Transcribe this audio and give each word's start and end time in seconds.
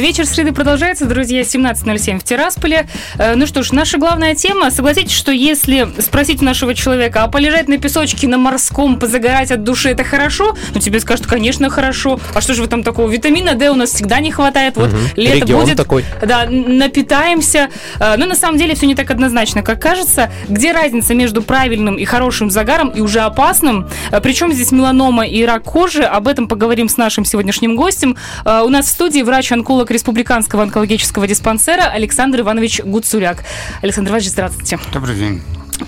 Вечер 0.00 0.24
среды 0.24 0.52
продолжается, 0.52 1.04
друзья, 1.04 1.42
17.07 1.42 2.20
в 2.20 2.24
Тирасполе. 2.24 2.88
Э, 3.18 3.34
ну 3.34 3.46
что 3.46 3.62
ж, 3.62 3.72
наша 3.72 3.98
главная 3.98 4.34
тема. 4.34 4.70
Согласитесь, 4.70 5.12
что 5.12 5.30
если 5.30 5.86
спросить 5.98 6.40
у 6.40 6.44
нашего 6.46 6.74
человека, 6.74 7.22
а 7.22 7.28
полежать 7.28 7.68
на 7.68 7.76
песочке 7.76 8.26
на 8.26 8.38
морском, 8.38 8.98
позагорать 8.98 9.50
от 9.50 9.62
души, 9.62 9.90
это 9.90 10.02
хорошо? 10.02 10.56
Ну, 10.74 10.80
тебе 10.80 11.00
скажут, 11.00 11.26
конечно, 11.26 11.68
хорошо. 11.68 12.18
А 12.34 12.40
что 12.40 12.54
же 12.54 12.62
вы 12.62 12.68
там 12.68 12.82
такого? 12.82 13.10
Витамина 13.10 13.52
D 13.52 13.68
у 13.68 13.74
нас 13.74 13.90
всегда 13.90 14.20
не 14.20 14.32
хватает. 14.32 14.78
Вот 14.78 14.88
угу. 14.88 14.96
лето 15.16 15.36
Регион 15.36 15.64
будет. 15.64 15.76
такой. 15.76 16.06
Да, 16.26 16.46
напитаемся. 16.48 17.68
Э, 17.98 18.16
но 18.16 18.24
на 18.24 18.36
самом 18.36 18.56
деле 18.56 18.74
все 18.74 18.86
не 18.86 18.94
так 18.94 19.10
однозначно, 19.10 19.62
как 19.62 19.82
кажется. 19.82 20.32
Где 20.48 20.72
разница 20.72 21.14
между 21.14 21.42
правильным 21.42 21.96
и 21.96 22.06
хорошим 22.06 22.48
загаром 22.48 22.88
и 22.88 23.02
уже 23.02 23.20
опасным? 23.20 23.86
Э, 24.10 24.22
Причем 24.22 24.50
здесь 24.50 24.72
меланома 24.72 25.26
и 25.26 25.44
рак 25.44 25.64
кожи? 25.64 26.04
Об 26.04 26.26
этом 26.26 26.48
поговорим 26.48 26.88
с 26.88 26.96
нашим 26.96 27.26
сегодняшним 27.26 27.76
гостем. 27.76 28.16
У 28.46 28.68
нас 28.70 28.86
в 28.86 28.88
студии 28.88 29.20
врач-онколог 29.20 29.89
онколог 29.90 30.00
Республиканского 30.00 30.62
онкологического 30.62 31.26
диспансера 31.26 31.90
Александр 31.92 32.40
Иванович 32.40 32.80
Гуцуляк. 32.84 33.44
Александр 33.82 34.10
Иванович, 34.10 34.30
здравствуйте. 34.30 34.78
Добрый 34.92 35.16
день. 35.16 35.42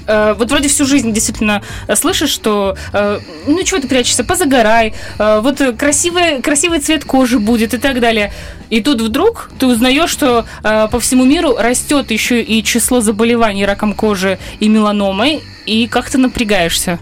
Э, 0.06 0.34
вот 0.38 0.50
вроде 0.50 0.68
всю 0.68 0.86
жизнь 0.86 1.12
действительно 1.12 1.62
э, 1.86 1.96
слышишь, 1.96 2.30
что 2.30 2.76
э, 2.92 3.20
ну 3.46 3.62
чего 3.62 3.80
ты 3.80 3.88
прячешься, 3.88 4.24
позагорай, 4.24 4.94
вот 5.18 5.60
красивый, 5.78 6.40
красивый 6.42 6.80
цвет 6.80 7.04
кожи 7.04 7.38
будет 7.38 7.74
и 7.74 7.78
так 7.78 8.00
далее. 8.00 8.32
И 8.70 8.80
тут 8.80 9.00
вдруг 9.02 9.50
ты 9.58 9.66
узнаешь, 9.66 10.10
что 10.10 10.46
по 10.62 10.98
всему 10.98 11.24
миру 11.24 11.56
растет 11.58 12.10
еще 12.10 12.42
и 12.42 12.64
число 12.64 13.00
заболеваний 13.00 13.66
раком 13.66 13.94
кожи 13.94 14.38
и 14.60 14.68
меланомой, 14.68 15.42
и 15.66 15.86
как 15.86 16.10
ты 16.10 16.18
напрягаешься. 16.18 16.98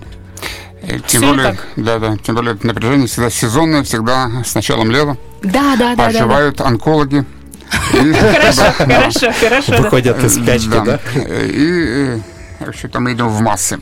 Тем 0.99 1.03
Все 1.07 1.21
более, 1.21 1.59
да, 1.77 1.99
да, 1.99 2.17
тем 2.17 2.35
более 2.35 2.57
напряжение 2.63 3.07
всегда 3.07 3.31
сезонное, 3.31 3.83
всегда 3.83 4.43
с 4.45 4.55
началом 4.55 4.91
лета. 4.91 5.17
Да, 5.43 5.77
да, 5.77 5.95
да. 5.95 6.07
Оживают 6.07 6.57
да, 6.57 6.65
да. 6.65 6.71
онкологи. 6.71 7.25
Хорошо, 7.93 8.73
хорошо, 8.79 9.33
хорошо. 9.39 9.77
Выходят 9.77 10.23
из 10.25 10.35
спячки, 10.35 10.85
да? 10.85 10.99
И 11.15 12.21
вообще 12.59 12.89
там 12.89 13.11
идем 13.13 13.29
в 13.29 13.41
массы. 13.41 13.79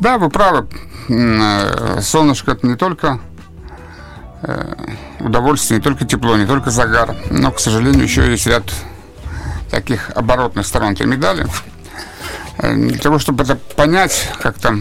Да, 0.00 0.18
вы 0.18 0.30
правы. 0.30 0.66
Э, 1.08 2.00
солнышко 2.00 2.52
это 2.52 2.66
не 2.66 2.76
только 2.76 3.20
э, 4.42 4.74
удовольствие, 5.20 5.78
не 5.78 5.82
только 5.82 6.04
тепло, 6.04 6.36
не 6.36 6.46
только 6.46 6.70
загар, 6.70 7.14
но, 7.30 7.52
к 7.52 7.60
сожалению, 7.60 8.02
еще 8.02 8.28
есть 8.30 8.46
ряд 8.46 8.64
таких 9.70 10.10
оборотных 10.14 10.66
сторон 10.66 10.92
этой 10.92 11.06
медали. 11.06 11.46
Э, 12.58 12.74
для 12.74 12.98
того, 12.98 13.18
чтобы 13.18 13.44
это 13.44 13.56
понять 13.56 14.30
как-то, 14.40 14.76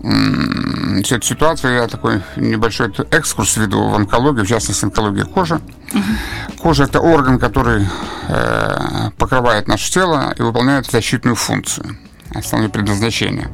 всю 0.00 1.16
эту 1.16 1.26
ситуацию, 1.26 1.74
я 1.74 1.86
такой 1.88 2.22
небольшой 2.36 2.92
экскурс 3.10 3.56
веду 3.56 3.88
в 3.88 3.94
онкологию, 3.94 4.44
в 4.44 4.48
частности, 4.48 4.84
онкология 4.84 5.24
кожи. 5.24 5.56
Угу. 5.92 6.58
Кожа– 6.58 6.84
это 6.84 7.00
орган, 7.00 7.38
который 7.38 7.86
э, 8.28 9.10
покрывает 9.16 9.68
наше 9.68 9.90
тело 9.90 10.34
и 10.38 10.42
выполняет 10.42 10.90
защитную 10.90 11.34
функцию, 11.34 11.96
основное 12.34 12.68
предназначение. 12.68 13.48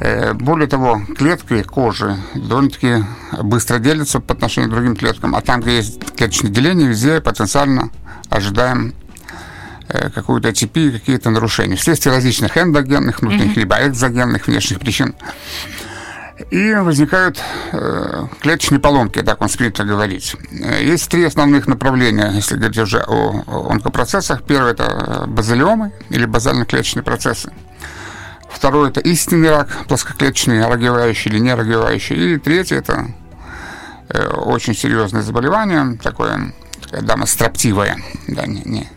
Э, 0.00 0.34
более 0.34 0.68
того, 0.68 1.00
клетки 1.16 1.62
кожи 1.62 2.16
довольно-таки 2.34 3.04
быстро 3.42 3.78
делятся 3.78 4.20
по 4.20 4.34
отношению 4.34 4.70
к 4.70 4.74
другим 4.74 4.96
клеткам, 4.96 5.34
а 5.34 5.40
там, 5.40 5.60
где 5.60 5.76
есть 5.76 5.98
клеточное 6.16 6.50
деление, 6.50 6.88
везде 6.88 7.20
потенциально 7.20 7.90
ожидаем 8.28 8.94
какую-то 9.88 10.48
атипию, 10.48 10.92
какие-то 10.92 11.30
нарушения 11.30 11.76
вследствие 11.76 12.14
различных 12.14 12.56
эндогенных, 12.56 13.20
внутренних, 13.20 13.56
mm-hmm. 13.56 13.60
либо 13.60 13.86
экзогенных 13.86 14.46
внешних 14.46 14.80
причин. 14.80 15.14
И 16.50 16.74
возникают 16.74 17.42
э, 17.72 18.26
клеточные 18.40 18.78
поломки, 18.78 19.22
так 19.22 19.40
он 19.40 19.48
принято 19.48 19.84
говорить. 19.84 20.36
Э, 20.52 20.84
есть 20.84 21.08
три 21.08 21.24
основных 21.24 21.66
направления, 21.66 22.30
если 22.34 22.56
говорить 22.56 22.76
уже 22.78 22.98
о, 22.98 23.42
о 23.46 23.70
онкопроцессах. 23.70 24.42
Первое– 24.42 24.72
это 24.72 25.24
базалиомы 25.26 25.92
или 26.10 26.26
базально-клеточные 26.26 27.02
процессы. 27.02 27.50
Второе– 28.50 28.90
это 28.90 29.00
истинный 29.00 29.48
рак, 29.48 29.86
плоскоклеточный, 29.88 30.66
рогевающий 30.66 31.30
или 31.30 31.38
не 31.38 31.54
рогевающий. 31.54 32.34
И 32.34 32.38
третье– 32.38 32.76
это 32.78 33.06
э, 34.10 34.26
очень 34.28 34.76
серьезное 34.76 35.22
заболевание, 35.22 35.98
такое, 36.02 36.52
такая 36.82 37.00
дама 37.00 37.24
строптивая, 37.24 37.96
да, 38.28 38.46
не, 38.46 38.60
не, 38.66 38.88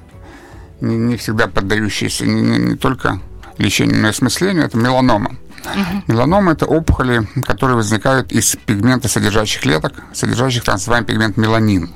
не, 0.82 0.96
не 0.98 1.18
всегда 1.18 1.48
поддающиеся 1.48 2.26
не, 2.26 2.42
не, 2.42 2.58
не 2.58 2.76
только 2.76 3.20
лечению, 3.58 4.02
но 4.02 4.08
и 4.08 4.12
осмыслению, 4.12 4.66
это 4.66 4.78
меланома. 4.78 5.36
Угу. 5.66 6.04
Меланома– 6.08 6.52
это 6.54 6.66
опухоли, 6.66 7.28
которые 7.46 7.76
возникают 7.76 8.32
из 8.32 8.56
пигмента 8.66 9.08
содержащих 9.08 9.62
клеток, 9.62 9.94
содержащих 10.14 10.64
так 10.64 10.76
называемый 10.76 11.08
пигмент 11.08 11.38
меланин. 11.38 11.90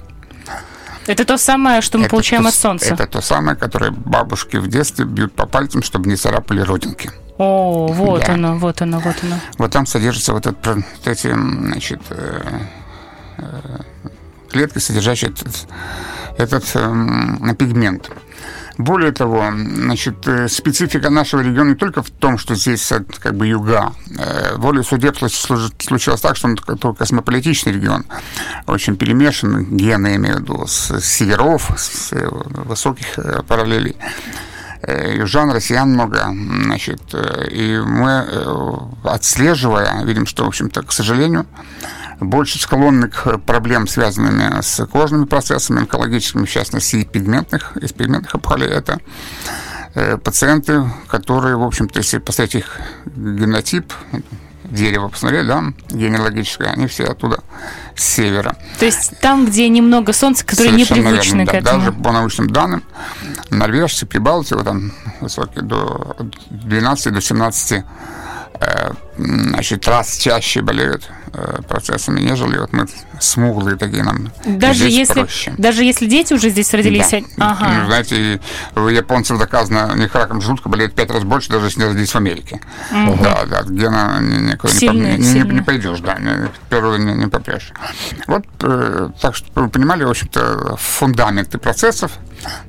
Это 1.05 1.25
то 1.25 1.37
самое, 1.37 1.81
что 1.81 1.97
мы 1.97 2.05
это 2.05 2.11
получаем 2.11 2.43
то, 2.43 2.49
от 2.49 2.55
солнца. 2.55 2.93
Это 2.93 3.07
то 3.07 3.21
самое, 3.21 3.57
которое 3.57 3.91
бабушки 3.91 4.57
в 4.57 4.67
детстве 4.67 5.05
бьют 5.05 5.33
по 5.33 5.45
пальцам, 5.45 5.83
чтобы 5.83 6.09
не 6.09 6.15
царапали 6.15 6.61
родинки. 6.61 7.11
О, 7.37 7.87
вот 7.87 8.25
да. 8.25 8.33
оно, 8.33 8.57
вот 8.57 8.81
оно, 8.81 8.99
вот 8.99 9.15
оно. 9.23 9.35
Вот 9.57 9.71
там 9.71 9.85
содержатся 9.85 10.33
вот, 10.33 10.45
этот, 10.45 10.65
вот 10.65 11.07
эти, 11.07 11.33
значит, 11.33 12.01
э, 12.09 12.41
э, 13.37 13.79
клетки, 14.49 14.77
содержащие 14.77 15.31
этот, 15.31 15.67
этот 16.37 16.63
э, 16.75 17.55
пигмент. 17.57 18.09
Более 18.77 19.11
того, 19.11 19.51
значит, 19.51 20.27
э, 20.27 20.47
специфика 20.47 21.09
нашего 21.09 21.41
региона 21.41 21.69
не 21.69 21.75
только 21.75 22.01
в 22.01 22.09
том, 22.09 22.37
что 22.37 22.55
здесь 22.55 22.91
как 23.19 23.35
бы 23.35 23.45
юга. 23.45 23.93
Э, 24.17 24.55
волей 24.57 24.83
судеб 24.83 25.17
случилось 25.17 26.21
так, 26.21 26.35
что 26.35 26.47
он 26.47 26.55
такой 26.55 26.95
космополитичный 26.95 27.73
регион, 27.73 28.05
очень 28.65 28.95
перемешан, 28.95 29.77
гены, 29.77 30.07
я 30.07 30.15
имею 30.15 30.37
в 30.37 30.39
виду, 30.41 30.65
с 30.65 30.99
северов, 31.01 31.71
с 31.77 32.13
э, 32.13 32.27
высоких 32.29 33.07
параллелей 33.47 33.95
южан, 34.85 35.51
россиян 35.51 35.89
много, 35.89 36.27
значит, 36.65 37.01
и 37.51 37.79
мы, 37.85 38.27
отслеживая, 39.03 40.03
видим, 40.03 40.25
что, 40.25 40.43
в 40.43 40.47
общем-то, 40.47 40.81
к 40.83 40.91
сожалению, 40.91 41.45
больше 42.19 42.59
склонны 42.59 43.09
к 43.09 43.37
проблемам, 43.39 43.87
связанными 43.87 44.61
с 44.61 44.85
кожными 44.85 45.25
процессами, 45.25 45.79
онкологическими, 45.79 46.45
в 46.45 46.51
частности, 46.51 46.97
и 46.97 47.05
пигментных, 47.05 47.75
из 47.77 47.93
пигментных 47.93 48.35
опухолей. 48.35 48.67
Это 48.67 48.99
э, 49.95 50.17
пациенты, 50.17 50.83
которые, 51.07 51.57
в 51.57 51.63
общем-то, 51.63 51.99
если 51.99 52.19
посмотреть 52.19 52.55
их 52.55 52.79
генотип, 53.05 53.93
дерево 54.63 55.07
посмотрели, 55.09 55.47
да, 55.47 55.63
генеалогическое, 55.89 56.69
они 56.69 56.87
все 56.87 57.05
оттуда, 57.05 57.43
с 57.95 58.03
севера. 58.03 58.55
То 58.79 58.85
есть 58.85 59.19
там, 59.19 59.45
где 59.45 59.69
немного 59.69 60.13
солнца, 60.13 60.45
которые 60.45 60.73
непривычны 60.73 61.39
верно, 61.39 61.45
к 61.45 61.51
да, 61.51 61.57
этому. 61.59 61.79
Даже 61.79 61.91
по 61.91 62.11
научным 62.11 62.49
данным, 62.49 62.83
норвежцы, 63.49 64.05
прибалтии, 64.05 64.55
вот 64.55 64.65
там 64.65 64.91
высокие, 65.21 65.63
до 65.63 66.15
12 66.49 67.13
до 67.13 67.21
17 67.21 67.83
э, 68.59 68.91
значит, 69.23 69.87
раз 69.87 70.17
чаще 70.17 70.61
болеют 70.61 71.09
Э, 71.35 71.63
процессами, 71.67 72.19
нежели 72.19 72.59
вот 72.59 72.73
мы 72.73 72.85
смуглые 73.19 73.75
такие 73.75 74.03
нам. 74.03 74.31
Даже 74.45 74.87
если, 74.87 75.13
проще. 75.13 75.55
даже 75.57 75.83
если 75.83 76.05
дети 76.05 76.31
уже 76.31 76.49
здесь 76.49 76.71
родились? 76.75 77.09
Да. 77.09 77.21
Ага. 77.37 77.79
Ну, 77.79 77.85
знаете, 77.87 78.39
у 78.75 78.87
японцев 78.87 79.39
доказано, 79.39 79.89
у 79.93 79.95
них 79.95 80.13
раком 80.13 80.41
желудка 80.41 80.69
болеет 80.69 80.93
пять 80.93 81.09
раз 81.09 81.23
больше, 81.23 81.49
даже 81.49 81.65
если 81.65 81.79
не 81.79 81.85
родились 81.87 82.11
в 82.11 82.15
Америке. 82.17 82.61
Угу. 82.91 83.23
Да, 83.23 83.45
да, 83.47 83.63
гена 83.63 84.19
никуда 84.21 84.71
сильные, 84.71 85.17
не, 85.17 85.27
не, 85.27 85.39
не, 85.39 85.53
не 85.55 85.61
пойдешь, 85.61 86.01
да, 86.01 86.19
не, 86.19 86.51
природу 86.69 86.97
не, 86.97 87.15
не 87.15 87.27
попрешь. 87.27 87.71
Вот, 88.27 88.45
э, 88.61 89.09
так 89.19 89.35
что 89.35 89.47
вы 89.55 89.69
понимали, 89.69 90.03
в 90.03 90.11
общем-то, 90.11 90.75
фундаменты 90.77 91.57
процессов, 91.57 92.11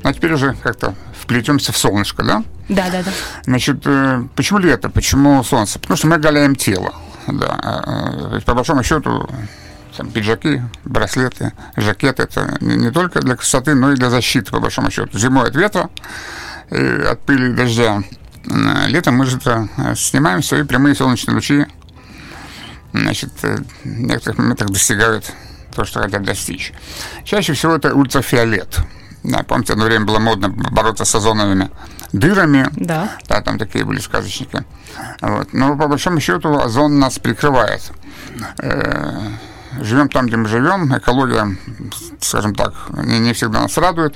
ну, 0.03 0.11
а 0.11 0.13
теперь 0.13 0.33
уже 0.33 0.55
как-то 0.55 0.95
вплетемся 1.21 1.73
в 1.73 1.77
солнышко, 1.77 2.23
да? 2.23 2.45
Да, 2.69 2.91
да, 2.91 3.03
да. 3.03 3.11
Значит, 3.45 3.83
э, 3.85 4.25
почему 4.35 4.59
лето, 4.59 4.89
почему 4.89 5.43
солнце? 5.45 5.79
Потому 5.79 5.97
что 5.97 6.07
мы 6.07 6.17
оголяем 6.17 6.57
тело. 6.57 6.95
Да. 7.27 7.83
То 8.29 8.35
есть, 8.35 8.47
по 8.47 8.55
большому 8.55 8.83
счету, 8.83 9.29
там, 9.97 10.11
пиджаки, 10.11 10.63
браслеты, 10.85 11.53
жакеты 11.77 12.25
это 12.25 12.57
не, 12.61 12.91
только 12.91 13.21
для 13.21 13.37
красоты, 13.37 13.75
но 13.75 13.93
и 13.93 13.97
для 13.97 14.11
защиты, 14.11 14.51
по 14.51 14.61
большому 14.61 14.91
счету. 14.91 15.19
Зимой 15.19 15.49
от 15.49 15.57
ветра, 15.57 15.91
от 16.71 17.21
пыли 17.23 17.51
и 17.51 17.55
дождя. 17.55 18.03
Летом 18.89 19.17
мы 19.17 19.27
же 19.27 19.39
это 19.39 19.69
э, 19.79 19.95
снимаем 19.95 20.43
свои 20.43 20.65
прямые 20.65 20.95
солнечные 20.95 21.35
лучи. 21.35 21.67
Значит, 22.93 23.33
э, 23.43 23.57
в 23.85 23.87
некоторых 23.87 24.39
моментах 24.39 24.69
достигают 24.69 25.33
то, 25.75 25.85
что 25.85 26.01
хотят 26.01 26.23
достичь. 26.23 26.73
Чаще 27.25 27.55
всего 27.55 27.77
это 27.77 27.95
ультрафиолет. 27.95 28.81
Да, 29.25 29.43
помните, 29.43 29.73
одно 29.73 29.87
время 29.87 30.05
было 30.05 30.19
модно 30.19 30.51
бороться 30.51 31.07
с 31.07 31.15
озоновыми 31.15 31.71
дырами. 32.13 32.69
Да. 32.77 33.11
Да, 33.27 33.41
там 33.41 33.59
такие 33.59 33.85
были 33.85 33.99
сказочники. 33.99 34.65
Вот. 35.23 35.53
Но 35.53 35.77
по 35.77 35.89
большому 35.89 36.21
счету 36.21 36.59
озон 36.59 36.99
нас 36.99 37.19
прикрывает. 37.19 37.91
Э, 38.59 39.19
живем 39.81 40.11
там, 40.11 40.27
где 40.27 40.37
мы 40.37 40.47
живем. 40.47 40.95
Экология, 40.95 41.57
скажем 42.21 42.55
так, 42.55 42.75
не, 42.91 43.19
не 43.19 43.33
всегда 43.33 43.63
нас 43.63 43.79
радует. 43.79 44.15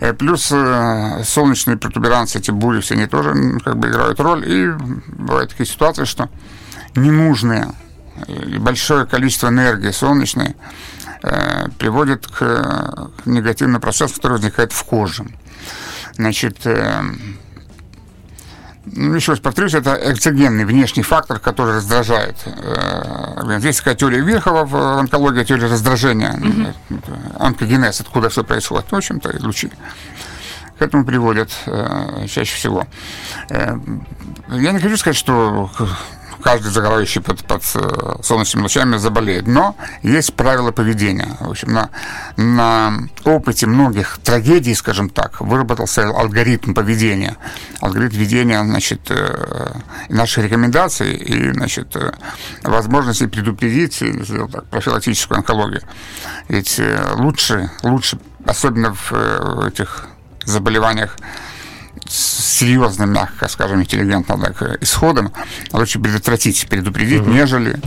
Э, 0.00 0.12
плюс 0.12 0.50
э, 0.50 1.22
солнечные 1.24 1.76
протуберанцы, 1.76 2.38
эти 2.38 2.50
бури, 2.50 2.80
все 2.80 2.94
они 2.94 3.06
тоже 3.06 3.34
как 3.64 3.76
бы 3.76 3.88
играют 3.88 4.18
роль. 4.18 4.44
И 4.50 4.68
бывают 5.12 5.50
такие 5.50 5.66
ситуации, 5.66 6.04
что 6.04 6.28
ненужные 6.96 7.68
большое 8.58 9.06
количество 9.06 9.48
энергии 9.48 9.92
солнечной 9.92 10.56
приводит 11.78 12.26
к, 12.26 13.10
негативным 13.24 13.80
процессам, 13.80 14.16
которые 14.16 14.38
возникают 14.38 14.72
в 14.72 14.84
коже. 14.84 15.24
Значит, 16.16 16.66
э, 16.66 17.02
ну, 18.86 19.14
еще 19.14 19.32
раз 19.32 19.40
повторюсь, 19.40 19.74
это 19.74 19.98
экзогенный 20.12 20.64
внешний 20.64 21.02
фактор, 21.02 21.38
который 21.38 21.76
раздражает. 21.76 22.36
Э, 22.44 23.58
есть 23.62 23.78
такая 23.78 23.94
теория 23.94 24.20
Верхова 24.20 24.64
в 24.64 24.98
онкологии, 24.98 25.44
теория 25.44 25.66
раздражения, 25.66 26.34
mm-hmm. 26.34 27.36
онкогенез, 27.38 28.00
откуда 28.00 28.28
все 28.28 28.44
происходит. 28.44 28.90
В 28.90 28.94
общем-то, 28.94 29.34
лучи 29.40 29.70
к 30.78 30.82
этому 30.82 31.04
приводят 31.04 31.50
э, 31.66 32.26
чаще 32.28 32.56
всего. 32.56 32.86
Э, 33.48 33.76
я 34.50 34.72
не 34.72 34.80
хочу 34.80 34.96
сказать, 34.96 35.16
что 35.16 35.70
каждый 36.44 36.70
загорающий 36.70 37.22
под, 37.22 37.42
под 37.44 37.62
э, 37.74 38.22
солнечными 38.22 38.64
лучами 38.64 38.98
заболеет. 38.98 39.46
Но 39.46 39.74
есть 40.02 40.34
правила 40.34 40.72
поведения. 40.72 41.36
В 41.40 41.50
общем, 41.50 41.72
на, 41.72 41.88
на 42.36 43.08
опыте 43.24 43.66
многих 43.66 44.18
трагедий, 44.22 44.74
скажем 44.74 45.08
так, 45.08 45.40
выработался 45.40 46.06
алгоритм 46.06 46.74
поведения. 46.74 47.36
Алгоритм 47.80 48.16
ведения, 48.18 48.62
значит, 48.62 49.10
э, 49.10 49.72
наших 50.10 50.44
рекомендаций 50.44 51.14
и, 51.14 51.52
значит, 51.52 51.96
э, 51.96 52.12
возможности 52.62 53.26
предупредить 53.26 54.04
так, 54.52 54.66
профилактическую 54.66 55.38
онкологию. 55.38 55.82
Ведь 56.48 56.78
лучше, 57.14 57.70
лучше, 57.82 58.18
особенно 58.46 58.94
в 58.94 59.66
этих 59.66 60.08
заболеваниях 60.44 61.16
серьезным, 62.08 63.12
мягко 63.12 63.48
скажем, 63.48 63.80
интеллигентным 63.80 64.40
так, 64.40 64.82
исходом, 64.82 65.32
лучше 65.72 65.98
предотвратить, 65.98 66.66
предупредить, 66.68 67.22
угу. 67.22 67.30
нежели 67.30 67.80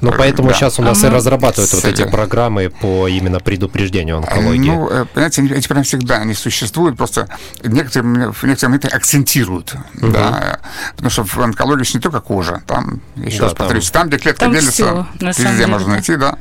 ну, 0.00 0.12
поэтому 0.16 0.48
да. 0.48 0.54
сейчас 0.54 0.78
у 0.78 0.82
нас 0.82 1.02
а 1.04 1.08
и 1.08 1.10
разрабатывают 1.10 1.72
вот 1.72 1.84
эти 1.84 2.04
программы 2.08 2.70
по 2.70 3.08
именно 3.08 3.40
предупреждению 3.40 4.18
онкологии. 4.18 4.70
Ну, 4.70 4.88
э, 4.88 5.04
понимаете, 5.06 5.46
эти 5.46 5.68
прям 5.68 5.82
всегда 5.82 6.16
они 6.16 6.34
существуют, 6.34 6.96
просто 6.96 7.28
некоторые, 7.62 8.32
в 8.32 8.44
некоторые 8.44 8.68
моменты 8.68 8.88
акцентируют. 8.88 9.74
Угу. 10.00 10.12
Да, 10.12 10.60
потому 10.92 11.10
что 11.10 11.24
в 11.24 11.38
онкологии 11.38 11.84
не 11.94 12.00
только 12.00 12.20
кожа, 12.20 12.62
там, 12.66 13.00
еще 13.16 13.38
да, 13.38 13.44
раз 13.44 13.54
повторюсь, 13.54 13.90
там, 13.90 14.08
где 14.08 14.18
клетка 14.18 14.44
там 14.44 14.52
делится, 14.52 15.06
все, 15.32 15.42
везде 15.42 15.66
можно 15.66 15.88
найти, 15.88 16.16
да. 16.16 16.38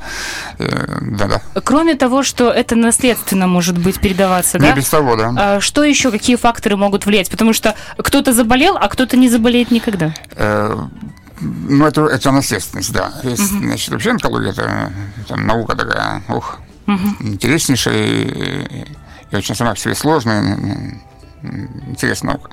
Э, 0.59 0.97
да, 1.01 1.27
да. 1.27 1.61
Кроме 1.61 1.95
того, 1.95 2.23
что 2.23 2.49
это 2.49 2.75
наследственно 2.75 3.47
может 3.47 3.77
быть 3.77 3.99
передаваться, 3.99 4.59
не 4.59 4.67
да? 4.67 4.75
без 4.75 4.88
того, 4.89 5.15
да. 5.15 5.33
А 5.35 5.61
что 5.61 5.83
еще, 5.83 6.11
какие 6.11 6.35
факторы 6.35 6.75
могут 6.77 7.06
влиять? 7.06 7.29
Потому 7.29 7.53
что 7.53 7.75
кто-то 7.97 8.33
заболел, 8.33 8.77
а 8.77 8.88
кто-то 8.88 9.17
не 9.17 9.29
заболеет 9.29 9.71
никогда. 9.71 10.13
Э, 10.35 10.77
ну, 11.44 11.86
это, 11.86 12.06
это 12.06 12.31
наследственность, 12.31 12.92
да. 12.92 13.13
Есть, 13.24 13.51
угу. 13.51 13.63
Значит, 13.63 13.90
вообще 13.90 14.12
онкология 14.12 14.51
это, 14.51 14.92
это 15.24 15.36
наука 15.36 15.75
такая, 15.75 16.24
ух, 16.30 16.60
угу. 16.88 17.07
интереснейшая 17.19 17.95
и, 17.95 18.86
и 19.31 19.36
очень 19.36 19.56
сама 19.56 19.72
по 19.72 19.80
себе 19.80 19.95
сложная, 19.95 21.00
интересная 21.44 22.34
наука. 22.34 22.51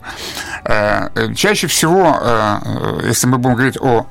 Э, 0.64 1.34
чаще 1.34 1.66
всего, 1.66 2.18
э, 2.20 3.00
если 3.06 3.26
мы 3.26 3.38
будем 3.38 3.56
говорить 3.56 3.78
о 3.80 4.06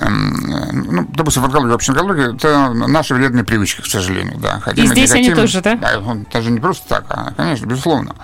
эм, 0.00 0.32
ну, 0.72 1.06
допустим, 1.14 1.42
в 1.42 1.44
онкологии, 1.46 1.72
общей 1.72 1.92
онкологии, 1.92 2.34
это 2.34 2.72
наши 2.72 3.14
вредные 3.14 3.44
привычки, 3.44 3.80
к 3.80 3.86
сожалению, 3.86 4.38
да. 4.38 4.60
Хотим, 4.60 4.84
и 4.84 4.88
здесь 4.88 5.10
хотим, 5.10 5.32
они 5.32 5.34
тоже, 5.34 5.60
да? 5.60 5.76
да? 5.76 6.00
Даже 6.32 6.50
не 6.50 6.60
просто 6.60 6.88
так, 6.88 7.04
а, 7.08 7.32
конечно, 7.36 7.66
безусловно. 7.66 8.14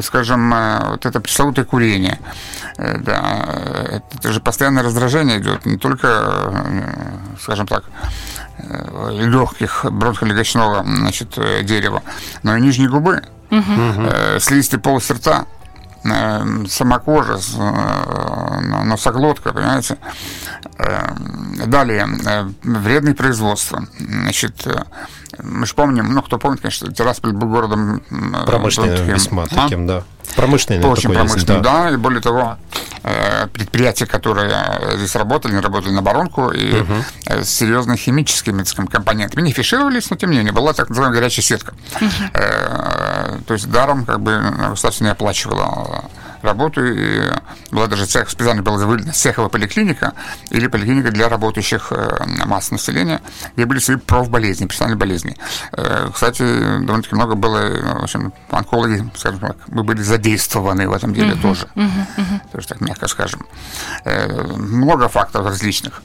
Скажем, 0.00 0.52
э, 0.52 0.90
вот 0.90 1.06
это 1.06 1.20
пресловутое 1.20 1.64
курение, 1.64 2.18
да, 2.76 3.46
это 3.88 4.32
же 4.32 4.40
постоянное 4.40 4.82
раздражение 4.82 5.38
идет, 5.38 5.64
не 5.64 5.78
только, 5.78 6.52
скажем 7.40 7.66
так, 7.68 7.84
легких 9.10 9.86
бронхолегочного 9.90 10.84
значит, 10.84 11.38
дерева, 11.64 12.02
но 12.42 12.56
и 12.56 12.60
нижней 12.60 12.88
губы 12.88 13.22
угу. 13.50 14.40
слизистый 14.40 14.80
полость 14.80 15.10
рта, 15.10 15.46
э, 16.04 16.64
сама 16.68 16.98
кожа, 16.98 17.38
э, 17.38 18.60
носоглотка, 18.84 19.52
понимаете. 19.52 19.98
Далее, 21.66 22.06
вредные 22.62 23.14
производства. 23.14 23.86
Значит, 23.98 24.66
мы 25.42 25.66
же 25.66 25.74
помним, 25.74 26.12
ну, 26.12 26.22
кто 26.22 26.38
помнит, 26.38 26.60
конечно, 26.60 26.92
Тирасполь 26.92 27.32
был 27.32 27.48
городом... 27.48 28.02
Промышленным 28.46 28.96
таким, 28.96 29.14
весьма 29.14 29.44
а? 29.44 29.46
таким, 29.46 29.86
да. 29.86 30.02
Промышленный 30.36 30.84
Очень 30.84 31.12
промышленный, 31.12 31.60
да. 31.60 31.84
да. 31.84 31.90
И 31.90 31.96
более 31.96 32.20
того, 32.20 32.58
предприятия, 33.52 34.06
которые 34.06 34.52
здесь 34.96 35.14
работали, 35.14 35.56
работали 35.56 35.92
на 35.92 36.02
баронку 36.02 36.50
и 36.50 36.80
угу. 36.80 36.94
с 37.26 37.48
серьезными 37.48 37.96
химическими 37.96 38.64
компонентами. 38.86 39.42
Не 39.42 39.52
фишировались, 39.52 40.10
но 40.10 40.16
тем 40.16 40.30
не 40.30 40.38
менее, 40.38 40.52
была 40.52 40.72
так 40.72 40.88
называемая 40.88 41.20
горячая 41.20 41.44
сетка. 41.44 41.74
Угу. 42.00 43.44
То 43.46 43.54
есть 43.54 43.70
даром 43.70 44.04
как 44.06 44.20
бы 44.20 44.40
государство 44.70 45.04
не 45.04 45.10
оплачивало 45.10 46.10
работу. 46.44 46.84
И 46.84 47.22
была 47.70 47.86
даже 47.86 48.06
цех, 48.06 48.30
специально 48.30 48.62
была 48.62 48.76
выделена 48.84 49.12
цеховая 49.12 49.50
поликлиника 49.50 50.12
или 50.50 50.66
поликлиника 50.66 51.10
для 51.10 51.28
работающих 51.28 51.88
э, 51.90 52.24
масс 52.46 52.70
населения, 52.70 53.20
где 53.56 53.66
были 53.66 53.78
свои 53.78 53.96
профболезни, 53.96 54.66
персональные 54.66 54.98
болезни. 54.98 55.36
Э, 55.72 56.10
кстати, 56.12 56.42
довольно-таки 56.42 57.14
много 57.14 57.34
было, 57.34 58.00
в 58.00 58.04
общем, 58.04 58.32
онкологи, 58.50 59.04
скажем 59.16 59.40
так, 59.40 59.56
мы 59.68 59.82
были 59.82 60.02
задействованы 60.02 60.88
в 60.88 60.92
этом 60.92 61.14
деле 61.14 61.32
uh-huh, 61.32 61.42
тоже. 61.42 61.68
Uh-huh, 61.74 61.90
uh-huh. 62.16 62.52
Тоже 62.52 62.68
так 62.68 62.80
мягко 62.80 63.08
скажем. 63.08 63.46
Э, 64.04 64.42
много 64.56 65.08
факторов 65.08 65.46
различных. 65.46 66.02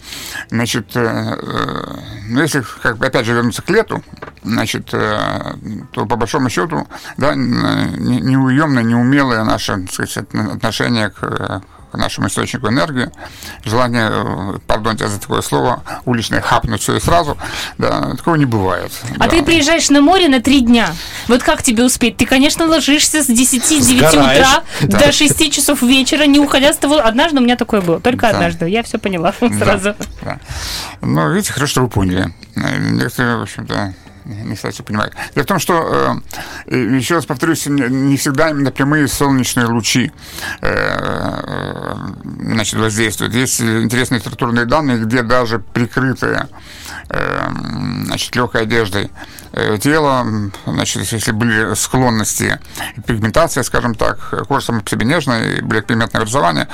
Значит, 0.49 0.95
ну, 0.95 2.41
если, 2.41 2.63
как, 2.81 3.01
опять 3.03 3.25
же, 3.25 3.33
вернуться 3.33 3.61
к 3.61 3.69
лету, 3.69 4.03
значит, 4.43 4.85
то 4.87 6.05
по 6.05 6.15
большому 6.15 6.49
счету, 6.49 6.87
да, 7.17 7.35
неуемное, 7.35 8.83
неумелое 8.83 9.43
наше, 9.43 9.77
так 9.77 9.91
сказать, 9.91 10.28
отношение 10.33 11.09
к 11.09 11.61
к 11.91 11.97
нашему 11.97 12.27
источнику 12.27 12.67
энергии, 12.67 13.09
желание, 13.63 14.09
э, 14.11 14.59
пардонте 14.67 15.07
за 15.07 15.19
такое 15.19 15.41
слово, 15.41 15.83
уличное 16.05 16.41
хапнуть 16.41 16.81
все 16.81 16.95
и 16.97 16.99
сразу, 16.99 17.37
да, 17.77 18.15
такого 18.15 18.35
не 18.35 18.45
бывает. 18.45 18.91
А 19.15 19.23
да. 19.23 19.27
ты 19.27 19.43
приезжаешь 19.43 19.89
на 19.89 20.01
море 20.01 20.27
на 20.27 20.41
три 20.41 20.61
дня. 20.61 20.93
Вот 21.27 21.43
как 21.43 21.63
тебе 21.63 21.83
успеть? 21.83 22.17
Ты, 22.17 22.25
конечно, 22.25 22.65
ложишься 22.65 23.23
с 23.23 23.29
10-9 23.29 24.07
утра 24.07 24.63
да. 24.81 24.99
до 24.99 25.11
6 25.11 25.51
часов 25.51 25.81
вечера, 25.81 26.25
не 26.25 26.39
уходя 26.39 26.73
с 26.73 26.77
того. 26.77 26.99
Однажды 26.99 27.39
у 27.39 27.41
меня 27.41 27.55
такое 27.55 27.81
было, 27.81 27.99
только 27.99 28.27
да. 28.27 28.29
однажды. 28.29 28.69
Я 28.69 28.83
все 28.83 28.99
поняла 28.99 29.33
сразу. 29.59 29.95
Да. 30.21 30.39
Ну, 31.01 31.31
видите, 31.31 31.53
хорошо, 31.53 31.71
что 31.71 31.81
вы 31.81 31.89
поняли. 31.89 32.33
Некоторые, 32.55 33.37
в 33.37 33.41
общем-то, 33.43 33.93
не 34.29 34.55
кстати 34.55 34.81
понимают. 34.81 35.13
Дело 35.33 35.43
в 35.43 35.47
том, 35.47 35.59
что, 35.59 36.21
э, 36.67 36.77
еще 36.97 37.15
раз 37.15 37.25
повторюсь, 37.25 37.65
не 37.65 38.15
всегда 38.17 38.49
именно 38.49 38.71
прямые 38.71 39.07
солнечные 39.07 39.65
лучи 39.65 40.11
э, 40.61 41.95
значит, 42.41 42.79
воздействуют. 42.79 43.33
Есть 43.33 43.61
интересные 43.61 44.19
литературные 44.19 44.65
данные, 44.65 44.99
где 44.99 45.23
даже 45.23 45.59
прикрытые 45.59 46.47
э, 47.09 47.49
значит, 48.05 48.35
легкой 48.35 48.63
одеждой 48.63 49.11
тело, 49.81 50.51
значит, 50.67 51.11
если 51.11 51.31
были 51.31 51.73
склонности, 51.73 52.59
пигментация, 53.07 53.63
скажем 53.63 53.95
так, 53.95 54.45
кожа 54.47 54.67
сама 54.67 54.81
по 54.81 54.89
себе 54.89 55.07
нежная, 55.07 55.63
были 55.63 55.81
пигментное 55.81 56.21
образование, 56.21 56.67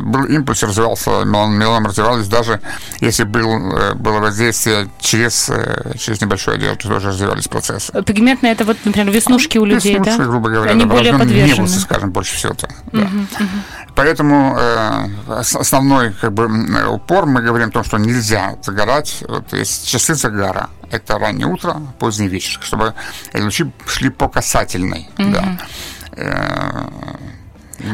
был 0.00 0.24
импульс, 0.26 0.62
развивался, 0.62 1.24
меланом 1.24 1.86
развивались, 1.86 2.28
даже 2.28 2.60
если 3.00 3.24
был, 3.24 3.94
было 3.96 4.20
воздействие 4.20 4.88
через, 5.00 5.50
через 5.98 6.20
небольшую 6.20 6.54
одежду 6.54 6.83
тоже 6.88 7.08
развивались 7.08 7.48
процессы. 7.48 7.92
Пигментные 8.02 8.52
это 8.52 8.64
вот, 8.64 8.76
например, 8.84 9.12
веснушки 9.12 9.58
у 9.58 9.64
людей, 9.64 9.98
веснушки, 9.98 10.18
да? 10.18 10.24
грубо 10.24 10.50
говоря, 10.50 10.72
Они 10.72 10.84
более 10.84 11.12
подвержены. 11.12 11.58
Невусы, 11.58 11.80
скажем, 11.80 12.10
больше 12.10 12.36
всего-то. 12.36 12.68
Да. 12.92 13.02
Угу, 13.02 13.18
угу. 13.18 13.48
Поэтому 13.94 14.56
э, 14.58 15.08
основной 15.28 16.12
как 16.12 16.32
бы, 16.32 16.48
упор 16.88 17.26
мы 17.26 17.42
говорим 17.42 17.68
о 17.68 17.70
том, 17.70 17.84
что 17.84 17.98
нельзя 17.98 18.56
загорать. 18.62 19.22
Вот 19.28 19.52
есть 19.52 19.88
часы 19.88 20.14
загара. 20.14 20.70
Это 20.90 21.18
раннее 21.18 21.46
утро, 21.46 21.80
поздний 21.98 22.28
вечер, 22.28 22.58
чтобы 22.62 22.94
лучи 23.34 23.70
шли 23.86 24.10
по 24.10 24.28
касательной. 24.28 25.08
Угу. 25.18 25.30
Да. 25.30 25.58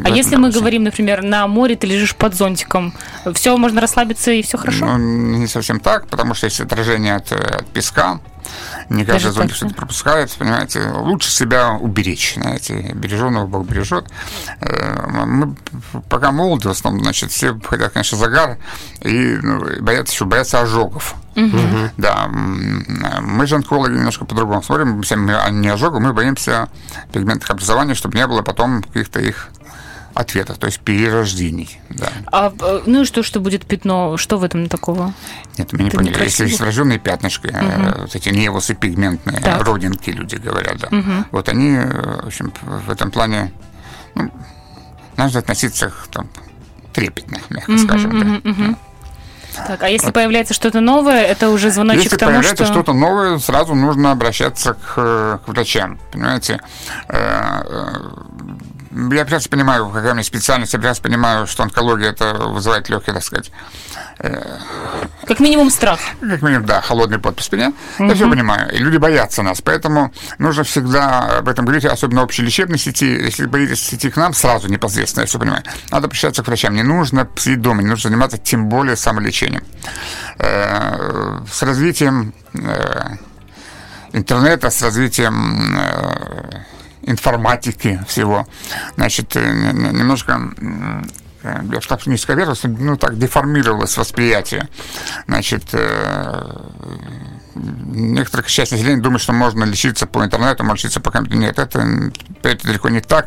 А 0.05 0.11
если 0.11 0.37
мы 0.37 0.51
говорим, 0.51 0.85
например, 0.85 1.23
на 1.23 1.47
море 1.47 1.77
ты 1.77 1.87
лежишь 1.87 2.15
под 2.15 2.35
зонтиком, 2.35 2.95
все, 3.35 3.57
можно 3.57 3.81
расслабиться 3.81 4.31
и 4.31 4.43
все 4.43 4.59
хорошо? 4.59 4.87
Ну, 4.87 4.99
не 5.39 5.47
совсем 5.47 5.81
так, 5.81 6.07
потому 6.09 6.35
что 6.35 6.47
есть 6.47 6.61
отражение 6.61 7.17
от, 7.17 7.33
от 7.33 7.67
песка, 7.67 8.21
Не 8.89 9.05
каждый 9.05 9.33
зондик 9.33 9.57
что-то 9.57 9.75
пропускает, 9.75 10.31
понимаете. 10.33 10.89
Лучше 10.91 11.31
себя 11.31 11.73
уберечь, 11.73 12.35
знаете. 12.35 12.93
Береженного 12.95 13.47
Бог 13.47 13.67
бережет. 13.67 14.07
Э, 14.61 15.07
мы 15.27 15.55
пока 16.09 16.33
молоды, 16.33 16.69
в 16.69 16.73
основном, 16.73 17.03
значит, 17.03 17.31
все 17.31 17.59
хотят, 17.61 17.93
конечно, 17.93 18.19
загар 18.19 18.59
и 19.03 19.39
ну, 19.43 19.83
боятся 19.83 20.15
еще 20.15 20.25
боятся 20.25 20.61
ожогов. 20.61 21.15
Угу. 21.37 21.91
Да, 21.97 22.29
мы 22.29 23.47
же 23.47 23.55
онкологи 23.55 23.93
немножко 23.93 24.25
по-другому 24.25 24.63
смотрим, 24.63 25.03
мы 25.17 25.51
не 25.53 25.69
ожогов, 25.69 26.01
мы 26.01 26.13
боимся 26.13 26.69
пигментных 27.13 27.51
образований, 27.51 27.95
чтобы 27.95 28.17
не 28.17 28.27
было 28.27 28.43
потом 28.43 28.83
каких-то 28.83 29.21
их 29.21 29.51
ответов, 30.15 30.59
то 30.59 30.67
есть 30.67 30.81
перерождений. 30.81 31.81
Да. 31.89 32.09
А, 32.27 32.53
э, 32.61 32.83
ну 32.87 33.03
и 33.03 33.05
что, 33.05 33.23
что 33.23 33.41
будет 33.41 33.65
пятно? 33.65 34.17
Что 34.17 34.39
в 34.39 34.45
этом 34.45 34.69
такого? 34.69 35.15
Нет, 35.57 35.73
мы 35.73 35.81
не 35.81 35.89
Это 35.89 35.99
поняли. 35.99 36.13
Некрасиво. 36.13 36.25
Если 36.25 36.45
есть 36.49 36.61
врожденные 36.61 36.99
пятнышки, 36.99 37.47
угу. 37.47 38.01
вот 38.03 38.15
эти 38.15 38.29
невусы 38.31 38.75
пигментные, 38.75 39.41
так. 39.41 39.63
родинки, 39.65 40.11
люди 40.11 40.37
говорят, 40.37 40.79
да. 40.79 40.89
Угу. 40.89 41.13
Вот 41.31 41.49
они, 41.49 41.77
э, 41.77 42.23
в 42.23 42.27
общем, 42.27 42.53
в 42.63 42.91
этом 42.91 43.11
плане, 43.11 43.53
ну, 44.15 44.31
надо 45.17 45.39
относиться 45.39 45.93
там, 46.11 46.29
трепетно, 46.93 47.39
мягко 47.51 47.71
угу, 47.71 47.79
скажем. 47.79 48.11
Угу, 48.11 48.41
да. 48.43 48.51
угу. 48.51 48.77
Так, 49.67 49.83
а 49.83 49.89
если 49.89 50.07
вот. 50.07 50.15
появляется 50.15 50.55
что-то 50.55 50.81
новое, 50.81 51.23
это 51.23 51.51
уже 51.51 51.71
звоночек 51.71 52.05
если 52.05 52.17
к 52.17 52.21
тому, 52.21 52.33
появляется 52.33 52.65
что... 52.65 52.73
что-то 52.73 52.93
новое, 52.93 53.39
сразу 53.39 53.75
нужно 53.75 54.13
обращаться 54.13 54.75
к, 54.75 55.41
к 55.45 55.49
врачам, 55.49 55.99
понимаете? 56.13 56.61
Я 58.91 59.25
прекрасно 59.25 59.51
понимаю, 59.51 59.89
какая 59.89 60.13
у 60.13 60.15
меня 60.15 60.25
специальность, 60.25 60.73
я 60.73 60.79
прекрасно 60.79 61.03
понимаю, 61.05 61.47
что 61.47 61.63
онкология 61.63 62.11
это 62.11 62.35
вызывает 62.35 62.89
легкий, 62.89 63.13
так 63.13 63.23
сказать. 63.23 63.53
Э, 64.19 64.59
как 65.27 65.41
минимум 65.41 65.71
страх. 65.71 66.01
Как 66.21 66.43
минимум, 66.43 66.67
да, 66.67 66.81
холодный 66.81 67.19
пот 67.19 67.37
по 67.37 67.43
спине. 67.43 67.73
Угу. 67.99 68.09
Я 68.09 68.15
все 68.15 68.29
понимаю. 68.29 68.73
И 68.75 68.79
люди 68.79 68.97
боятся 68.97 69.43
нас. 69.43 69.61
Поэтому 69.63 70.13
нужно 70.39 70.65
всегда 70.65 71.39
об 71.39 71.49
этом 71.49 71.65
говорить, 71.65 71.85
особенно 71.85 72.23
в 72.23 72.25
общелечебной 72.25 72.79
сети. 72.79 73.07
Если 73.07 73.47
боитесь 73.47 73.95
идти 73.95 74.11
к 74.11 74.17
нам, 74.17 74.35
сразу 74.35 74.69
непосредственно, 74.69 75.23
я 75.23 75.27
все 75.27 75.39
понимаю. 75.39 75.63
Надо 75.91 76.07
обращаться 76.07 76.43
к 76.43 76.47
врачам. 76.49 76.75
Не 76.75 76.83
нужно 76.83 77.29
сидеть 77.37 77.63
дома, 77.63 77.83
не 77.83 77.89
нужно 77.89 78.11
заниматься 78.11 78.39
тем 78.39 78.69
более 78.69 78.97
самолечением. 78.97 79.63
Э, 80.39 81.41
с 81.51 81.63
развитием 81.63 82.35
э, 82.55 83.17
интернета, 84.13 84.71
с 84.71 84.83
развитием 84.83 85.75
информатики 87.11 88.03
всего. 88.09 88.47
Значит, 88.97 89.37
э, 89.37 89.73
немножко 89.73 90.41
э, 91.43 91.63
я 91.73 91.81
так 91.81 92.07
низко 92.07 92.35
верился, 92.35 92.69
ну 92.69 92.97
так 92.97 93.19
деформировалось 93.19 93.97
восприятие. 93.97 94.69
Значит, 95.27 95.65
э, 95.73 96.61
некоторая 97.55 98.47
часть 98.47 98.73
населения 98.73 99.03
думает, 99.03 99.23
что 99.23 99.33
можно 99.33 99.65
лечиться 99.65 100.07
по 100.07 100.25
интернету, 100.25 100.65
можно 100.65 100.77
лечиться 100.77 101.01
по 101.01 101.11
компьютеру. 101.11 101.41
Нет, 101.41 101.59
это, 101.59 101.87
это 102.43 102.67
далеко 102.67 102.89
не 102.89 103.01
так. 103.01 103.27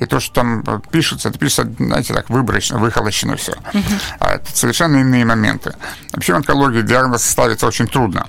И 0.00 0.06
то, 0.06 0.20
что 0.20 0.34
там 0.34 0.82
пишется, 0.90 1.28
это 1.28 1.38
пишется, 1.38 1.72
знаете, 1.78 2.12
так, 2.12 2.28
выборочно, 2.30 2.78
выхолощено 2.78 3.36
все. 3.36 3.52
Uh-huh. 3.52 4.02
А 4.18 4.34
это 4.34 4.56
совершенно 4.56 4.96
иные 4.98 5.24
моменты. 5.24 5.74
Вообще 6.12 6.32
в 6.32 6.36
онкологии 6.36 6.82
диагноз 6.82 7.24
ставится 7.24 7.66
очень 7.66 7.86
трудно. 7.86 8.28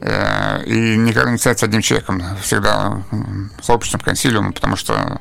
Э, 0.00 0.62
и 0.64 0.96
никогда 0.96 1.30
не 1.30 1.38
ставится 1.38 1.66
одним 1.66 1.82
человеком, 1.82 2.22
всегда 2.40 3.02
сообществом, 3.62 4.00
консилиумом, 4.00 4.52
потому 4.52 4.76
что 4.76 5.20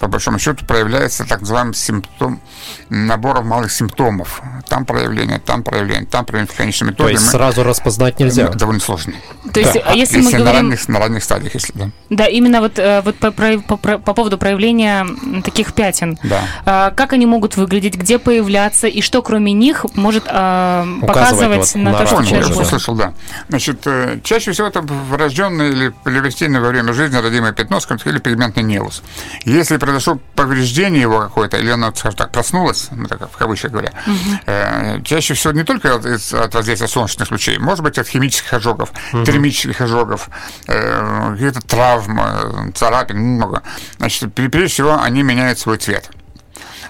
по 0.00 0.08
большому 0.08 0.38
счету 0.38 0.64
проявляется 0.64 1.24
так 1.24 1.40
называемый 1.40 1.74
симптом 1.74 2.40
набора 2.88 3.42
малых 3.42 3.72
симптомов. 3.72 4.42
Там 4.68 4.84
проявление, 4.84 5.38
там 5.38 5.62
проявление, 5.62 6.06
там 6.06 6.24
проявление 6.24 6.52
в 6.52 6.56
конечном 6.56 6.90
итоге. 6.90 7.08
То 7.08 7.12
есть 7.12 7.24
мы... 7.24 7.30
сразу 7.30 7.64
распознать 7.64 8.18
нельзя? 8.20 8.48
Довольно 8.48 8.80
сложно. 8.80 9.14
То 9.52 9.60
есть, 9.60 9.74
да. 9.74 9.80
а 9.86 9.94
если, 9.94 10.18
если 10.18 10.20
мы 10.20 10.30
говорим... 10.30 10.46
на, 10.46 10.52
ранних, 10.52 10.88
на 10.88 10.98
ранних 10.98 11.24
стадиях, 11.24 11.54
если 11.54 11.72
да. 11.74 11.90
Да, 12.10 12.26
именно 12.26 12.60
вот, 12.60 12.78
э, 12.78 13.02
вот 13.02 13.16
по, 13.16 13.30
по, 13.30 13.76
по, 13.76 13.98
по 13.98 14.14
поводу 14.14 14.38
проявления 14.38 15.06
таких 15.44 15.74
пятен. 15.74 16.18
Да. 16.22 16.42
А, 16.64 16.90
как 16.90 17.12
они 17.12 17.26
могут 17.26 17.56
выглядеть, 17.56 17.96
где 17.96 18.18
появляться, 18.18 18.86
и 18.86 19.00
что 19.00 19.22
кроме 19.22 19.52
них 19.52 19.86
может 19.94 20.24
а, 20.26 20.86
показывать 21.00 21.74
вот 21.74 21.82
на, 21.82 21.92
на 21.92 21.98
то, 21.98 22.06
что 22.06 22.24
человек 22.24 22.48
Я 22.48 22.62
услышал, 22.62 22.94
да. 22.94 23.14
Значит, 23.48 23.86
э, 23.86 24.20
чаще 24.22 24.52
всего 24.52 24.66
это 24.66 24.82
врожденное 24.82 25.70
или 25.70 25.92
приобретенное 26.04 26.60
во 26.60 26.68
время 26.68 26.92
жизни 26.92 27.16
родимое 27.16 27.52
пятно, 27.52 27.80
скажем 27.80 27.98
так, 27.98 28.06
или 28.08 28.18
пигментный 28.18 28.62
невус. 28.62 29.02
Если 29.44 29.63
если 29.64 29.78
произошло 29.78 30.20
повреждение 30.34 31.00
его 31.00 31.20
какое-то, 31.20 31.56
или 31.56 31.70
оно, 31.70 31.92
скажем 31.94 32.18
так, 32.18 32.32
проснулось, 32.32 32.88
ну, 32.90 33.06
так, 33.06 33.32
в 33.32 33.36
кавычках 33.36 33.70
говоря, 33.70 33.92
угу. 34.06 34.38
э, 34.46 35.00
чаще 35.02 35.32
всего 35.32 35.54
не 35.54 35.64
только 35.64 35.94
от, 35.94 36.04
от 36.04 36.54
воздействия 36.54 36.86
солнечных 36.86 37.30
лучей, 37.30 37.58
может 37.58 37.82
быть, 37.82 37.98
от 37.98 38.06
химических 38.06 38.52
ожогов, 38.52 38.92
угу. 39.12 39.24
термических 39.24 39.80
ожогов, 39.80 40.28
э, 40.68 41.30
какие-то 41.32 41.60
травмы, 41.62 42.72
царапин, 42.74 43.18
много. 43.18 43.62
Значит, 43.96 44.34
прежде 44.34 44.68
всего, 44.68 45.00
они 45.00 45.22
меняют 45.22 45.58
свой 45.58 45.78
цвет 45.78 46.10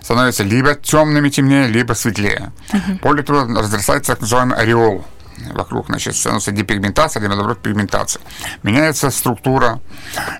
становятся 0.02 0.42
либо 0.42 0.74
темными, 0.74 1.30
темнее, 1.30 1.66
либо 1.66 1.94
светлее. 1.94 2.52
Uh-huh. 2.72 3.00
Более 3.00 3.24
того, 3.24 3.46
разрастается 3.58 4.12
так 4.12 4.20
называемый 4.20 4.58
ореол 4.58 5.06
вокруг, 5.52 5.86
значит, 5.86 6.16
становится 6.16 6.52
депигментация, 6.52 7.20
либо, 7.20 7.34
наоборот, 7.34 7.60
пигментация. 7.60 8.22
Меняется 8.62 9.10
структура. 9.10 9.80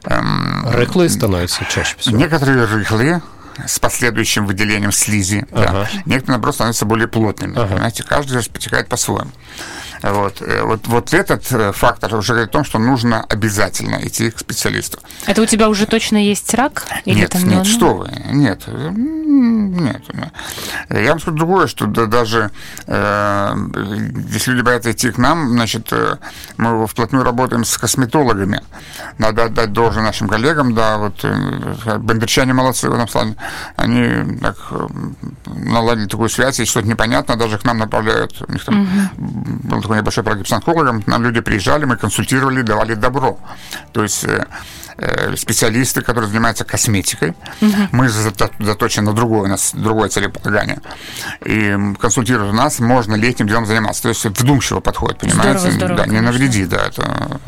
Эм, 0.04 0.68
рыхлые 0.70 1.08
становятся 1.08 1.64
чаще 1.64 1.96
всего. 1.99 2.16
Некоторые 2.16 2.64
рыхлые, 2.64 3.23
с 3.66 3.78
последующим 3.78 4.46
выделением 4.46 4.92
слизи. 4.92 5.46
Ага. 5.52 5.73
Да. 5.73 5.88
Некоторые, 6.06 6.32
наоборот, 6.32 6.54
становятся 6.54 6.84
более 6.84 7.08
плотными. 7.08 7.56
Ага. 7.56 7.75
Понимаете, 7.75 8.02
каждый 8.02 8.34
раз 8.34 8.49
потекает 8.49 8.88
по-своему. 8.88 9.30
Вот, 10.04 10.42
э, 10.42 10.62
вот, 10.62 10.87
вот 10.87 11.14
этот 11.14 11.50
э, 11.50 11.73
фактор 11.73 12.14
уже 12.14 12.34
говорит 12.34 12.50
о 12.50 12.52
том, 12.52 12.64
что 12.64 12.78
нужно 12.78 13.23
обязательно 13.23 13.96
идти 14.06 14.30
к 14.30 14.38
специалисту. 14.38 14.99
Это 15.26 15.40
у 15.40 15.46
тебя 15.46 15.70
уже 15.70 15.87
точно 15.87 16.18
есть 16.18 16.52
рак? 16.52 16.87
Или 17.06 17.20
нет, 17.20 17.30
там 17.30 17.44
нет, 17.44 17.66
что 17.66 17.94
вы, 17.94 18.11
нет, 18.30 18.66
нет. 18.66 20.02
Я 20.90 21.11
вам 21.11 21.20
скажу 21.20 21.37
другое, 21.38 21.66
что 21.68 21.87
да, 21.87 22.04
даже 22.04 22.50
э, 22.87 23.54
если 24.28 24.50
люди 24.50 24.61
боятся 24.62 24.92
идти 24.92 25.11
к 25.11 25.16
нам, 25.16 25.49
значит, 25.49 25.90
э, 25.90 26.16
мы 26.58 26.87
вплотную 26.87 27.25
работаем 27.25 27.64
с 27.64 27.78
косметологами. 27.78 28.61
Надо 29.16 29.44
отдать 29.44 29.73
должное 29.73 30.04
нашим 30.04 30.28
коллегам, 30.28 30.75
да, 30.75 30.99
вот 30.99 31.25
бендерчане 31.25 32.52
молодцы 32.52 32.90
в 32.90 32.94
этом 32.94 33.06
плане. 33.06 33.37
Они 33.76 34.38
так 34.40 34.56
наладили 35.46 36.06
такую 36.06 36.28
связь, 36.28 36.58
если 36.58 36.70
что-то 36.70 36.88
непонятно, 36.88 37.37
даже 37.37 37.56
к 37.56 37.64
нам 37.64 37.78
направляют. 37.78 38.42
У 38.46 38.52
них 38.52 38.62
там 38.64 38.82
угу. 38.82 38.90
был 39.16 39.80
такой 39.80 39.93
небольшой 39.96 40.24
прогиб 40.24 40.46
с 40.46 40.52
онкологом, 40.52 41.02
нам 41.06 41.22
люди 41.22 41.40
приезжали, 41.40 41.84
мы 41.84 41.96
консультировали, 41.96 42.62
давали 42.62 42.94
добро. 42.94 43.38
То 43.92 44.02
есть 44.02 44.24
э, 44.24 44.44
специалисты, 45.36 46.02
которые 46.02 46.28
занимаются 46.30 46.64
косметикой. 46.64 47.34
Угу. 47.60 47.88
Мы 47.92 48.08
заточены 48.08 49.10
на 49.10 49.12
другое, 49.12 49.42
у 49.42 49.46
нас 49.46 49.72
другое 49.74 50.08
целеполагание. 50.08 50.80
И 51.44 51.76
консультируя 52.00 52.52
нас, 52.52 52.78
можно 52.78 53.14
летним 53.14 53.48
делом 53.48 53.66
заниматься. 53.66 54.02
То 54.02 54.08
есть 54.08 54.24
вдумчиво 54.24 54.80
подходит, 54.80 55.18
понимаете? 55.18 55.58
Здорово, 55.58 55.76
здорово, 55.76 55.96
да, 55.98 56.06
не 56.06 56.20
навреди, 56.20 56.64
да, 56.66 56.86
это 56.86 57.40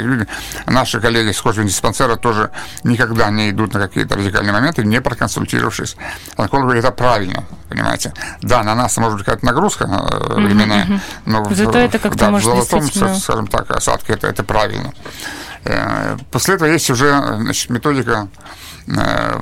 люди. 0.00 0.26
Наши 0.66 1.00
коллеги 1.00 1.32
с 1.32 1.42
диспансера 1.66 2.16
тоже 2.16 2.50
никогда 2.84 3.30
не 3.30 3.50
идут 3.50 3.74
на 3.74 3.80
какие-то 3.80 4.16
радикальные 4.16 4.52
моменты, 4.52 4.84
не 4.84 5.00
проконсультировавшись. 5.00 5.96
Онколог 6.36 6.74
это 6.74 6.90
правильно, 6.90 7.44
понимаете? 7.68 8.12
Да, 8.42 8.62
на 8.62 8.74
нас 8.74 8.96
может 8.96 9.18
быть 9.18 9.26
какая-то 9.26 9.46
нагрузка 9.46 9.84
э, 9.84 10.34
временная, 10.34 10.84
угу, 10.84 10.94
угу. 10.94 11.00
но 11.26 11.54
Зато 11.54 11.72
в, 11.72 11.76
это 11.76 11.98
как-то 11.98 12.18
да, 12.18 12.30
в 12.30 12.42
золотом, 12.42 12.82
скажем 12.82 13.46
так, 13.46 13.70
осадке 13.70 14.14
это, 14.14 14.28
это 14.28 14.44
правильно. 14.44 14.92
Э, 15.64 16.16
после 16.30 16.54
этого 16.54 16.68
есть 16.68 16.88
уже 16.90 17.10
значит, 17.40 17.70
методика 17.70 18.28
э, 18.86 19.40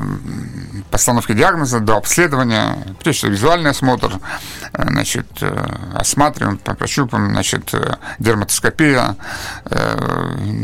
постановки 0.91 1.33
диагноза 1.33 1.81
до 1.81 1.97
обследования, 1.97 2.77
прежде 3.03 3.19
всего 3.19 3.33
визуальный 3.33 3.71
осмотр, 3.71 4.19
э, 4.73 4.89
значит, 4.89 5.27
осматриваем, 5.95 6.59
прощупаем, 6.59 7.31
значит, 7.31 7.73
дерматоскопия, 8.19 9.17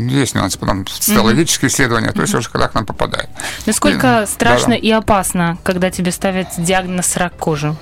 есть 0.09 0.35
нюансы, 0.35 0.59
потом 0.59 0.85
цитологические 0.87 1.69
mm-hmm. 1.69 1.73
исследования, 1.73 2.11
то 2.11 2.21
есть 2.21 2.33
уже 2.33 2.49
когда 2.49 2.67
к 2.67 2.73
нам 2.73 2.85
попадает. 2.85 3.29
Насколько 3.65 4.23
и, 4.23 4.25
страшно 4.27 4.69
да, 4.69 4.73
да. 4.73 4.77
и 4.77 4.91
опасно, 4.91 5.57
когда 5.63 5.89
тебе 5.89 6.11
ставят 6.11 6.47
диагноз 6.57 7.15
рак 7.15 7.35
кожи 7.37 7.75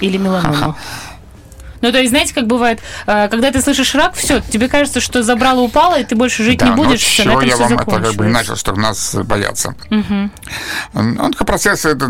или 0.00 0.16
меланома? 0.16 0.76
Ну, 1.80 1.92
то 1.92 1.98
есть, 1.98 2.10
знаете, 2.10 2.34
как 2.34 2.46
бывает, 2.46 2.80
э, 3.06 3.28
когда 3.28 3.50
ты 3.50 3.60
слышишь 3.60 3.94
рак, 3.94 4.14
все, 4.14 4.40
тебе 4.40 4.68
кажется, 4.68 5.00
что 5.00 5.22
забрало, 5.22 5.60
упало, 5.60 5.98
и 5.98 6.04
ты 6.04 6.14
больше 6.14 6.42
жить 6.44 6.58
да, 6.58 6.68
не 6.68 6.76
будешь, 6.76 7.00
все, 7.00 7.24
на 7.24 7.32
этом 7.32 7.48
я 7.48 7.56
вам 7.56 7.72
это 7.74 8.00
как 8.00 8.14
бы 8.14 8.26
начал, 8.26 8.56
что 8.56 8.74
нас 8.74 9.14
боятся. 9.14 9.74
Угу. 9.90 10.30
Онкопроцесс– 10.94 11.84
это 11.86 12.08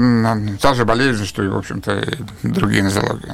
та 0.60 0.74
же 0.74 0.84
болезнь, 0.84 1.26
что 1.26 1.42
и, 1.42 1.48
в 1.48 1.56
общем-то, 1.56 2.04
другие 2.42 2.82
нозологии 2.82 3.32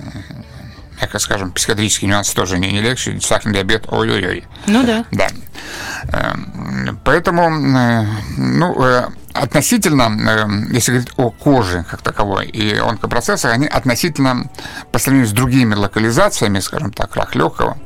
мягко 1.00 1.18
скажем, 1.18 1.52
психиатрические 1.52 2.10
нюансы 2.10 2.34
тоже 2.34 2.58
не, 2.58 2.70
не 2.72 2.80
легче. 2.80 3.18
Сахарный 3.20 3.54
диабет, 3.54 3.84
ой-ой-ой. 3.88 4.46
Ну 4.66 4.82
да. 4.84 5.04
Да. 5.12 5.28
Эм, 6.12 7.00
поэтому, 7.04 7.48
э, 7.50 8.06
ну, 8.36 8.84
э, 8.84 9.08
относительно, 9.32 10.10
э, 10.28 10.74
если 10.74 10.92
говорить 10.92 11.12
о 11.16 11.30
коже 11.30 11.84
как 11.90 12.02
таковой 12.02 12.46
и 12.46 12.76
онкопроцессах, 12.76 13.52
они 13.52 13.66
относительно, 13.66 14.50
по 14.92 14.98
сравнению 14.98 15.28
с 15.28 15.32
другими 15.32 15.74
локализациями, 15.74 16.60
скажем 16.60 16.92
так, 16.92 17.16
рак 17.16 17.34
легкого, 17.34 17.78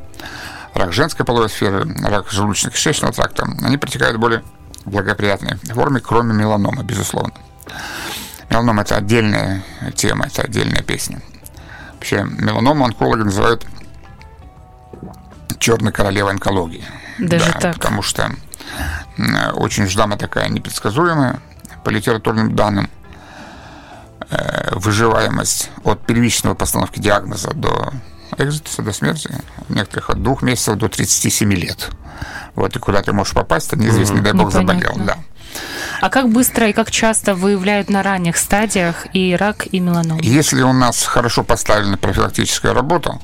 рак 0.73 0.93
женской 0.93 1.25
половой 1.25 1.49
сферы, 1.49 1.85
рак 2.03 2.27
желудочно-кишечного 2.27 3.13
тракта, 3.13 3.47
они 3.63 3.77
протекают 3.77 4.17
более 4.17 4.43
благоприятной 4.85 5.57
форме, 5.73 5.99
кроме 5.99 6.33
меланомы, 6.33 6.83
безусловно. 6.83 7.33
Меланома– 8.49 8.81
это 8.83 8.97
отдельная 8.97 9.63
тема, 9.95 10.25
это 10.27 10.41
отдельная 10.41 10.83
песня. 10.83 11.21
Вообще, 12.01 12.23
меланому 12.23 12.83
онкологи 12.83 13.21
называют 13.21 13.63
черной 15.59 15.91
королевой 15.91 16.31
онкологии. 16.31 16.83
Даже 17.19 17.51
да, 17.53 17.59
так? 17.59 17.75
Потому 17.75 18.01
что 18.01 18.31
очень 19.53 19.85
ждама 19.85 20.17
такая 20.17 20.49
непредсказуемая 20.49 21.39
по 21.83 21.91
литературным 21.91 22.55
данным. 22.55 22.89
Э, 24.31 24.73
выживаемость 24.73 25.69
от 25.83 26.03
первичного 26.03 26.55
постановки 26.55 26.99
диагноза 26.99 27.51
до 27.53 27.93
экзитуса, 28.35 28.81
до 28.81 28.93
смерти, 28.93 29.29
в 29.69 29.75
некоторых 29.75 30.09
от 30.09 30.23
двух 30.23 30.41
месяцев 30.41 30.77
до 30.77 30.89
37 30.89 31.53
лет. 31.53 31.91
Вот, 32.55 32.75
и 32.75 32.79
куда 32.79 33.03
ты 33.03 33.13
можешь 33.13 33.35
попасть, 33.35 33.67
это 33.67 33.77
неизвестно, 33.77 34.15
не 34.15 34.21
дай 34.21 34.33
бог 34.33 34.47
Непонятно. 34.51 34.89
заболел, 34.89 35.05
да. 35.05 35.17
А 36.01 36.09
как 36.09 36.29
быстро 36.29 36.67
и 36.67 36.73
как 36.73 36.89
часто 36.89 37.35
выявляют 37.35 37.89
на 37.89 38.01
ранних 38.01 38.37
стадиях 38.37 39.05
и 39.13 39.35
рак, 39.35 39.67
и 39.71 39.79
меланом? 39.79 40.19
Если 40.19 40.63
у 40.63 40.73
нас 40.73 41.03
хорошо 41.03 41.43
поставлена 41.43 41.95
профилактическая 41.95 42.73
работа, 42.73 43.19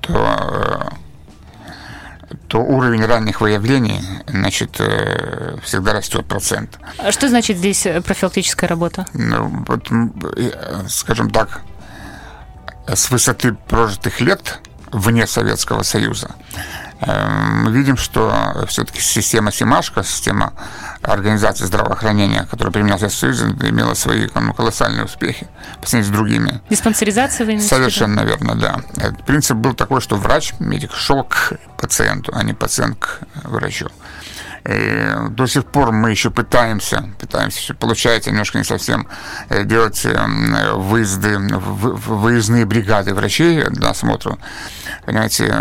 то 0.00 0.90
э, 2.30 2.34
то 2.48 2.58
уровень 2.58 3.06
ранних 3.06 3.40
выявлений, 3.40 4.00
значит, 4.26 4.80
э, 4.80 5.56
всегда 5.62 5.92
растет 5.92 6.26
процент. 6.26 6.76
А 6.98 7.12
что 7.12 7.28
значит 7.28 7.58
здесь 7.58 7.86
э, 7.86 8.00
профилактическая 8.00 8.68
работа? 8.68 9.06
Ну, 9.14 9.64
вот, 9.68 9.88
скажем 10.88 11.30
так, 11.30 11.62
с 12.88 13.10
высоты 13.12 13.54
прожитых 13.54 14.20
лет 14.20 14.58
вне 14.92 15.26
Советского 15.26 15.82
Союза 15.82 16.30
Эм, 17.04 17.64
мы 17.64 17.72
видим, 17.72 17.96
что 17.96 18.64
все-таки 18.68 19.00
система 19.00 19.50
Симашка, 19.50 20.04
система 20.04 20.52
организации 21.02 21.64
здравоохранения, 21.64 22.46
которая 22.48 22.72
применялась 22.72 23.02
в 23.02 23.18
Союзе, 23.18 23.46
имела 23.46 23.94
свои 23.94 24.28
ну, 24.34 24.54
колоссальные 24.54 25.06
успехи 25.06 25.48
по 25.80 25.88
сравнению 25.88 26.12
с 26.12 26.16
другими. 26.16 26.60
Диспансеризация 26.70 27.44
вы 27.44 27.58
Совершенно 27.58 28.20
верно, 28.20 28.54
да. 28.54 28.80
Этот 28.96 29.24
принцип 29.24 29.56
был 29.56 29.74
такой, 29.74 30.00
что 30.00 30.14
врач, 30.14 30.54
медик 30.60 30.92
шел 30.94 31.24
к 31.24 31.54
пациенту, 31.76 32.32
а 32.36 32.44
не 32.44 32.52
пациент 32.52 32.98
к 33.00 33.20
врачу. 33.42 33.88
И 34.64 35.12
до 35.30 35.46
сих 35.46 35.64
пор 35.66 35.92
мы 35.92 36.10
еще 36.10 36.30
пытаемся, 36.30 37.10
пытаемся, 37.18 37.74
получается 37.74 38.30
немножко 38.30 38.58
не 38.58 38.64
совсем 38.64 39.08
э, 39.48 39.64
делать 39.64 40.04
эм, 40.04 40.54
выезды, 40.80 41.36
выездные 41.38 42.64
бригады 42.64 43.12
врачей 43.14 43.64
для 43.70 43.90
осмотра. 43.90 44.38
Понимаете, 45.04 45.52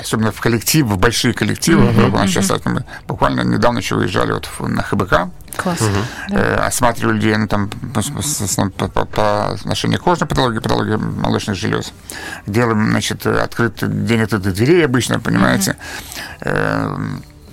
особенно 0.00 0.30
в 0.30 0.40
коллектив, 0.40 0.86
в 0.86 0.96
большие 0.96 1.34
коллективы. 1.34 1.86
Mm-hmm. 1.86 2.28
Сейчас 2.28 2.52
мы 2.64 2.84
буквально 3.08 3.40
недавно 3.40 3.78
еще 3.78 3.96
выезжали 3.96 4.32
вот 4.32 4.48
на 4.60 4.82
ХБК. 4.82 5.30
Класс. 5.56 5.82
Угу. 5.82 6.38
Э, 6.38 6.66
осматривали 6.66 7.16
людей 7.16 7.36
ну, 7.36 7.46
там, 7.46 7.68
по, 7.68 8.88
по, 8.88 9.04
по 9.04 9.50
отношению 9.50 9.98
к 9.98 10.02
кожной 10.02 10.26
патологии, 10.26 10.60
патологии 10.60 10.96
молочных 10.96 11.56
желез. 11.56 11.92
Делаем, 12.46 12.90
значит, 12.90 13.26
открыт 13.26 13.74
день 14.06 14.22
открытых 14.22 14.54
дверей 14.54 14.82
обычно, 14.82 15.20
понимаете. 15.20 15.72
Угу. 15.72 16.50
Э, 16.50 16.96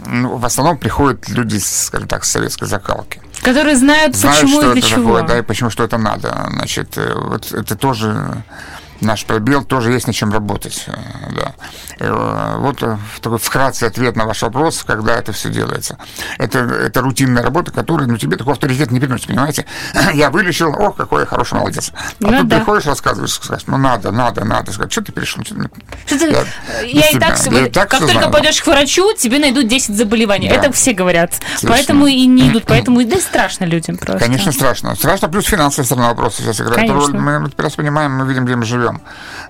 ну, 0.05 0.37
в 0.37 0.45
основном 0.45 0.77
приходят 0.77 1.29
люди, 1.29 1.57
скажем 1.57 2.07
так, 2.07 2.23
с 2.23 2.31
советской 2.31 2.65
закалки. 2.65 3.21
Которые 3.41 3.75
знают, 3.75 4.15
знают 4.15 4.41
почему 4.41 4.61
что 4.61 4.71
и 4.71 4.73
для 4.73 4.81
это 4.81 4.89
чего. 4.89 5.13
Такое, 5.13 5.27
да, 5.27 5.39
и 5.39 5.41
почему 5.41 5.69
что 5.69 5.83
это 5.83 5.97
надо. 5.97 6.47
Значит, 6.51 6.97
э, 6.97 7.13
вот 7.15 7.51
это 7.51 7.75
тоже 7.75 8.43
наш 9.01 9.25
пробел, 9.25 9.63
тоже 9.63 9.91
есть 9.91 10.07
над 10.07 10.15
чем 10.15 10.31
работать. 10.31 10.85
Э, 10.87 10.93
да. 11.35 11.53
Э, 11.99 12.55
вот 12.57 12.81
э, 12.83 12.97
такой 13.21 13.37
вкратце 13.37 13.85
ответ 13.85 14.15
на 14.15 14.25
ваш 14.25 14.41
вопрос, 14.41 14.83
когда 14.85 15.15
это 15.15 15.31
все 15.31 15.49
делается. 15.49 15.97
Это, 16.37 16.59
это 16.59 17.01
рутинная 17.01 17.43
работа, 17.43 17.71
которая 17.71 18.07
ну, 18.07 18.17
тебе 18.17 18.37
такой 18.37 18.53
авторитет 18.53 18.91
не 18.91 18.99
приносит, 18.99 19.27
понимаете? 19.27 19.65
Я 20.13 20.29
вылечил, 20.29 20.73
о, 20.73 20.91
какой 20.91 21.21
я 21.21 21.25
хороший 21.25 21.55
молодец. 21.55 21.91
А 21.93 22.03
ну, 22.19 22.39
тут 22.39 22.47
да. 22.47 22.57
приходишь, 22.57 22.85
рассказываешь, 22.85 23.33
сказать, 23.33 23.63
ну 23.67 23.77
надо, 23.77 24.11
надо, 24.11 24.45
надо. 24.45 24.71
Сказать, 24.71 24.91
что 24.91 25.01
ты 25.01 25.11
перешел? 25.11 25.43
Что 25.43 25.55
ты, 25.55 26.25
я, 26.29 26.45
я, 26.83 27.09
и 27.09 27.19
так, 27.19 27.39
я 27.45 27.67
и 27.67 27.69
так 27.69 27.89
как 27.89 27.99
только 27.99 28.13
знаю. 28.13 28.31
пойдешь 28.31 28.61
к 28.61 28.67
врачу, 28.67 29.13
тебе 29.13 29.39
найдут 29.39 29.67
10 29.67 29.95
заболеваний. 29.95 30.49
Да. 30.49 30.55
Это 30.55 30.71
все 30.71 30.93
говорят. 30.93 31.33
Совершенно. 31.33 31.71
Поэтому 31.73 32.07
и 32.07 32.25
не 32.25 32.49
идут, 32.49 32.63
поэтому 32.67 33.01
и 33.01 33.05
да 33.05 33.17
страшно 33.17 33.65
людям 33.65 33.97
просто. 33.97 34.25
Конечно, 34.25 34.51
страшно. 34.51 34.95
Страшно, 34.95 35.29
плюс 35.29 35.45
финансовая 35.45 35.85
сторона 35.85 36.09
вопроса 36.09 36.41
сейчас 36.41 36.61
играет 36.61 36.75
Конечно. 36.75 37.13
роль. 37.13 37.19
Мы 37.19 37.51
раз 37.57 37.73
понимаем, 37.73 38.13
мы 38.13 38.27
видим, 38.27 38.45
где 38.45 38.55
мы 38.55 38.65
живем. 38.65 38.88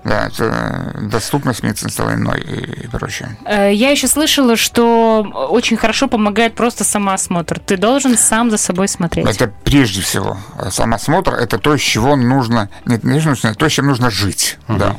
Да, 0.04 0.26
это 0.26 0.94
доступность 1.00 1.62
медицины 1.62 1.90
стала 1.90 2.14
иной 2.14 2.40
и 2.40 2.86
прочее. 2.88 3.36
Э, 3.44 3.72
я 3.72 3.90
еще 3.90 4.08
слышала, 4.08 4.56
что 4.56 5.22
очень 5.50 5.76
хорошо 5.76 6.08
помогает 6.08 6.54
просто 6.54 6.84
самоосмотр. 6.84 7.58
Ты 7.58 7.76
должен 7.76 8.16
сам 8.16 8.50
за 8.50 8.56
собой 8.56 8.88
смотреть. 8.88 9.26
Это 9.26 9.52
прежде 9.64 10.00
всего. 10.00 10.38
Самосмотр– 10.70 11.34
это 11.40 11.58
то, 11.58 11.76
с 11.76 11.80
чего 11.80 12.16
нужно, 12.16 12.68
нет, 12.86 13.04
не 13.04 13.20
нужно, 13.20 13.54
то, 13.54 13.68
с 13.68 13.72
чем 13.72 13.86
нужно 13.86 14.10
жить. 14.10 14.58
Угу. 14.68 14.78
Да. 14.78 14.96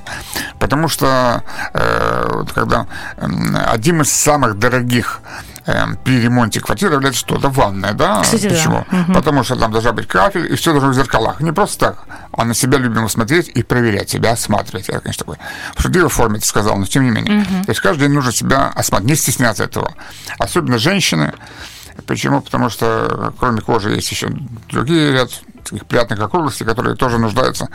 Потому 0.60 0.88
что 0.88 1.44
э, 1.74 2.44
когда 2.54 2.88
э, 3.18 3.26
один 3.68 4.02
из 4.02 4.12
самых 4.12 4.60
дорогих 4.60 5.22
э, 5.24 5.51
при 6.04 6.22
ремонте 6.22 6.60
квартиры 6.60 6.96
является 6.96 7.20
что-то 7.20 7.50
ванная, 7.50 7.94
да? 7.94 8.22
Кстати, 8.22 8.50
Почему? 8.50 8.86
Да. 8.92 9.02
Угу. 9.02 9.14
Потому 9.14 9.44
что 9.44 9.56
там 9.56 9.72
должна 9.72 9.92
быть 9.92 10.08
кафель, 10.08 10.52
и 10.52 10.56
все 10.56 10.72
должно 10.72 10.90
в 10.90 10.94
зеркалах. 10.94 11.42
Не 11.42 11.52
просто 11.52 11.88
так, 11.88 12.04
а 12.32 12.46
на 12.46 12.54
себя 12.54 12.78
любимо 12.78 13.08
смотреть 13.08 13.50
и 13.50 13.64
проверять 13.64 14.10
себя, 14.10 14.32
осматривать. 14.32 14.88
Я, 14.88 15.00
конечно, 15.00 15.26
такой 15.26 15.38
в 15.76 15.82
шутливой 15.82 16.10
форме 16.10 16.38
это 16.38 16.48
сказал, 16.48 16.78
но 16.78 16.86
тем 16.86 17.04
не 17.04 17.12
менее. 17.12 17.42
Угу. 17.42 17.66
То 17.66 17.72
есть 17.72 17.82
каждый 17.82 18.02
день 18.02 18.14
нужно 18.14 18.32
себя 18.32 18.72
осматривать, 18.76 19.12
не 19.12 19.16
стесняться 19.16 19.64
этого. 19.64 19.94
Особенно 20.38 20.78
женщины. 20.78 21.34
Почему? 22.08 22.42
Потому 22.42 22.70
что 22.70 23.34
кроме 23.38 23.62
кожи 23.62 23.92
есть 23.92 24.10
еще 24.12 24.30
другие 24.70 25.12
ряд 25.12 25.30
таких 25.64 25.86
приятных 25.86 26.20
округлостей, 26.20 26.66
которые 26.66 26.96
тоже 26.96 27.18
нуждаются 27.18 27.70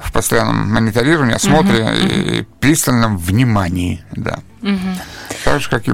в 0.00 0.12
постоянном 0.12 0.72
мониторировании, 0.72 1.34
осмотре 1.34 1.80
uh-huh. 1.80 2.40
и 2.40 2.42
пристальном 2.60 3.16
внимании. 3.18 4.04
Да. 4.12 4.40
Угу. 4.62 4.98
Так 5.44 5.60
же, 5.60 5.70
как 5.70 5.88
и, 5.88 5.92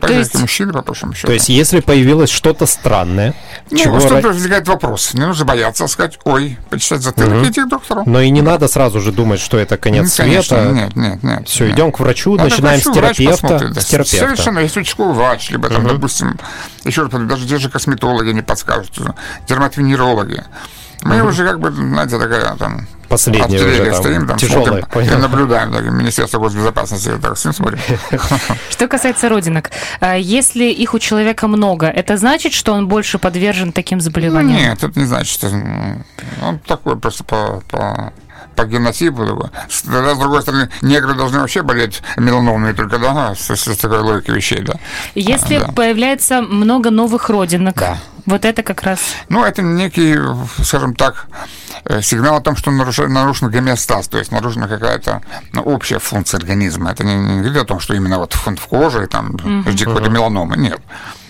так 0.00 0.10
же, 0.10 0.16
есть... 0.16 0.32
как 0.32 0.40
и 0.40 0.42
мужчины, 0.42 0.72
по 0.72 0.82
большому 0.82 1.14
счету. 1.14 1.28
То 1.28 1.32
есть, 1.32 1.48
если 1.48 1.80
появилось 1.80 2.30
что-то 2.30 2.66
странное... 2.66 3.34
Ну, 3.70 3.78
чего 3.78 4.00
что-то 4.00 4.28
возникает 4.28 4.66
вопрос. 4.66 5.14
Не 5.14 5.26
нужно 5.26 5.44
бояться 5.44 5.86
сказать, 5.86 6.18
ой, 6.24 6.58
почитать 6.68 7.00
затылок 7.00 7.42
угу. 7.42 7.48
идти 7.48 7.62
к 7.62 7.68
доктору. 7.68 8.02
Но 8.06 8.20
и 8.20 8.30
не 8.30 8.42
надо 8.42 8.68
сразу 8.68 9.00
же 9.00 9.12
думать, 9.12 9.40
что 9.40 9.58
это 9.58 9.76
конец 9.76 10.18
ну, 10.18 10.24
конечно, 10.24 10.56
света. 10.56 10.72
Нет, 10.72 10.96
нет, 10.96 11.22
нет. 11.22 11.48
Все, 11.48 11.66
нет. 11.66 11.74
идем 11.74 11.92
к 11.92 12.00
врачу, 12.00 12.36
Надо 12.36 12.50
начинаем 12.50 12.80
врачу, 12.80 12.92
с 12.92 12.94
терапевта. 12.94 13.70
да. 13.72 13.80
с 13.80 13.86
терапевта. 13.86 14.26
Совершенно, 14.26 14.58
есть 14.58 14.76
участковый 14.76 15.14
врач, 15.14 15.50
либо 15.50 15.68
там, 15.68 15.84
угу. 15.84 15.94
допустим, 15.94 16.38
еще 16.84 17.02
раз, 17.02 17.10
даже 17.12 17.46
те 17.46 17.58
же 17.58 17.70
косметологи 17.70 18.30
не 18.30 18.42
подскажут, 18.42 18.98
дерматовенерологи. 19.46 20.44
Мы 21.02 21.20
угу. 21.20 21.28
уже 21.28 21.44
как 21.44 21.60
бы, 21.60 21.70
знаете, 21.70 22.18
такая 22.18 22.54
там 22.56 22.86
Последняя 23.12 23.58
уже 23.58 23.84
там, 23.84 23.94
стоим, 23.94 24.26
там 24.26 24.38
тяжелая, 24.38 24.86
смотрим, 24.90 25.12
и 25.12 25.20
наблюдаем, 25.20 25.70
так, 25.70 25.84
Министерство 25.84 26.38
госбезопасности, 26.38 27.10
так, 27.20 27.34
всем 27.34 27.52
смотрим. 27.52 27.78
Что 28.70 28.88
касается 28.88 29.28
родинок, 29.28 29.70
а 30.00 30.16
если 30.16 30.64
их 30.64 30.94
у 30.94 30.98
человека 30.98 31.46
много, 31.46 31.88
это 31.88 32.16
значит, 32.16 32.54
что 32.54 32.72
он 32.72 32.88
больше 32.88 33.18
подвержен 33.18 33.72
таким 33.72 34.00
заболеваниям? 34.00 34.56
Нет, 34.56 34.82
это 34.82 34.98
не 34.98 35.04
значит, 35.04 35.30
что 35.30 35.50
он 36.42 36.58
такой 36.60 36.96
просто 36.96 37.22
по, 37.24 37.62
по 37.68 38.14
по 38.54 38.64
генотипу. 38.64 39.50
Тогда, 39.84 40.14
с 40.14 40.18
другой 40.18 40.42
стороны, 40.42 40.68
негры 40.82 41.14
должны 41.14 41.40
вообще 41.40 41.62
болеть 41.62 42.02
меланомой 42.16 42.74
только, 42.74 42.98
да, 42.98 43.34
с, 43.34 43.54
с 43.54 43.76
такой 43.76 44.00
логикой 44.00 44.36
вещей, 44.36 44.60
да. 44.62 44.74
Если 45.14 45.58
да. 45.58 45.68
появляется 45.68 46.42
много 46.42 46.90
новых 46.90 47.30
родинок, 47.30 47.76
да. 47.76 47.98
вот 48.26 48.44
это 48.44 48.62
как 48.62 48.82
раз... 48.82 49.00
Ну, 49.28 49.44
это 49.44 49.62
некий, 49.62 50.18
скажем 50.62 50.94
так, 50.94 51.26
э, 51.84 52.02
сигнал 52.02 52.36
о 52.36 52.40
том, 52.40 52.56
что 52.56 52.70
нарушен, 52.70 53.12
нарушен 53.12 53.50
гомеостаз, 53.50 54.08
то 54.08 54.18
есть 54.18 54.32
нарушена 54.32 54.68
какая-то 54.68 55.22
ну, 55.52 55.62
общая 55.62 55.98
функция 55.98 56.38
организма. 56.38 56.90
Это 56.90 57.04
не, 57.04 57.14
не 57.14 57.38
говорит 57.40 57.62
о 57.62 57.64
том, 57.64 57.80
что 57.80 57.94
именно 57.94 58.18
вот 58.18 58.32
в 58.34 58.66
коже 58.66 59.06
там 59.06 59.34
угу. 59.34 59.64
какой-то 59.64 60.10
меланомы, 60.10 60.56
нет. 60.56 60.80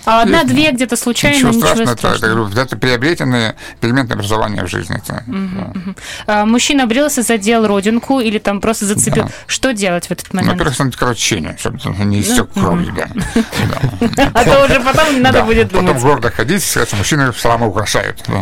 А 0.05 0.23
одна-две 0.23 0.73
где-то 0.73 0.97
случайно, 0.97 1.37
ничего, 1.37 1.51
ничего 1.51 1.67
страшного. 1.67 1.97
страшного. 1.97 2.49
Это, 2.51 2.61
это 2.61 2.77
приобретенное 2.77 3.57
пигментное 3.81 4.17
образование 4.17 4.65
в 4.65 4.69
жизни. 4.69 4.97
Это, 4.97 5.23
угу, 5.27 5.39
да. 5.55 5.81
угу. 5.81 5.95
а, 6.27 6.45
мужчина 6.45 6.87
брился, 6.87 7.23
задел 7.23 7.67
родинку 7.67 8.21
или 8.21 8.39
там 8.39 8.61
просто 8.61 8.87
зацепил. 8.87 9.25
Да. 9.25 9.31
Что 9.47 9.73
делать 9.73 10.07
в 10.07 10.11
этот 10.11 10.33
момент? 10.33 10.53
Во-первых, 10.53 10.75
становится 10.75 10.99
кровотечение, 10.99 11.57
чтобы 11.59 11.79
не 12.05 12.21
истек 12.21 12.53
кровью. 12.53 12.95
Да. 12.95 13.09
А 14.35 14.45
то 14.45 14.65
уже 14.65 14.81
потом 14.81 15.15
не 15.15 15.21
надо 15.21 15.43
будет 15.43 15.69
думать. 15.69 15.87
Потом 15.87 16.03
гордо 16.03 16.31
ходить, 16.31 16.65
сказать, 16.65 16.93
мужчины 16.95 17.33
слава 17.33 17.65
украшают. 17.65 18.23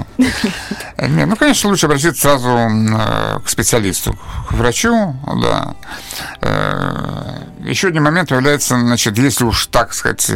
Ну, 1.03 1.37
конечно, 1.37 1.71
лучше 1.71 1.87
обратиться 1.87 2.21
сразу 2.21 2.49
э, 2.49 3.39
к 3.45 3.49
специалисту, 3.49 4.19
к 4.49 4.53
врачу, 4.53 5.17
да 5.41 5.75
э, 6.43 7.50
еще 7.65 7.89
один 7.89 8.03
момент 8.03 8.31
является, 8.31 8.79
значит, 8.79 9.19
если 9.19 9.45
уж 9.45 9.67
так 9.67 9.93
сказать, 9.93 10.31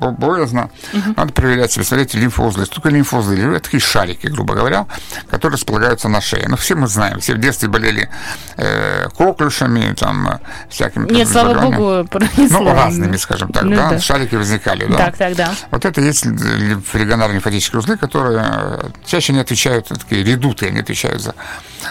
боязно, 0.00 0.70
угу. 0.92 1.14
надо 1.16 1.32
проверять 1.32 1.72
себе, 1.72 1.84
смотрите, 1.84 2.18
лимфоузлы. 2.18 2.64
Что 2.66 2.76
такое 2.76 2.92
лимфоузлы? 2.92 3.38
Это 3.38 3.64
такие 3.64 3.80
шарики, 3.80 4.26
грубо 4.26 4.54
говоря, 4.54 4.86
которые 5.30 5.56
располагаются 5.56 6.08
на 6.08 6.20
шее. 6.20 6.46
Ну, 6.48 6.56
все 6.56 6.74
мы 6.74 6.86
знаем, 6.86 7.20
все 7.20 7.34
в 7.34 7.38
детстве 7.38 7.68
болели 7.68 8.08
э, 8.56 9.08
коклюшами, 9.16 9.94
там, 9.94 10.40
всякими... 10.68 11.10
Нет, 11.10 11.28
слава 11.28 11.54
богу, 11.60 12.08
пронесло. 12.08 12.60
Ну, 12.60 12.74
разными, 12.74 13.16
скажем 13.16 13.52
так, 13.52 13.64
ну, 13.64 13.76
да? 13.76 13.90
да, 13.90 13.98
шарики 13.98 14.34
возникали, 14.34 14.86
да. 14.86 14.96
Так, 14.96 15.16
так, 15.16 15.36
да. 15.36 15.54
Вот 15.70 15.84
это 15.84 16.00
есть 16.00 16.24
регионарные 16.24 17.34
лимфатические 17.34 17.80
узлы, 17.80 17.96
которые 17.96 18.92
чаще 19.04 19.32
не 19.32 19.40
отвечают, 19.40 19.88
такие 19.88 20.22
редуты, 20.22 20.68
они 20.68 20.80
отвечают 20.80 21.22
за, 21.22 21.34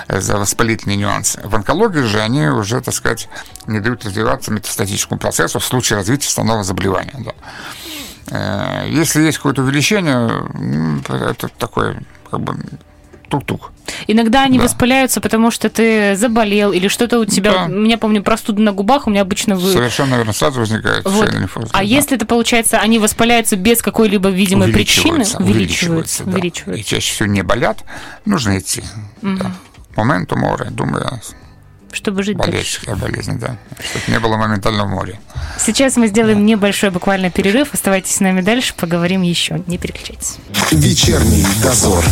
за 0.08 0.38
воспалительные 0.38 0.98
нюансы. 0.98 1.40
В 1.44 1.56
онкологии 1.56 2.02
же 2.02 2.20
они 2.20 2.48
уже, 2.48 2.82
так 2.82 2.94
сказать, 2.94 3.30
не 3.68 3.80
дают 3.80 4.06
развиваться 4.06 4.52
метастатическому 4.52 5.20
процессу 5.20 5.60
в 5.60 5.66
случае 5.66 5.98
развития 5.98 6.28
основного 6.28 6.64
заболевания. 6.64 7.14
Да. 7.20 7.34
Э, 8.32 8.90
если 8.90 9.22
есть 9.22 9.38
какое-то 9.38 9.62
увеличение, 9.62 10.44
это 11.10 11.48
такое 11.50 12.02
как 12.30 12.42
бы 12.42 12.56
тук-тук. 13.30 13.72
Иногда 14.08 14.44
они 14.44 14.58
да. 14.58 14.66
воспаляются, 14.66 15.20
потому 15.20 15.50
что 15.50 15.70
ты 15.70 16.16
заболел 16.16 16.72
или 16.72 16.88
что-то 16.88 17.20
у 17.20 17.26
тебя. 17.26 17.52
Да. 17.52 17.66
У 17.66 17.70
меня, 17.70 17.98
помню, 17.98 18.22
простуда 18.22 18.62
на 18.62 18.72
губах, 18.72 19.08
у 19.08 19.10
меня 19.10 19.22
обычно 19.22 19.56
вы... 19.56 19.72
Совершенно 19.72 20.16
верно, 20.16 20.34
сразу 20.34 20.60
возникает 20.60 21.04
вот. 21.06 21.32
лимфоз. 21.34 21.70
А 21.72 21.78
да. 21.78 21.82
если 21.82 22.16
это 22.16 22.26
получается, 22.26 22.80
они 22.80 23.00
воспаляются 23.00 23.56
без 23.56 23.82
какой-либо 23.82 24.30
видимой 24.30 24.72
причины, 24.72 25.16
увеличиваются, 25.16 25.38
увеличиваются, 25.40 26.24
да. 26.24 26.32
увеличиваются. 26.32 26.82
И 26.82 26.86
чаще 26.86 27.14
всего 27.14 27.30
не 27.30 27.42
болят, 27.42 27.80
нужно 28.26 28.60
идти. 28.60 28.84
Угу. 29.22 29.38
Да. 29.38 29.52
Моменту 29.96 30.36
море, 30.38 30.70
думаю, 30.72 31.22
чтобы 31.92 32.24
жить 32.24 32.38
Болеть, 32.38 32.80
дальше. 32.86 32.96
болезнь, 32.96 33.40
да. 33.40 33.58
Чтобы 33.80 34.06
не 34.08 34.20
было 34.20 34.36
моментально 34.36 34.86
в 34.86 34.90
море. 34.90 35.20
Сейчас 35.60 35.96
мы 35.96 36.08
сделаем 36.08 36.40
да. 36.40 36.44
небольшой 36.44 36.90
буквально 36.90 37.30
перерыв. 37.30 37.74
Оставайтесь 37.74 38.16
с 38.16 38.20
нами 38.20 38.42
дальше, 38.42 38.74
поговорим 38.76 39.22
еще. 39.22 39.62
Не 39.68 39.78
переключайтесь. 39.78 40.38
Вечерний 40.72 41.46
дозор. 41.62 42.04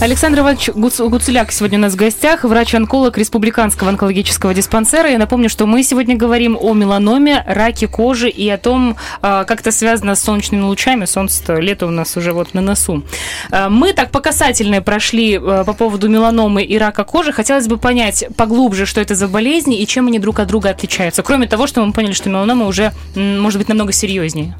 Александр 0.00 0.40
Иванович 0.40 0.70
Гуцуляк 0.74 1.50
сегодня 1.52 1.78
у 1.78 1.80
нас 1.80 1.94
в 1.94 1.96
гостях, 1.96 2.44
врач-онколог 2.44 3.16
Республиканского 3.16 3.90
онкологического 3.90 4.52
диспансера. 4.52 5.08
Я 5.08 5.18
напомню, 5.18 5.48
что 5.48 5.66
мы 5.66 5.82
сегодня 5.82 6.16
говорим 6.16 6.58
о 6.60 6.74
меланоме, 6.74 7.42
раке 7.46 7.88
кожи 7.88 8.28
и 8.28 8.48
о 8.50 8.58
том, 8.58 8.96
а, 9.22 9.44
как 9.44 9.60
это 9.60 9.72
связано 9.72 10.14
с 10.14 10.20
солнечными 10.20 10.62
лучами. 10.62 11.04
Солнце 11.06 11.54
лето 11.54 11.86
у 11.86 11.90
нас 11.90 12.16
уже 12.16 12.32
вот 12.32 12.52
на 12.54 12.60
носу. 12.60 13.02
А, 13.50 13.70
мы 13.70 13.92
так 13.92 14.10
по 14.10 14.20
касательной 14.20 14.82
прошли 14.82 15.38
а, 15.38 15.64
по 15.64 15.72
поводу 15.72 16.08
меланомы 16.08 16.64
и 16.64 16.76
рака 16.76 17.04
кожи. 17.04 17.32
Хотелось 17.32 17.68
бы 17.68 17.78
понять 17.78 18.24
поглубже, 18.36 18.86
что 18.86 19.00
это 19.00 19.14
за 19.14 19.28
болезни 19.28 19.80
и 19.80 19.86
чем 19.86 20.08
они 20.08 20.18
друг 20.18 20.40
от 20.40 20.48
друга 20.48 20.70
отличаются. 20.70 21.22
Кроме 21.22 21.46
того, 21.46 21.66
что 21.66 21.84
мы 21.84 21.92
поняли, 21.92 22.12
что 22.12 22.28
меланома 22.28 22.66
уже 22.66 22.92
может 23.14 23.58
быть 23.58 23.68
намного 23.68 23.92
серьезнее. 23.92 24.56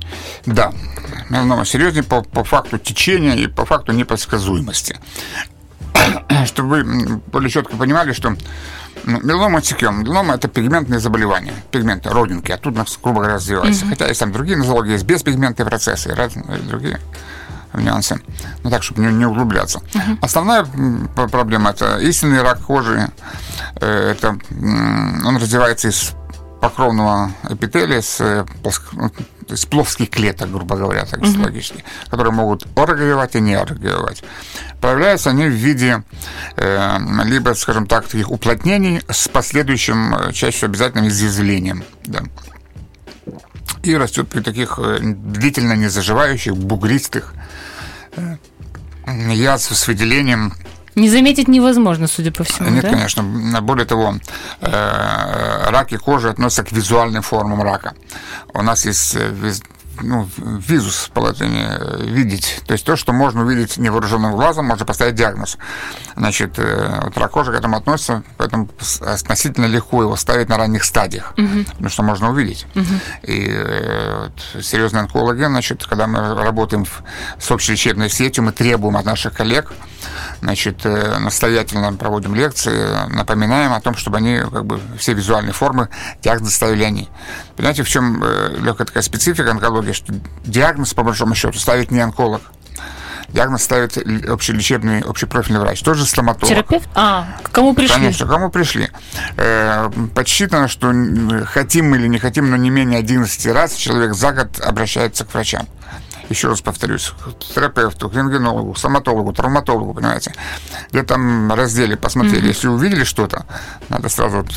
Да, 0.47 0.73
меланома 1.29 1.67
серьезнее 1.67 2.05
по, 2.05 2.23
по 2.23 2.45
факту 2.45 2.79
течения 2.79 3.35
и 3.35 3.47
по 3.47 3.67
факту 3.67 3.93
непредсказуемости. 3.93 4.97
чтобы 6.47 6.83
вы 6.83 7.21
более 7.27 7.51
четко 7.51 7.77
понимали, 7.77 8.13
что 8.13 8.37
ну, 9.05 9.21
меланома 9.23 9.59
отсекем. 9.59 10.03
Меланома– 10.03 10.35
это 10.37 10.49
пигментные 10.49 11.01
заболевания, 11.01 11.55
пигменты, 11.71 12.11
родинки, 12.11 12.53
оттуда, 12.53 12.85
грубо 13.03 13.21
говоря, 13.21 13.35
развиваются. 13.35 13.85
Mm-hmm. 13.85 13.91
Хотя 13.91 14.09
есть 14.09 14.21
там 14.21 14.33
другие 14.33 14.57
нозологии, 14.57 14.93
есть 14.93 15.05
беспигментные 15.05 15.67
процессы, 15.67 16.15
разные 16.15 16.59
другие 16.59 17.01
нюансы. 17.75 18.21
Ну 18.63 18.71
так, 18.71 18.83
чтобы 18.83 19.03
не, 19.03 19.13
не 19.13 19.27
углубляться. 19.27 19.81
Uh-huh. 19.93 20.19
Основная 20.23 20.65
проблема 21.17 21.71
это 21.71 21.99
истинный 21.99 22.43
рак 22.43 22.61
кожи. 22.61 23.09
Э, 23.81 24.13
это 24.13 24.39
он 25.27 25.37
развивается 25.37 25.89
из 25.89 26.13
покровного 26.61 27.33
эпителия, 27.51 28.01
с, 28.01 28.47
ну, 29.49 29.55
из 29.55 29.67
плоских 29.67 30.11
клеток, 30.11 30.51
грубо 30.51 30.77
говоря, 30.77 31.05
так 31.05 31.21
логически, 31.21 31.85
которые 32.09 32.33
могут 32.33 32.67
оргиевать 32.77 33.35
и 33.35 33.41
не 33.41 33.55
оргиевать. 33.55 34.23
Проявляются 34.81 35.31
они 35.31 35.47
в 35.47 35.53
виде 35.53 36.03
э, 36.57 36.99
либо, 37.25 37.55
скажем 37.55 37.87
так, 37.87 38.05
таких 38.05 38.31
уплотнений 38.31 39.01
с 39.09 39.29
последующим, 39.29 40.15
э, 40.15 40.33
чаще 40.33 40.57
всего 40.57 40.71
обязательным 40.71 41.09
изъязвлением. 41.09 41.85
Да. 42.05 42.23
И 43.83 43.95
растет 43.97 44.29
при 44.29 44.41
таких 44.41 44.79
э, 44.79 44.99
длительно 45.01 45.75
не 45.75 45.89
заживающих, 45.89 46.57
бугристых 46.57 47.35
э, 48.17 48.37
язв 49.07 49.77
с 49.77 49.87
выделением 49.87 50.55
не 50.95 51.09
заметить 51.09 51.49
невозможно, 51.49 52.07
судя 52.07 52.33
по 52.33 52.45
всему. 52.45 52.71
Нет, 52.71 52.83
да? 52.83 52.91
конечно. 52.91 53.23
Более 53.63 53.87
того, 53.87 54.15
раки 54.61 55.97
кожи 55.97 56.29
относятся 56.29 56.65
к 56.65 56.73
визуальным 56.73 57.23
формам 57.23 57.63
рака. 57.63 57.95
У 58.53 58.63
нас 58.63 58.85
есть 58.85 59.17
ну, 60.01 60.29
визус 60.37 61.11
по 61.13 61.21
латыни 61.21 62.05
видеть. 62.05 62.63
То 62.67 62.73
есть 62.73 62.85
то, 62.85 62.97
что 62.97 63.13
можно 63.13 63.43
увидеть 63.43 63.77
невооруженным 63.77 64.33
глазом, 64.33 64.67
можно 64.67 64.85
поставить 64.85 65.15
диагноз. 65.15 65.59
Значит, 66.17 66.59
э, 66.59 67.01
вот 67.05 67.17
рак 67.19 67.31
кожи 67.31 67.53
к 67.53 67.55
этому 67.55 67.77
относится, 67.77 68.23
поэтому 68.37 68.69
относительно 69.01 69.67
легко 69.67 70.03
его 70.03 70.17
ставить 70.17 70.49
на 70.49 70.57
ранних 70.57 70.85
стадиях, 70.85 71.35
угу. 71.37 71.65
потому 71.71 71.89
что 71.89 72.03
можно 72.03 72.31
увидеть. 72.31 72.67
Угу. 72.75 72.85
И 73.25 73.47
э, 73.49 74.29
вот, 74.29 74.65
серьезные 74.65 75.03
онкологи, 75.03 75.45
значит, 75.45 75.85
когда 75.85 76.07
мы 76.07 76.35
работаем 76.35 76.87
с 77.39 77.51
общелечебной 77.51 78.11
сетью, 78.11 78.45
мы 78.45 78.53
требуем 78.53 78.97
от 78.97 79.05
наших 79.05 79.35
коллег, 79.35 79.73
значит, 80.41 80.85
э, 80.85 81.19
настоятельно 81.19 81.93
проводим 81.95 82.35
лекции, 82.35 83.09
напоминаем 83.09 83.73
о 83.73 83.81
том, 83.81 83.97
чтобы 83.97 84.19
они 84.19 84.39
как 84.39 84.65
бы 84.65 84.81
все 84.99 85.15
визуальные 85.15 85.53
формы 85.53 85.89
диагноз 86.23 86.55
ставили 86.55 86.85
они. 86.85 87.09
Понимаете, 87.57 87.83
в 87.83 87.89
чем 87.89 88.23
легкая 88.59 88.87
такая 88.87 89.03
специфика 89.03 89.51
онкологии, 89.51 89.84
что 89.93 90.15
диагноз, 90.45 90.95
по 90.95 91.03
большому 91.03 91.35
счету, 91.35 91.59
ставит 91.59 91.91
не 91.91 92.01
онколог, 92.01 92.43
диагноз 93.29 93.63
ставит 93.63 93.97
общелечебный, 94.29 95.01
общепрофильный 95.01 95.61
врач, 95.61 95.83
тоже 95.83 96.07
стоматолог. 96.07 96.49
Терапевт? 96.49 96.89
А, 96.95 97.27
к 97.43 97.51
кому 97.51 97.75
пришли? 97.75 97.95
Конечно, 97.95 98.27
к 98.27 98.29
кому 98.29 98.51
пришли. 98.51 98.89
Э, 99.37 99.91
подсчитано, 100.15 100.69
что 100.69 100.93
хотим 101.47 101.91
мы 101.91 101.99
или 101.99 102.07
не 102.07 102.19
хотим, 102.19 102.51
но 102.51 102.57
не 102.57 102.71
менее 102.71 103.01
11 103.01 103.47
раз 103.47 103.75
человек 103.75 104.15
за 104.15 104.33
год 104.33 104.61
обращается 104.61 105.25
к 105.25 105.35
врачам. 105.35 105.67
Еще 106.31 106.49
раз 106.49 106.63
повторюсь, 106.63 107.13
к 107.23 107.55
терапевту, 107.55 108.09
к 108.09 108.15
рентгенологу, 108.15 108.75
стоматологу, 108.77 109.33
травматологу, 109.33 109.93
понимаете. 109.93 110.33
Где 110.91 111.03
там 111.03 111.53
разделе 111.53 111.97
посмотрели, 111.97 112.45
mm-hmm. 112.45 112.49
если 112.49 112.69
увидели 112.69 113.05
что-то, 113.05 113.45
надо 113.91 114.09
сразу 114.09 114.39
вот 114.39 114.53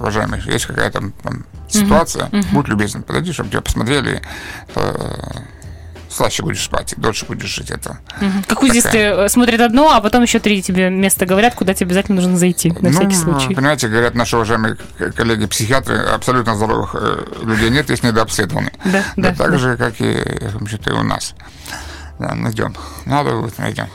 уважаемый, 0.00 0.40
есть 0.46 0.66
какая-то 0.66 1.12
там, 1.22 1.44
ситуация, 1.68 2.26
mm-hmm. 2.26 2.52
будь 2.52 2.68
любезен, 2.68 3.02
подойди, 3.02 3.32
чтобы 3.32 3.50
тебя 3.50 3.60
посмотрели, 3.60 4.22
э, 4.74 4.92
слаще 6.10 6.42
будешь 6.42 6.62
спать, 6.62 6.92
и 6.92 7.00
дольше 7.00 7.24
будешь 7.26 7.48
жить. 7.48 7.70
Это 7.70 7.98
угу. 8.20 8.44
Как 8.46 8.62
узисты 8.62 9.28
смотрят 9.28 9.60
одно, 9.60 9.92
а 9.92 10.00
потом 10.00 10.22
еще 10.22 10.40
три 10.40 10.62
тебе 10.62 10.90
места 10.90 11.24
говорят, 11.24 11.54
куда 11.54 11.72
тебе 11.72 11.86
обязательно 11.86 12.16
нужно 12.16 12.36
зайти, 12.36 12.70
на 12.72 12.80
ну, 12.80 12.90
всякий 12.90 13.14
случай. 13.14 13.54
Понимаете, 13.54 13.88
говорят 13.88 14.14
наши 14.14 14.36
уважаемые 14.36 14.76
коллеги-психиатры, 15.16 15.98
абсолютно 15.98 16.56
здоровых 16.56 16.94
э, 16.94 17.24
людей 17.42 17.70
нет, 17.70 17.88
есть 17.90 18.02
недообследованы. 18.02 18.72
Да, 18.84 19.04
да, 19.16 19.30
да. 19.30 19.34
Так 19.34 19.50
да. 19.52 19.58
же, 19.58 19.76
как 19.76 20.00
и, 20.00 20.18
значит, 20.58 20.86
и 20.86 20.90
у 20.90 21.02
нас. 21.02 21.34
Да, 22.18 22.34
найдем. 22.34 22.74
Надо 23.06 23.36
будет, 23.36 23.58
найдем. 23.58 23.86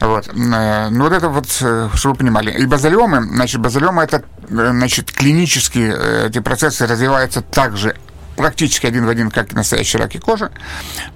Вот. 0.00 0.28
Э, 0.28 0.88
ну, 0.90 1.04
вот 1.04 1.12
это 1.12 1.28
вот, 1.28 1.46
э, 1.60 1.88
чтобы 1.94 2.14
вы 2.14 2.18
понимали. 2.18 2.50
И 2.50 2.66
базалиомы, 2.66 3.22
значит, 3.22 3.60
базалиомы 3.60 4.02
это, 4.02 4.24
значит, 4.48 5.12
клинически 5.12 6.26
эти 6.26 6.40
процессы 6.40 6.86
развиваются 6.86 7.42
также 7.42 7.96
практически 8.40 8.86
один 8.86 9.04
в 9.04 9.08
один, 9.08 9.30
как 9.30 9.52
настоящие 9.52 10.00
раки 10.00 10.18
кожи. 10.18 10.50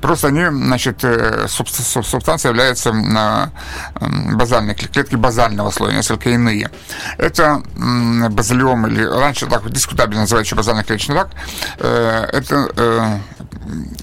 Просто 0.01 0.29
они, 0.29 0.45
значит, 0.45 1.03
э, 1.03 1.47
субстанция 1.49 2.51
является 2.51 2.93
базальной 4.35 4.75
клетки 4.75 5.17
базального 5.17 5.71
слоя, 5.71 5.93
несколько 5.95 6.31
иные. 6.31 6.71
Это 7.17 7.63
базалиом, 8.31 8.87
или 8.87 9.05
раньше 9.05 9.47
так 9.47 9.71
дискутабельно 9.71 10.23
называют 10.23 10.47
еще 10.47 10.57
базальный 10.57 10.85
клеточный 10.85 11.17
рак. 11.17 11.31
Э, 11.79 12.27
это 12.33 12.69
э, 12.77 13.19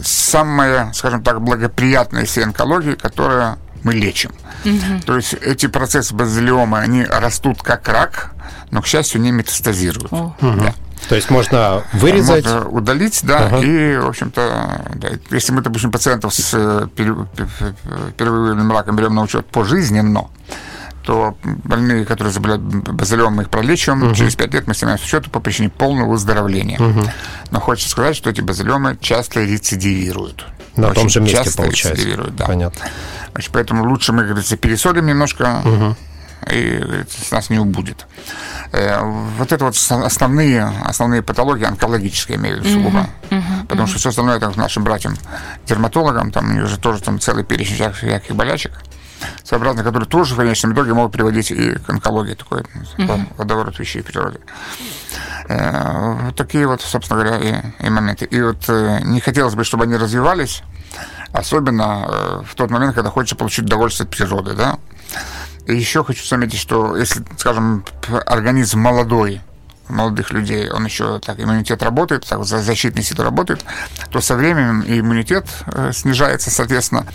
самая, 0.04 0.91
скажем 0.94 1.24
так, 1.24 1.41
благоприятная 1.41 2.24
из 2.24 2.36
онкологии, 2.38 2.96
которая 2.96 3.58
мы 3.84 3.94
лечим. 3.94 4.32
Угу. 4.65 5.02
То 5.06 5.15
есть 5.15 5.34
эти 5.34 5.67
процессы 5.67 6.13
базилиома, 6.13 6.80
они 6.80 7.04
растут 7.04 7.62
как 7.62 7.88
рак, 7.88 8.34
но, 8.70 8.82
к 8.82 8.88
счастью, 8.88 9.22
не 9.22 9.32
метастазируют. 9.32 10.12
О. 10.12 10.36
Да. 10.41 10.74
То 11.10 11.15
есть 11.15 11.30
можно 11.30 11.84
вырезать? 11.94 12.46
Можно 12.46 12.70
удалить, 12.70 13.20
да, 13.24 13.48
ага. 13.48 13.58
и, 13.60 13.98
в 13.98 14.08
общем-то, 14.08 14.82
да, 14.96 15.10
если 15.32 15.52
мы, 15.52 15.62
допустим, 15.62 15.91
пациентов 15.91 16.34
с 16.34 16.52
э, 16.54 16.88
перевыявленным 16.96 18.72
раком 18.72 18.96
берем 18.96 19.15
на 19.15 19.24
учет 19.24 19.48
пожизненно, 19.48 20.28
то 21.04 21.36
больные, 21.44 22.06
которые 22.06 22.32
заболевают 22.32 22.63
базилиом, 22.63 23.34
мы 23.34 23.44
их 23.44 23.50
пролечиваем. 23.50 24.04
Угу. 24.04 24.15
Через 24.15 24.36
5 24.36 24.54
лет 24.54 24.67
мы 24.67 24.76
снимаем 24.76 25.00
с 25.00 25.04
учета 25.04 25.30
по 25.30 25.39
причине 25.39 25.70
полного 25.70 26.12
выздоровления. 26.12 26.80
Угу. 26.80 27.02
Но 27.50 27.60
хочется 27.60 27.89
сказать, 27.89 28.15
что 28.15 28.30
эти 28.30 28.41
базилиомы 28.41 28.98
часто 29.02 29.41
рецидивируют. 29.41 30.46
На 30.76 30.88
Очень 30.88 31.02
том 31.02 31.10
же 31.10 31.22
месте, 31.22 31.52
получается. 31.56 32.32
Да. 32.32 32.46
Понятно. 32.46 32.86
Значит, 33.34 33.52
поэтому 33.52 33.90
лучше 33.90 34.14
мы, 34.14 34.24
говорится, 34.24 34.58
пересолим 34.58 35.06
немножко. 35.06 35.62
Угу 35.66 35.96
и 36.50 37.06
с 37.08 37.32
нас 37.32 37.50
не 37.50 37.60
убудет. 37.60 38.08
Э, 38.72 39.00
вот 39.38 39.52
это 39.52 39.66
вот 39.66 39.76
основные, 39.76 40.64
основные 40.84 41.22
патологии 41.22 41.66
онкологические, 41.66 42.38
имею 42.38 42.58
в 42.58 42.66
виду 42.66 42.74
сугубо. 42.74 43.10
Uh-huh, 43.30 43.68
Потому 43.68 43.84
uh-huh. 43.84 43.90
что 43.90 44.00
все 44.00 44.10
остальное 44.10 44.38
это 44.38 44.58
нашим 44.58 44.84
братьям-дерматологам, 44.84 46.32
там 46.32 46.50
у 46.50 46.54
них 46.54 46.68
же 46.68 46.78
тоже 46.78 47.02
там 47.02 47.20
целый 47.20 47.44
перечень 47.44 47.76
всяких, 47.76 47.98
всяких 47.98 48.36
болячек 48.36 48.72
своеобразно, 49.44 49.84
которые 49.84 50.08
тоже 50.08 50.36
в 50.36 50.38
конечном 50.38 50.74
итоге 50.74 50.94
могут 50.94 51.12
приводить 51.12 51.52
и 51.52 51.74
к 51.74 51.90
онкологии, 51.90 52.34
такой 52.34 52.62
uh-huh. 52.62 53.26
водоворот 53.38 53.78
вещей 53.80 54.02
в 54.02 54.06
природе. 54.06 54.40
Э, 55.48 56.26
вот 56.26 56.36
такие 56.36 56.68
вот, 56.68 56.82
собственно 56.82 57.24
говоря, 57.24 57.38
и, 57.40 57.86
и 57.86 57.90
моменты. 57.90 58.26
И 58.26 58.42
вот 58.42 58.68
э, 58.70 59.00
не 59.04 59.20
хотелось 59.20 59.56
бы, 59.56 59.64
чтобы 59.64 59.84
они 59.84 59.96
развивались, 59.98 60.64
особенно 61.34 62.06
э, 62.08 62.44
в 62.46 62.56
тот 62.56 62.70
момент, 62.70 62.96
когда 62.96 63.10
хочется 63.10 63.36
получить 63.36 63.66
удовольствие 63.66 64.06
от 64.06 64.16
природы, 64.16 64.54
да. 64.54 64.78
И 65.68 65.76
еще 65.76 66.04
хочу 66.04 66.26
заметить, 66.26 66.60
что 66.60 66.96
если, 66.98 67.24
скажем, 67.38 67.86
организм 68.26 68.80
молодой, 68.80 69.42
молодых 69.91 70.32
людей, 70.32 70.69
он 70.69 70.86
еще 70.86 71.19
так, 71.19 71.39
иммунитет 71.39 71.84
работает, 71.84 72.25
так, 72.25 72.43
защитный 72.43 73.04
силы 73.04 73.23
работает, 73.23 73.65
то 74.10 74.21
со 74.21 74.36
временем 74.36 74.84
иммунитет 74.86 75.45
э, 75.67 75.91
снижается, 75.93 76.49
соответственно, 76.49 77.06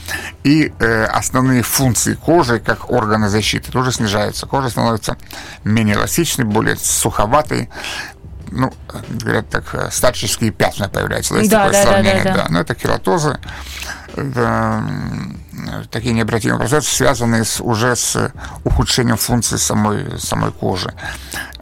и 0.45 0.73
э, 0.79 1.05
основные 1.05 1.63
функции 1.63 2.15
кожи, 2.15 2.59
как 2.59 2.91
органы 2.91 3.29
защиты, 3.29 3.73
тоже 3.73 3.93
снижаются. 3.93 4.47
Кожа 4.47 4.71
становится 4.71 5.17
менее 5.65 5.97
эластичной, 5.97 6.45
более 6.45 6.77
суховатой, 6.77 7.69
ну, 8.51 8.73
говорят 9.09 9.49
так, 9.51 9.75
э, 9.75 9.89
старческие 9.91 10.51
пятна 10.51 10.89
появляются. 10.89 11.35
Да, 11.35 11.41
есть 11.41 11.51
да, 11.51 11.65
такое 11.65 11.83
да, 11.83 11.91
сравнение, 11.91 12.25
да, 12.25 12.31
да, 12.31 12.37
да. 12.37 12.43
да. 12.45 12.49
Но 12.51 12.61
это 12.61 12.75
кератозы, 12.75 13.39
это 14.15 14.85
такие 15.91 16.15
необратимые 16.15 16.59
процессы, 16.59 16.95
связанные 16.95 17.45
с, 17.45 17.61
уже 17.61 17.97
с 17.97 18.33
ухудшением 18.65 19.17
функции 19.17 19.57
самой, 19.57 20.19
самой 20.19 20.53
кожи. 20.53 20.93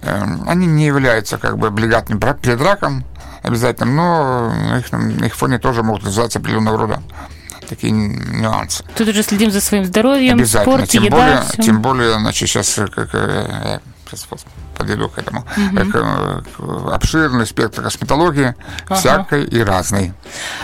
Эм, 0.04 0.44
они 0.48 0.66
не 0.66 0.86
являются 0.86 1.38
как 1.38 1.58
бы 1.58 1.68
облигатным 1.68 2.20
предраком 2.20 3.04
обязательно, 3.42 3.92
но 3.92 4.78
их, 4.78 4.92
на 4.92 5.26
их 5.26 5.34
фоне 5.34 5.58
тоже 5.58 5.82
могут 5.82 6.04
называться 6.04 6.38
определенного 6.38 6.78
рода 6.78 7.02
такие 7.68 7.92
нюансы. 7.92 8.84
Тут 8.96 9.08
уже 9.08 9.22
следим 9.22 9.50
за 9.50 9.60
своим 9.60 9.86
здоровьем, 9.86 10.34
Обязательно. 10.34 10.76
спорт, 10.76 10.90
тем 10.90 11.02
еда. 11.04 11.16
Более, 11.16 11.42
все. 11.42 11.62
Тем 11.62 11.82
более, 11.82 12.12
значит, 12.18 12.48
сейчас 12.48 12.78
как, 12.94 13.08
э, 13.14 13.80
сейчас 14.10 14.26
подведу 14.74 15.08
к 15.08 15.18
этому. 15.18 15.44
Угу. 15.56 16.90
Обширный 16.90 17.46
спектр 17.46 17.82
косметологии, 17.82 18.54
ага. 18.86 18.94
всякой 18.94 19.44
и 19.44 19.60
разной. 19.60 20.12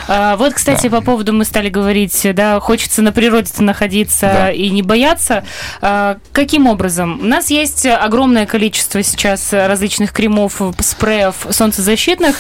А, 0.09 0.37
вот, 0.37 0.55
кстати, 0.55 0.89
да. 0.89 0.99
по 0.99 1.03
поводу 1.03 1.33
мы 1.33 1.45
стали 1.45 1.69
говорить, 1.69 2.27
да, 2.35 2.61
хочется 2.61 3.03
на 3.03 3.13
природе 3.13 3.51
находиться 3.59 4.27
да. 4.27 4.51
и 4.51 4.71
не 4.71 4.83
бояться. 4.83 5.45
А, 5.81 6.19
каким 6.33 6.67
образом? 6.67 7.21
У 7.21 7.25
нас 7.25 7.51
есть 7.51 7.87
огромное 7.87 8.47
количество 8.47 9.03
сейчас 9.03 9.53
различных 9.53 10.13
кремов, 10.13 10.61
спреев 10.81 11.47
солнцезащитных. 11.51 12.37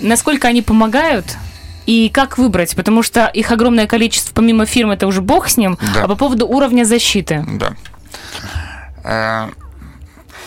Насколько 0.00 0.48
они 0.48 0.62
помогают? 0.62 1.36
И 1.86 2.08
как 2.08 2.38
выбрать? 2.38 2.76
Потому 2.76 3.02
что 3.02 3.26
их 3.26 3.50
огромное 3.50 3.86
количество, 3.86 4.32
помимо 4.34 4.66
фирм, 4.66 4.90
это 4.92 5.06
уже 5.06 5.20
бог 5.20 5.48
с 5.48 5.56
ним. 5.56 5.78
Да. 5.94 6.04
А 6.04 6.08
по 6.08 6.14
поводу 6.14 6.46
уровня 6.46 6.84
защиты? 6.84 7.44
Да. 9.04 9.48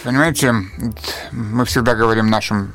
Понимаете, 0.04 0.54
мы 1.32 1.66
всегда 1.66 1.96
говорим 1.96 2.30
нашим 2.30 2.74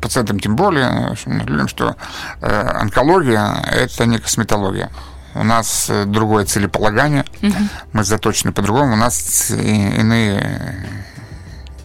пациентам, 0.00 0.38
тем 0.38 0.54
более, 0.56 1.16
людям, 1.26 1.68
что 1.68 1.96
э, 2.40 2.60
онкология– 2.80 3.64
это 3.72 4.06
не 4.06 4.18
косметология. 4.18 4.90
У 5.34 5.42
нас 5.42 5.90
э, 5.90 6.04
другое 6.04 6.44
целеполагание, 6.44 7.24
угу. 7.42 7.54
мы 7.92 8.04
заточены 8.04 8.52
по-другому, 8.52 8.92
у 8.92 8.96
нас 8.96 9.50
иные 9.50 10.86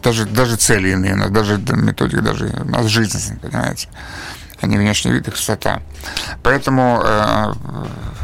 даже, 0.02 0.26
даже 0.26 0.56
цели 0.56 0.90
иные, 0.90 1.14
у 1.14 1.16
нас 1.16 1.30
даже 1.30 1.58
методика, 1.58 2.22
даже 2.22 2.46
у 2.64 2.68
нас 2.68 2.86
жизнь, 2.86 3.38
понимаете 3.40 3.88
а 4.62 4.66
не 4.66 4.78
внешний 4.78 5.10
вид 5.10 5.26
и 5.26 5.30
красота. 5.30 5.82
Поэтому 6.42 7.02
э, 7.04 7.52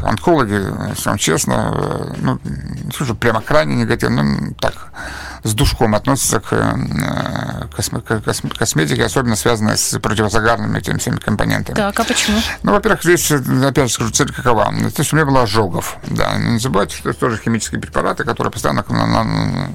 онкологи, 0.03 0.53
если 0.89 1.09
вам 1.09 1.17
честно, 1.17 1.73
э, 1.75 2.13
ну, 2.17 2.39
не 2.43 2.91
скажу 2.91 3.13
прямо 3.15 3.41
крайне 3.41 3.75
негативно, 3.75 4.23
ну, 4.23 4.53
так, 4.53 4.93
с 5.43 5.53
душком 5.53 5.95
относятся 5.95 6.39
к, 6.39 6.51
э, 6.51 7.67
косме, 7.75 8.01
к 8.01 8.21
косметике, 8.57 9.03
особенно 9.05 9.35
связанной 9.35 9.77
с 9.77 9.97
противозагарными 9.99 10.77
этими 10.77 10.97
всеми 10.97 11.17
компонентами. 11.17 11.75
Так, 11.75 11.99
а 11.99 12.03
почему? 12.03 12.39
Ну, 12.63 12.71
во-первых, 12.71 13.03
здесь, 13.03 13.31
опять 13.31 13.87
же 13.87 13.93
скажу, 13.93 14.11
цель 14.11 14.31
какова? 14.31 14.65
То 14.65 15.01
есть 15.01 15.13
у 15.13 15.15
меня 15.15 15.25
было 15.25 15.43
ожогов. 15.43 15.97
Да, 16.07 16.37
не 16.37 16.59
забывайте, 16.59 16.95
что 16.95 17.09
это 17.09 17.19
тоже 17.19 17.37
химические 17.37 17.79
препараты, 17.81 18.23
которые 18.23 18.51
постоянно 18.51 18.83
на, 18.89 19.05
на, 19.05 19.69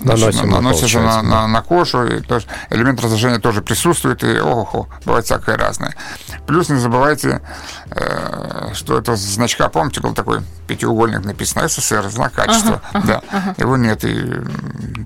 Наносим, 0.00 0.50
наносится 0.50 1.00
на, 1.00 1.22
на, 1.22 1.46
на 1.46 1.62
кожу, 1.62 2.04
и 2.06 2.20
то 2.20 2.36
есть 2.36 2.46
элемент 2.70 3.00
раздражения 3.00 3.38
тоже 3.38 3.62
присутствует, 3.62 4.24
и 4.24 4.40
ого, 4.40 4.88
бывает 5.04 5.24
всякое 5.24 5.56
разное. 5.56 5.94
Плюс 6.46 6.68
не 6.68 6.78
забывайте, 6.78 7.42
э, 7.90 8.70
что 8.74 8.98
это 8.98 9.16
значка, 9.16 9.68
помните, 9.68 10.00
был 10.00 10.14
такой 10.14 10.40
пятиугольник 10.66 11.24
написано 11.24 11.68
СССР, 11.68 12.08
знак 12.08 12.32
качества, 12.32 12.80
ага, 12.92 13.06
да, 13.06 13.22
ага. 13.30 13.54
его 13.58 13.76
нет, 13.76 14.04
и 14.04 14.40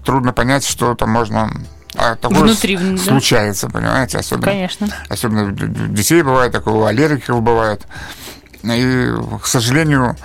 трудно 0.04 0.32
понять, 0.32 0.64
что 0.64 0.94
там 0.94 1.10
можно 1.10 1.50
а 1.96 2.16
такое 2.16 2.40
Внутри, 2.40 2.98
случается, 2.98 3.68
да? 3.68 3.72
понимаете, 3.78 4.18
особенно, 4.18 4.46
Конечно. 4.46 4.88
особенно 5.08 5.52
детей 5.52 6.22
бывает, 6.22 6.52
такое 6.52 6.74
у 6.74 6.84
аллергиков 6.84 7.40
бывает. 7.40 7.86
И, 8.72 9.12
к 9.42 9.46
сожалению, 9.46 10.16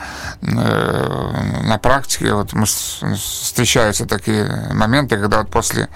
э, 0.41 1.61
на 1.63 1.77
практике 1.77 2.33
вот 2.33 2.53
мы 2.53 2.65
встречаются 2.65 4.05
такие 4.05 4.69
моменты, 4.73 5.17
когда 5.17 5.39
вот 5.39 5.49
после 5.49 5.89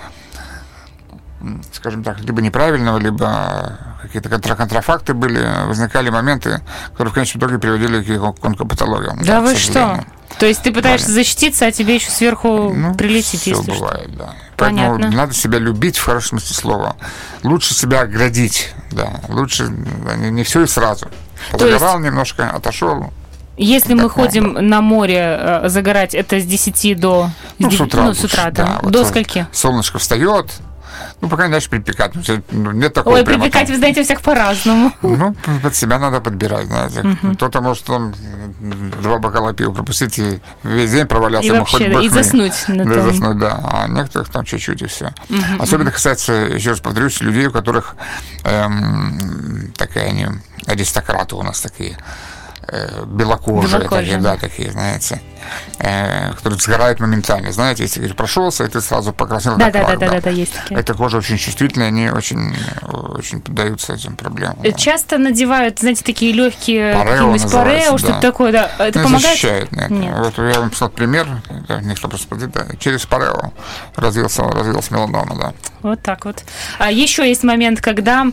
скажем 1.73 2.03
так, 2.03 2.19
либо 2.21 2.41
неправильного, 2.41 2.97
либо 2.97 3.77
какие-то 4.01 4.29
контра 4.29 4.55
контрафакты 4.55 5.13
были, 5.13 5.45
возникали 5.67 6.09
моменты, 6.09 6.61
которые 6.91 7.11
в 7.11 7.13
конечном 7.13 7.41
итоге 7.41 7.59
приводили 7.59 8.01
к 8.01 8.45
онкопатологиям. 8.45 9.17
Да, 9.19 9.25
да 9.25 9.41
вы 9.41 9.55
что? 9.55 10.05
То 10.39 10.45
есть 10.45 10.63
ты 10.63 10.71
пытаешься 10.71 11.07
да. 11.07 11.13
защититься, 11.13 11.65
а 11.65 11.71
тебе 11.71 11.95
еще 11.95 12.09
сверху 12.09 12.73
ну, 12.73 12.95
прилетит, 12.95 13.41
все 13.41 13.51
если 13.51 13.71
бывает, 13.71 14.09
что. 14.09 14.17
да. 14.17 14.35
Поэтому 14.57 14.95
Понятно. 14.95 15.15
надо 15.15 15.33
себя 15.33 15.59
любить 15.59 15.97
в 15.97 16.03
хорошем 16.03 16.39
смысле 16.39 16.55
слова. 16.55 16.95
Лучше 17.43 17.73
себя 17.73 18.01
оградить, 18.01 18.73
да. 18.91 19.21
Лучше 19.29 19.67
не, 20.17 20.31
не 20.31 20.43
все 20.43 20.63
и 20.63 20.67
сразу. 20.67 21.09
Позагорал 21.51 21.95
есть... 21.95 22.05
немножко, 22.05 22.49
отошел. 22.49 23.11
Если 23.55 23.93
мы 23.93 24.09
ходим 24.09 24.53
на 24.53 24.81
море 24.81 25.37
э, 25.39 25.69
загорать, 25.69 26.15
это 26.15 26.39
с 26.39 26.45
10 26.45 26.99
до... 26.99 27.29
Ну, 27.59 27.69
с 27.69 27.79
утра. 27.79 28.03
Ну, 28.03 28.13
с 28.13 28.23
утра, 28.23 28.49
да. 28.49 28.79
да. 28.81 28.89
До 28.89 28.99
вот 28.99 29.07
скольки? 29.07 29.45
Солнышко 29.51 29.99
встает, 29.99 30.47
ну, 31.21 31.29
пока 31.29 31.47
не 31.47 31.53
начнешь 31.53 31.69
припекать. 31.69 32.13
Ну, 32.51 32.71
нет 32.71 32.93
такого 32.93 33.15
Ой, 33.15 33.23
припекать, 33.23 33.67
там... 33.67 33.73
вы 33.73 33.77
знаете, 33.77 34.03
всех 34.03 34.21
по-разному. 34.21 34.91
Ну, 35.01 35.35
под 35.61 35.75
себя 35.75 35.99
надо 35.99 36.19
подбирать, 36.19 36.67
знаете. 36.67 36.99
Угу. 36.99 37.35
Кто-то 37.35 37.61
может 37.61 37.85
там 37.85 38.13
два 39.01 39.19
бокала 39.19 39.53
пива 39.53 39.71
пропустить 39.71 40.17
и 40.19 40.41
весь 40.63 40.91
день 40.91 41.07
проваляться. 41.07 41.47
И 41.47 41.51
вообще, 41.51 41.93
хоть 41.93 42.05
и 42.05 42.09
заснуть. 42.09 42.53
На 42.67 42.85
да, 42.85 42.93
том. 42.95 43.11
заснуть, 43.11 43.37
да. 43.39 43.59
А 43.63 43.87
некоторых 43.87 44.29
там 44.29 44.45
чуть-чуть 44.45 44.81
и 44.81 44.87
все. 44.87 45.13
Угу, 45.29 45.39
Особенно 45.59 45.89
угу. 45.89 45.95
касается, 45.95 46.33
еще 46.33 46.71
раз 46.71 46.79
повторюсь, 46.79 47.19
людей, 47.21 47.47
у 47.47 47.51
которых 47.51 47.95
эм, 48.43 49.73
такая 49.77 50.09
они 50.09 50.27
аристократы 50.65 51.35
у 51.35 51.43
нас 51.43 51.61
такие 51.61 51.97
белокожие, 53.05 53.79
белокожие. 53.79 53.89
Такие, 53.89 54.17
да, 54.17 54.37
такие, 54.37 54.71
знаете, 54.71 55.21
э, 55.79 56.33
которые 56.33 56.59
сгорают 56.59 56.99
моментально. 56.99 57.51
Знаете, 57.51 57.83
если 57.83 57.99
говоришь, 57.99 58.15
прошелся, 58.15 58.63
и 58.63 58.67
ты 58.67 58.81
сразу 58.81 59.13
покраснел. 59.13 59.57
Да, 59.57 59.69
да, 59.71 59.85
да, 59.85 59.95
да, 59.95 60.09
да, 60.09 60.21
да, 60.21 60.29
есть 60.29 60.53
такие. 60.53 60.79
Эта 60.79 60.93
кожа 60.93 61.17
очень 61.17 61.37
чувствительная, 61.37 61.87
они 61.87 62.09
очень, 62.09 62.55
очень 62.81 63.41
поддаются 63.41 63.93
этим 63.93 64.15
проблемам. 64.15 64.57
Да. 64.63 64.71
Часто 64.71 65.17
надевают, 65.17 65.79
знаете, 65.79 66.03
такие 66.03 66.33
легкие 66.33 66.93
какие-нибудь 66.93 67.51
парео, 67.51 67.97
что-то 67.97 68.21
такое, 68.21 68.51
да. 68.51 68.71
Это 68.77 68.99
не 68.99 69.05
помогает? 69.05 69.21
защищает, 69.21 69.71
нет. 69.71 69.89
нет. 69.89 70.15
Вот 70.17 70.37
я 70.37 70.59
вам 70.59 70.69
писал 70.69 70.89
пример, 70.89 71.27
да, 71.67 71.81
никто 71.81 72.07
просто 72.07 72.35
да, 72.35 72.65
через 72.79 73.05
парео 73.05 73.51
развился, 73.95 74.43
развился 74.43 74.93
меланома, 74.93 75.35
да. 75.37 75.53
Вот 75.81 76.01
так 76.01 76.25
вот. 76.25 76.43
А 76.79 76.91
еще 76.91 77.27
есть 77.27 77.43
момент, 77.43 77.81
когда 77.81 78.25
э, 78.25 78.31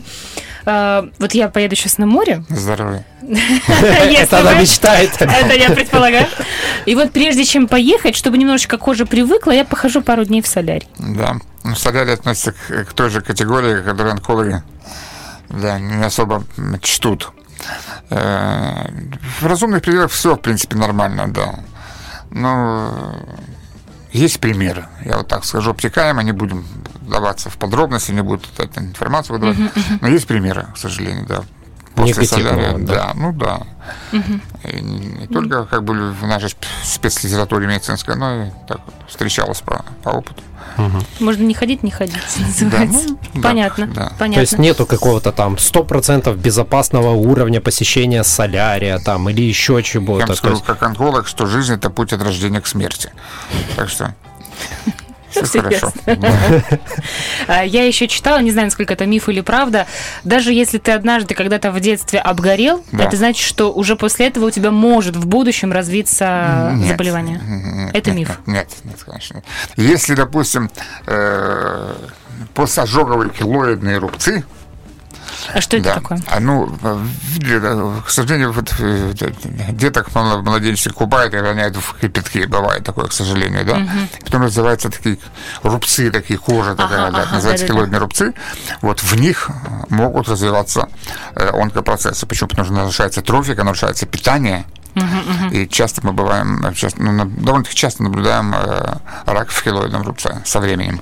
вот 0.65 1.33
я 1.33 1.49
поеду 1.49 1.75
сейчас 1.75 1.97
на 1.97 2.05
море. 2.05 2.43
Здоровье. 2.49 3.05
Это 3.21 4.39
она 4.39 4.53
мечтает. 4.55 5.11
Это 5.19 5.53
я 5.53 5.69
предполагаю. 5.71 6.27
И 6.85 6.95
вот 6.95 7.11
прежде 7.11 7.45
чем 7.45 7.67
поехать, 7.67 8.15
чтобы 8.15 8.37
немножечко 8.37 8.77
кожа 8.77 9.05
привыкла, 9.05 9.51
я 9.51 9.65
похожу 9.65 10.01
пару 10.01 10.25
дней 10.25 10.41
в 10.41 10.47
солярий. 10.47 10.87
Да. 10.97 11.37
Ну, 11.63 11.75
солярий 11.75 12.13
относится 12.13 12.53
к, 12.53 12.93
той 12.93 13.09
же 13.09 13.21
категории, 13.21 13.81
которую 13.81 14.11
онкологи 14.11 14.63
да, 15.49 15.79
не 15.79 16.03
особо 16.03 16.43
чтут. 16.81 17.31
Э, 18.09 18.85
в 19.39 19.45
разумных 19.45 19.81
пределах 19.81 20.11
все, 20.11 20.35
в 20.35 20.39
принципе, 20.39 20.75
нормально, 20.75 21.27
да. 21.27 21.55
Но 22.31 23.15
есть 24.11 24.39
примеры. 24.39 24.87
Я 25.05 25.17
вот 25.17 25.27
так 25.27 25.45
скажу 25.45 25.71
обтекаемо, 25.71 26.23
не 26.23 26.31
будем 26.31 26.65
вдаваться 27.11 27.49
в 27.49 27.57
подробности, 27.57 28.11
не 28.11 28.23
буду 28.23 28.43
эту 28.57 28.79
информацию 28.79 29.37
выдавать. 29.37 29.57
Но 30.01 30.07
есть 30.07 30.27
примеры, 30.27 30.67
к 30.73 30.77
сожалению, 30.77 31.25
да 31.27 31.43
после 31.93 32.25
солярия. 32.25 32.77
Да. 32.77 32.95
да, 32.95 33.11
ну 33.15 33.33
да. 33.33 33.61
Угу. 34.13 34.69
И 34.71 34.81
не, 34.81 35.05
не 35.07 35.27
только 35.27 35.65
как 35.65 35.83
бы 35.83 36.11
в 36.11 36.25
нашей 36.25 36.55
спецлитературе 36.83 37.67
медицинской, 37.67 38.15
но 38.15 38.45
и 38.45 38.49
так 38.67 38.79
вот 38.85 38.95
встречалось 39.07 39.61
по, 39.61 39.83
по 40.03 40.09
опыту. 40.09 40.41
Угу. 40.77 41.25
Можно 41.25 41.43
не 41.43 41.53
ходить, 41.53 41.83
не 41.83 41.91
ходить, 41.91 42.15
называется. 42.39 43.09
Да, 43.09 43.15
ну, 43.33 43.41
понятно, 43.41 43.87
да, 43.87 44.13
понятно. 44.17 44.35
То 44.35 44.41
есть 44.41 44.57
нету 44.57 44.85
какого-то 44.85 45.33
там 45.33 45.55
100% 45.55 46.33
безопасного 46.37 47.11
уровня 47.11 47.59
посещения 47.59 48.23
солярия 48.23 48.99
там 48.99 49.29
или 49.29 49.41
еще 49.41 49.83
чего-то. 49.83 50.27
Я 50.27 50.35
скажу, 50.35 50.61
как 50.61 50.81
онколог, 50.81 51.27
что 51.27 51.45
жизнь– 51.45 51.73
это 51.75 51.89
путь 51.89 52.13
от 52.13 52.23
рождения 52.23 52.61
к 52.61 52.67
смерти. 52.67 53.11
Так 53.75 53.89
что 53.89 54.15
все 55.31 55.61
хорошо. 55.61 55.91
А, 57.47 57.63
я 57.63 57.85
еще 57.85 58.07
читала, 58.07 58.39
не 58.39 58.51
знаю, 58.51 58.67
насколько 58.67 58.93
это 58.93 59.05
миф 59.05 59.29
или 59.29 59.41
правда, 59.41 59.87
даже 60.23 60.53
если 60.53 60.77
ты 60.77 60.91
однажды 60.91 61.33
когда-то 61.33 61.71
в 61.71 61.79
детстве 61.79 62.19
обгорел, 62.19 62.83
да. 62.91 63.05
это 63.05 63.17
значит, 63.17 63.45
что 63.45 63.71
уже 63.71 63.95
после 63.95 64.27
этого 64.27 64.47
у 64.47 64.51
тебя 64.51 64.71
может 64.71 65.15
в 65.15 65.25
будущем 65.25 65.71
развиться 65.71 66.71
нет, 66.75 66.89
заболевание. 66.89 67.41
Нет, 67.43 67.95
это 67.95 68.11
нет, 68.11 68.19
миф. 68.19 68.39
Нет, 68.45 68.69
нет, 68.83 69.03
конечно. 69.03 69.43
Если, 69.75 70.15
допустим, 70.15 70.69
э, 71.07 71.95
постожоговые 72.53 73.29
килоидные 73.29 73.97
рубцы, 73.97 74.43
а 75.53 75.61
что 75.61 75.77
это 75.77 75.85
да. 75.85 75.95
такое? 75.95 76.19
А, 76.27 76.39
ну, 76.39 76.67
к 78.05 78.09
сожалению, 78.09 78.51
вот, 78.51 78.73
э, 78.79 79.13
деток 79.71 80.09
в 80.13 80.15
младенчестве 80.15 80.91
купают 80.91 81.33
и 81.33 81.37
роняют 81.37 81.75
в 81.75 81.99
кипятке. 81.99 82.47
Бывает 82.47 82.83
такое, 82.83 83.07
к 83.07 83.13
сожалению, 83.13 83.65
да. 83.65 83.73
Угу. 83.73 84.23
Потом 84.25 84.41
называются 84.41 84.89
такие 84.89 85.17
рубцы, 85.63 86.11
такие 86.11 86.39
кожа 86.39 86.75
такая, 86.75 87.07
ага, 87.07 87.17
да, 87.17 87.23
ага, 87.23 87.35
называются 87.35 87.67
да, 87.67 87.73
килоидные 87.73 87.99
да. 87.99 88.03
рубцы. 88.03 88.33
Вот 88.81 89.01
в 89.01 89.15
них 89.19 89.49
могут 89.89 90.29
развиваться 90.29 90.89
э, 91.35 91.49
онкопроцессы. 91.49 92.25
Почему? 92.25 92.49
Потому 92.49 92.65
что 92.65 92.73
нарушается 92.73 93.21
трофика, 93.21 93.63
нарушается 93.63 94.05
питание. 94.05 94.65
И 95.51 95.67
часто 95.67 96.05
мы 96.05 96.11
бываем, 96.11 96.73
часто, 96.73 97.01
ну, 97.01 97.25
довольно-таки 97.25 97.75
часто 97.75 98.03
наблюдаем 98.03 98.53
э, 98.53 98.97
рак 99.25 99.49
в 99.49 99.63
хилоидном 99.63 100.03
рубце 100.03 100.41
со 100.45 100.59
временем. 100.59 101.01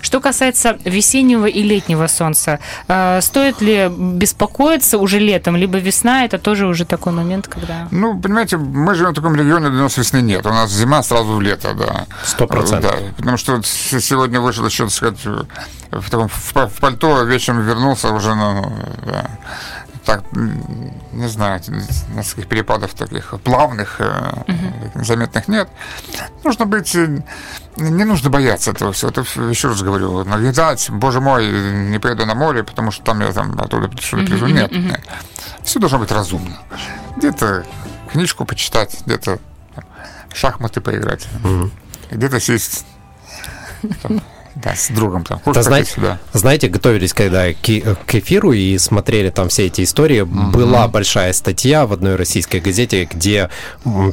Что 0.00 0.20
касается 0.20 0.78
весеннего 0.84 1.46
и 1.46 1.62
летнего 1.62 2.06
солнца, 2.06 2.58
э, 2.88 3.20
стоит 3.20 3.60
ли 3.60 3.90
беспокоиться 3.90 4.98
уже 4.98 5.18
летом, 5.18 5.56
либо 5.56 5.78
весна, 5.78 6.24
это 6.24 6.38
тоже 6.38 6.66
уже 6.66 6.84
такой 6.84 7.12
момент, 7.12 7.48
когда... 7.48 7.88
Ну, 7.90 8.20
понимаете, 8.20 8.56
мы 8.56 8.94
живем 8.94 9.12
в 9.12 9.14
таком 9.14 9.34
регионе, 9.34 9.68
где 9.68 9.78
у 9.78 9.82
нас 9.82 9.96
весны 9.96 10.22
нет. 10.22 10.46
У 10.46 10.50
нас 10.50 10.70
зима 10.70 11.02
сразу 11.02 11.32
в 11.32 11.40
лето, 11.40 11.74
да. 11.74 12.06
Сто 12.24 12.46
процентов. 12.46 12.90
Да, 12.90 12.98
потому 13.16 13.36
что 13.36 13.62
сегодня 13.62 14.40
вышел 14.40 14.66
еще, 14.66 14.84
так 14.84 14.92
сказать, 14.92 15.24
в, 15.90 16.10
таком, 16.10 16.28
в 16.28 16.80
пальто, 16.80 17.22
вечером 17.22 17.62
вернулся 17.62 18.08
уже, 18.08 18.34
ну, 18.34 18.72
да 19.04 19.30
так, 20.08 20.24
не 20.32 21.28
знаю, 21.28 21.60
нескольких 22.14 22.48
перепадов 22.48 22.94
таких 22.94 23.34
плавных, 23.44 24.00
uh-huh. 24.00 25.04
заметных 25.04 25.48
нет. 25.48 25.68
Нужно 26.44 26.64
быть, 26.64 26.94
э, 26.94 27.22
не 27.76 28.04
нужно 28.04 28.30
бояться 28.30 28.70
этого 28.70 28.94
всего. 28.94 29.10
Это, 29.10 29.20
еще 29.50 29.68
раз 29.68 29.82
говорю, 29.82 30.24
наглядать, 30.24 30.88
боже 30.88 31.20
мой, 31.20 31.46
не 31.90 31.98
поеду 31.98 32.24
на 32.24 32.34
море, 32.34 32.64
потому 32.64 32.90
что 32.90 33.04
там 33.04 33.20
я 33.20 33.32
там 33.32 33.60
оттуда 33.60 33.90
что-то 34.00 34.24
привезу. 34.24 34.46
Нет, 34.46 34.72
нет. 34.72 35.02
Все 35.62 35.78
должно 35.78 35.98
быть 35.98 36.10
разумно. 36.10 36.56
Где-то 37.18 37.66
книжку 38.10 38.46
почитать, 38.46 38.96
где-то 39.04 39.38
шахматы 40.32 40.80
поиграть, 40.80 41.28
где-то 42.10 42.40
сесть 42.40 42.86
там, 44.02 44.22
да, 44.62 44.74
с 44.74 44.88
другом 44.88 45.24
там. 45.24 45.40
Да, 45.46 45.62
знаете, 45.62 45.92
сюда. 45.92 46.18
знаете, 46.32 46.68
готовились 46.68 47.12
когда 47.12 47.52
к, 47.52 47.56
к 48.06 48.14
эфиру 48.14 48.52
и 48.52 48.76
смотрели 48.78 49.30
там 49.30 49.48
все 49.48 49.66
эти 49.66 49.84
истории, 49.84 50.20
угу. 50.20 50.50
была 50.50 50.88
большая 50.88 51.32
статья 51.32 51.86
в 51.86 51.92
одной 51.92 52.16
российской 52.16 52.60
газете, 52.60 53.08
где 53.10 53.50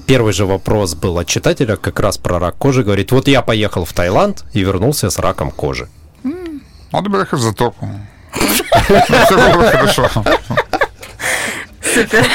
первый 0.06 0.34
же 0.34 0.46
вопрос 0.46 0.96
был 0.96 1.18
от 1.18 1.28
читателя 1.28 1.76
как 1.78 2.00
раз 2.00 2.18
про 2.18 2.40
рак 2.40 2.56
кожи. 2.58 2.84
Говорит, 2.84 3.12
вот 3.12 3.28
я 3.28 3.42
поехал 3.42 3.86
в 3.86 3.94
Таиланд 3.94 4.46
и 4.54 4.60
вернулся 4.62 5.10
с 5.10 5.18
раком 5.20 5.52
кожи. 5.52 5.88
Надо 6.92 7.10
было 7.10 7.22
ехать 7.22 7.40
в 7.40 7.44
затоку. 7.44 7.90
Все 8.36 9.54
было 9.54 9.70
хорошо. 9.70 10.10
Супер. 11.82 12.26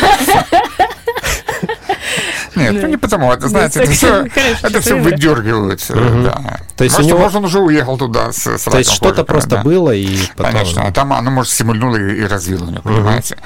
Нет, 2.56 2.82
ну 2.82 2.88
не 2.88 2.96
потому, 2.96 3.32
это, 3.32 3.48
знаете, 3.48 3.80
это 3.80 3.92
все, 3.92 4.26
это 4.62 4.80
все 4.80 4.96
выдергивается. 4.96 5.94
Да. 5.94 6.58
То 6.76 6.84
есть 6.84 6.96
может, 6.96 7.10
него... 7.10 7.20
может, 7.20 7.36
он 7.36 7.44
уже 7.44 7.60
уехал 7.60 7.98
туда 7.98 8.32
с, 8.32 8.46
с 8.46 8.64
То 8.64 8.78
есть 8.78 8.90
что-то 8.90 9.24
просто 9.24 9.50
да. 9.50 9.62
было 9.62 9.92
и 9.92 10.18
потом... 10.36 10.52
Конечно, 10.52 10.82
а 10.82 10.92
там 10.92 11.12
оно, 11.12 11.30
может, 11.30 11.52
симульнуло 11.52 11.96
и, 11.96 12.20
и 12.20 12.24
развило 12.24 12.64
у 12.64 12.70
него, 12.70 12.82
понимаете? 12.82 13.36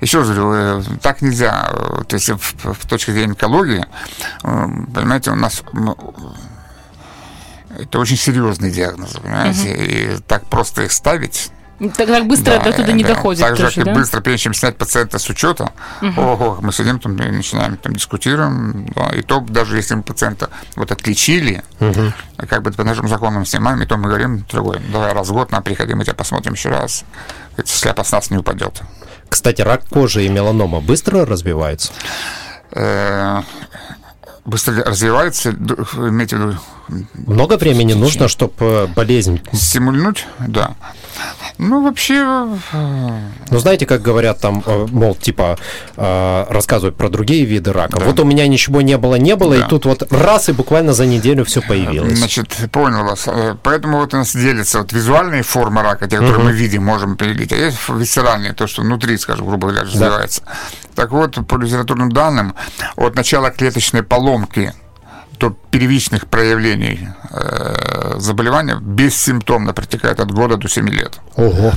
Еще 0.00 0.18
раз 0.18 0.28
говорю, 0.28 0.52
э, 0.54 0.82
так 1.02 1.22
нельзя. 1.22 1.70
То 2.08 2.14
есть 2.14 2.28
в, 2.30 2.72
в 2.72 2.86
точке 2.88 3.12
зрения 3.12 3.30
онкологии, 3.30 3.84
э, 4.42 4.66
понимаете, 4.94 5.30
у 5.30 5.36
нас 5.36 5.62
это 7.78 7.98
очень 7.98 8.16
серьезный 8.16 8.70
диагноз, 8.70 9.14
понимаете, 9.22 9.74
и 9.74 10.16
так 10.26 10.46
просто 10.46 10.82
их 10.82 10.92
ставить 10.92 11.50
так, 11.78 12.06
так 12.08 12.26
быстро 12.26 12.52
да, 12.52 12.64
до 12.64 12.72
туда 12.72 12.92
не 12.92 13.02
да. 13.02 13.14
доходит. 13.14 13.42
Так 13.42 13.56
же, 13.56 13.70
как 13.70 13.84
да? 13.84 13.94
быстро, 13.94 14.20
прежде 14.20 14.44
чем 14.44 14.54
снять 14.54 14.76
пациента 14.76 15.18
с 15.18 15.28
учета, 15.28 15.72
угу. 16.00 16.20
ого, 16.20 16.58
мы 16.62 16.72
сидим 16.72 16.98
там 16.98 17.16
и 17.16 17.30
начинаем 17.30 17.76
там 17.76 17.92
дискутируем, 17.94 18.86
да, 18.94 19.10
и 19.10 19.22
то 19.22 19.40
даже 19.40 19.76
если 19.76 19.94
мы 19.94 20.02
пациента 20.02 20.48
вот 20.74 20.90
отличили, 20.90 21.62
угу. 21.80 22.12
как 22.48 22.62
бы 22.62 22.72
по 22.72 22.84
нашим 22.84 23.08
законам 23.08 23.44
снимаем, 23.44 23.82
и 23.82 23.86
то 23.86 23.96
мы 23.96 24.08
говорим 24.08 24.44
другой, 24.50 24.80
давай 24.90 25.12
раз 25.12 25.28
в 25.28 25.32
год 25.32 25.52
нам 25.52 25.62
приходи, 25.62 25.94
мы 25.94 26.04
тебя 26.04 26.14
посмотрим 26.14 26.54
еще 26.54 26.70
раз, 26.70 27.04
если 27.56 27.78
шляпа 27.78 28.04
с 28.04 28.12
нас 28.12 28.30
не 28.30 28.38
упадет. 28.38 28.80
Кстати, 29.28 29.60
рак 29.60 29.82
кожи 29.88 30.24
и 30.24 30.28
меланома 30.28 30.80
быстро 30.80 31.26
развиваются? 31.26 31.92
Быстро 34.46 34.84
развивается, 34.84 35.50
имейте 35.50 36.36
в 36.36 36.40
виду... 36.40 36.58
Много 37.14 37.56
времени 37.56 37.94
нужно, 37.94 38.28
чтобы 38.28 38.54
э, 38.60 38.86
болезнь... 38.94 39.40
Стимульнуть, 39.52 40.24
да. 40.38 40.76
Ну, 41.58 41.82
вообще... 41.82 42.46
Э, 42.72 43.18
ну, 43.50 43.58
знаете, 43.58 43.86
как 43.86 44.02
говорят 44.02 44.40
там, 44.40 44.62
э, 44.64 44.86
мол, 44.92 45.16
типа, 45.16 45.58
рассказывают 45.96 46.96
про 46.96 47.08
другие 47.08 47.44
виды 47.44 47.72
рака. 47.72 47.98
Да. 47.98 48.04
Вот 48.04 48.20
у 48.20 48.24
меня 48.24 48.46
ничего 48.46 48.82
не 48.82 48.96
было, 48.98 49.16
не 49.16 49.34
было, 49.34 49.56
да. 49.56 49.66
и 49.66 49.68
тут 49.68 49.84
вот 49.84 50.12
раз, 50.12 50.48
и 50.48 50.52
буквально 50.52 50.92
за 50.92 51.06
неделю 51.06 51.44
все 51.44 51.60
появилось. 51.60 52.16
Значит, 52.16 52.56
понял 52.70 53.02
вас. 53.02 53.28
Поэтому 53.64 53.98
вот 53.98 54.14
у 54.14 54.18
нас 54.18 54.32
делятся 54.32 54.78
вот 54.78 54.92
визуальные 54.92 55.42
формы 55.42 55.82
рака, 55.82 56.06
те, 56.06 56.18
которые 56.18 56.36
угу. 56.36 56.46
мы 56.46 56.52
видим, 56.52 56.84
можем 56.84 57.14
определить, 57.14 57.52
а 57.52 57.56
есть 57.56 57.78
висцеральные, 57.88 58.52
то, 58.52 58.68
что 58.68 58.82
внутри, 58.82 59.18
скажем, 59.18 59.48
грубо 59.48 59.68
говоря, 59.68 59.84
развивается. 59.84 60.42
Да. 60.44 60.52
Так 60.94 61.10
вот, 61.10 61.36
по 61.46 61.56
литературным 61.56 62.10
данным, 62.10 62.54
от 62.96 63.16
начала 63.16 63.50
клеточной 63.50 64.02
поломки 64.02 64.35
до 65.38 65.50
первичных 65.70 66.26
проявлений 66.26 67.08
э, 67.30 68.18
заболевания 68.18 68.78
бессимптомно 68.80 69.72
протекает 69.72 70.20
от 70.20 70.30
года 70.30 70.56
до 70.56 70.68
7 70.68 70.88
лет. 70.88 71.20
Ого. 71.36 71.72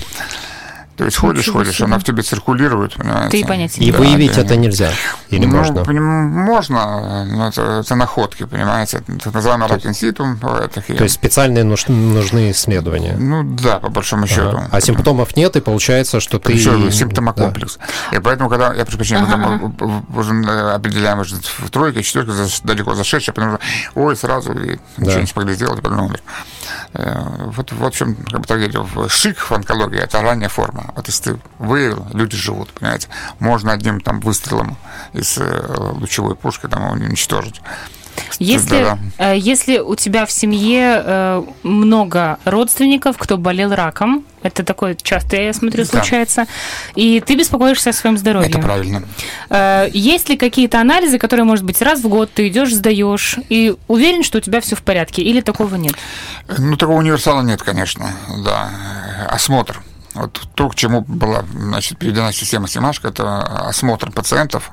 То 0.99 1.05
есть 1.05 1.15
ходишь, 1.15 1.43
Ничего 1.43 1.59
ходишь, 1.59 1.77
себе. 1.77 1.85
она 1.85 1.97
в 1.97 2.03
тебе 2.03 2.23
циркулирует, 2.23 2.95
понимаете? 2.95 3.29
Ты 3.29 3.47
понятия 3.47 3.81
И 3.81 3.89
да, 3.89 3.99
выявить 3.99 4.37
это 4.37 4.57
нельзя? 4.57 4.91
Или 5.29 5.45
ну, 5.45 5.55
можно? 5.55 5.85
Можно, 5.89 7.23
но 7.23 7.47
это, 7.47 7.61
это 7.85 7.95
находки, 7.95 8.43
понимаете? 8.43 9.01
Так 9.23 9.33
называемый 9.33 9.69
рак 9.69 9.85
инситум. 9.85 10.37
Такие. 10.73 10.97
То 10.97 11.05
есть 11.05 11.15
специальные 11.15 11.63
нужны, 11.63 11.95
нужны 11.95 12.51
исследования? 12.51 13.15
Ну 13.17 13.43
да, 13.45 13.79
по 13.79 13.87
большому 13.87 14.27
счету. 14.27 14.57
Ага. 14.57 14.67
А 14.73 14.81
симптомов 14.81 15.37
нет, 15.37 15.55
и 15.55 15.61
получается, 15.61 16.19
что 16.19 16.37
ты... 16.37 16.51
Еще 16.51 16.91
симптомокомплекс. 16.91 17.77
Да. 18.11 18.17
И 18.17 18.19
поэтому, 18.19 18.49
когда, 18.49 18.73
я 18.73 18.83
прощения, 18.83 19.23
ага. 19.23 19.37
мы 19.37 19.73
уже 20.19 20.33
э, 20.33 20.71
определяем 20.71 21.19
уже 21.19 21.37
в 21.37 21.69
тройке, 21.69 22.03
четверке 22.03 22.33
далеко 22.65 22.93
зашедшие, 22.93 23.33
потому 23.33 23.53
что, 23.53 23.61
ой, 23.95 24.17
сразу 24.17 24.51
и 24.51 24.79
да. 24.97 25.05
ничего 25.05 25.21
не 25.21 25.27
смогли 25.27 25.53
сделать, 25.53 25.81
потом 25.81 26.07
умер. 26.07 26.19
Э, 26.93 27.49
вот, 27.55 27.71
в 27.71 27.91
чем 27.91 28.15
как 28.15 28.41
бы, 28.41 28.47
трагедия. 28.47 28.85
Шик 29.07 29.37
в 29.37 29.51
онкологии– 29.51 29.99
это 30.01 30.21
ранняя 30.21 30.49
форма. 30.49 30.91
Вот 30.95 31.07
если 31.07 31.33
ты 31.33 31.39
выявил, 31.59 32.05
люди 32.13 32.35
живут, 32.35 32.71
понимаете. 32.71 33.07
Можно 33.39 33.73
одним 33.73 34.01
там 34.01 34.19
выстрелом 34.19 34.77
из 35.13 35.37
э, 35.37 35.75
лучевой 35.93 36.35
пушки 36.35 36.67
там 36.67 36.91
уничтожить. 36.91 37.61
Если, 38.39 38.83
да. 38.83 38.99
Э, 39.17 39.37
если 39.37 39.79
у 39.79 39.95
тебя 39.95 40.25
в 40.25 40.31
семье 40.31 41.01
э, 41.03 41.43
много 41.63 42.39
родственников, 42.45 43.17
кто 43.17 43.37
болел 43.37 43.73
раком, 43.73 44.25
это 44.41 44.63
такое 44.63 44.95
часто, 44.95 45.35
я 45.35 45.53
смотрю, 45.53 45.83
случается, 45.85 46.45
да. 46.45 46.51
и 46.95 47.19
ты 47.19 47.35
беспокоишься 47.35 47.89
о 47.89 47.93
своем 47.93 48.17
здоровье. 48.17 48.49
Это 48.49 48.59
правильно. 48.59 49.03
Э, 49.49 49.89
есть 49.91 50.29
ли 50.29 50.37
какие-то 50.37 50.79
анализы, 50.79 51.17
которые, 51.17 51.43
может 51.43 51.65
быть, 51.65 51.81
раз 51.81 52.01
в 52.01 52.07
год 52.07 52.31
ты 52.33 52.47
идешь, 52.47 52.73
сдаешь, 52.73 53.37
и 53.49 53.75
уверен, 53.87 54.23
что 54.23 54.37
у 54.37 54.41
тебя 54.41 54.61
все 54.61 54.75
в 54.75 54.81
порядке, 54.81 55.21
или 55.21 55.41
такого 55.41 55.75
нет? 55.75 55.95
Ну, 56.57 56.77
такого 56.77 56.97
универсала 56.97 57.41
нет, 57.41 57.61
конечно, 57.61 58.11
да. 58.43 58.69
Осмотр 59.29 59.81
вот 60.21 60.47
то, 60.55 60.69
к 60.69 60.75
чему 60.75 61.01
была 61.01 61.43
значит, 61.53 61.97
переведена 61.97 62.31
система 62.31 62.67
Симашка, 62.67 63.07
это 63.09 63.41
осмотр 63.67 64.11
пациентов. 64.11 64.71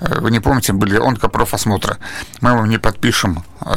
Э, 0.00 0.20
вы 0.20 0.30
не 0.30 0.40
помните, 0.40 0.72
были 0.72 0.96
онкопрофосмотры. 0.96 1.98
Мы 2.40 2.54
вам 2.54 2.68
не 2.68 2.78
подпишем 2.78 3.44
э, 3.60 3.74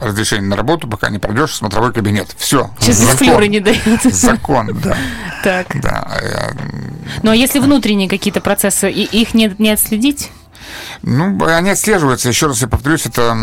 разрешение 0.00 0.48
на 0.48 0.56
работу, 0.56 0.88
пока 0.88 1.10
не 1.10 1.18
пройдешь 1.18 1.50
в 1.50 1.56
смотровой 1.56 1.92
кабинет. 1.92 2.34
Все. 2.36 2.70
Сейчас 2.78 2.98
флюры 3.16 3.48
не 3.48 3.60
дают. 3.60 4.02
Закон, 4.02 4.70
да. 4.82 4.96
Так. 5.42 5.66
да. 5.80 6.52
Ну, 7.22 7.30
а 7.30 7.36
если 7.36 7.58
внутренние 7.58 8.08
какие-то 8.08 8.40
процессы, 8.40 8.90
их 8.90 9.34
не, 9.34 9.54
не 9.58 9.70
отследить? 9.70 10.30
Ну, 11.02 11.44
они 11.44 11.70
отслеживаются, 11.70 12.28
еще 12.28 12.46
раз 12.46 12.62
я 12.62 12.68
повторюсь, 12.68 13.04
это 13.06 13.22
э, 13.22 13.34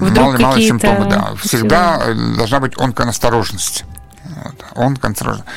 малые-малые 0.00 0.38
какие-то 0.38 0.60
симптомы, 0.60 1.06
да. 1.10 1.34
Всегда 1.42 2.14
должна 2.36 2.60
быть 2.60 2.78
онконастороженность. 2.78 3.84
Вот. 4.74 4.84
Онконастороженность. 4.84 5.48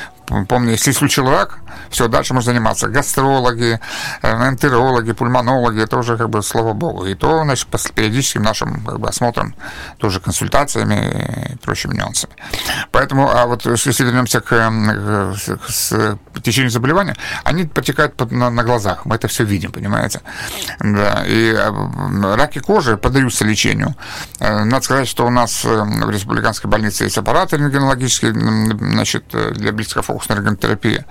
Помню, 0.47 0.71
если 0.71 0.91
случил 0.91 1.29
рак, 1.29 1.59
все, 1.89 2.07
дальше 2.07 2.33
можно 2.33 2.51
заниматься. 2.51 2.87
Гастрологи, 2.87 3.79
э, 4.21 4.49
энтерологи, 4.49 5.11
пульмонологи, 5.13 5.81
это 5.81 5.97
уже 5.97 6.17
как 6.17 6.29
бы 6.29 6.41
слава 6.43 6.73
богу. 6.73 7.05
И 7.05 7.15
то, 7.15 7.43
значит, 7.43 7.67
по 7.67 7.77
периодическим 7.95 8.43
нашим 8.43 8.81
как 8.85 8.99
бы, 8.99 9.07
осмотром, 9.09 9.55
тоже 9.97 10.19
консультациями 10.19 11.51
и 11.53 11.57
прочими 11.57 11.95
нюансами. 11.95 12.33
Поэтому, 12.91 13.29
а 13.29 13.45
вот 13.45 13.65
если 13.65 14.03
вернемся 14.05 14.41
к, 14.41 14.51
э, 14.53 15.33
к- 15.57 15.69
с 15.69 16.17
течению 16.43 16.71
заболевания, 16.71 17.15
они 17.43 17.65
протекают 17.65 18.15
под- 18.15 18.31
на, 18.31 18.49
на 18.49 18.63
глазах. 18.63 19.05
Мы 19.05 19.15
это 19.15 19.27
все 19.27 19.43
видим, 19.43 19.71
понимаете? 19.71 20.21
Да. 20.79 21.23
И 21.25 21.53
э, 21.53 22.35
раки 22.35 22.59
кожи 22.59 22.97
поддаются 22.97 23.45
лечению. 23.45 23.95
Э, 24.39 24.63
Надо 24.63 24.83
сказать, 24.83 25.07
что 25.07 25.25
у 25.25 25.29
нас 25.29 25.65
э, 25.65 25.83
в 25.83 26.09
республиканской 26.09 26.69
больнице 26.69 27.05
есть 27.05 27.17
аппарат 27.17 27.53
рентгенологический, 27.53 28.29
м, 28.29 28.77
значит, 28.93 29.23
э, 29.33 29.51
для 29.51 29.71
близкофокусной 29.71 30.37
рентгенотерапии. 30.37 31.05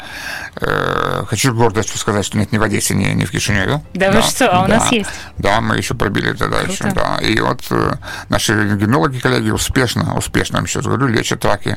Э, 0.60 1.24
Хочу 1.28 1.52
с 1.52 1.54
гордостью 1.54 1.98
сказать, 1.98 2.24
что 2.24 2.38
нет 2.38 2.50
ни 2.52 2.58
в 2.58 2.62
Одессе, 2.62 2.94
ни, 2.94 3.04
ни 3.12 3.24
в 3.24 3.30
Кишиневе. 3.30 3.82
Да 3.94 4.10
вы 4.10 4.22
что, 4.22 4.48
а 4.50 4.64
у 4.64 4.66
нас 4.66 4.90
есть? 4.92 5.10
Да, 5.38 5.60
мы 5.60 5.76
еще 5.76 5.94
пробили 5.94 6.30
это 6.30 6.48
дальше. 6.48 6.92
Да. 6.94 7.18
И 7.18 7.38
вот 7.40 7.60
э, 7.70 7.92
наши 8.28 8.54
рентгенологи, 8.54 9.18
коллеги, 9.18 9.50
успешно, 9.50 10.16
успешно, 10.16 10.56
я 10.56 10.60
вам 10.60 10.66
сейчас 10.66 10.84
говорю, 10.84 11.08
лечат 11.08 11.44
раки 11.44 11.76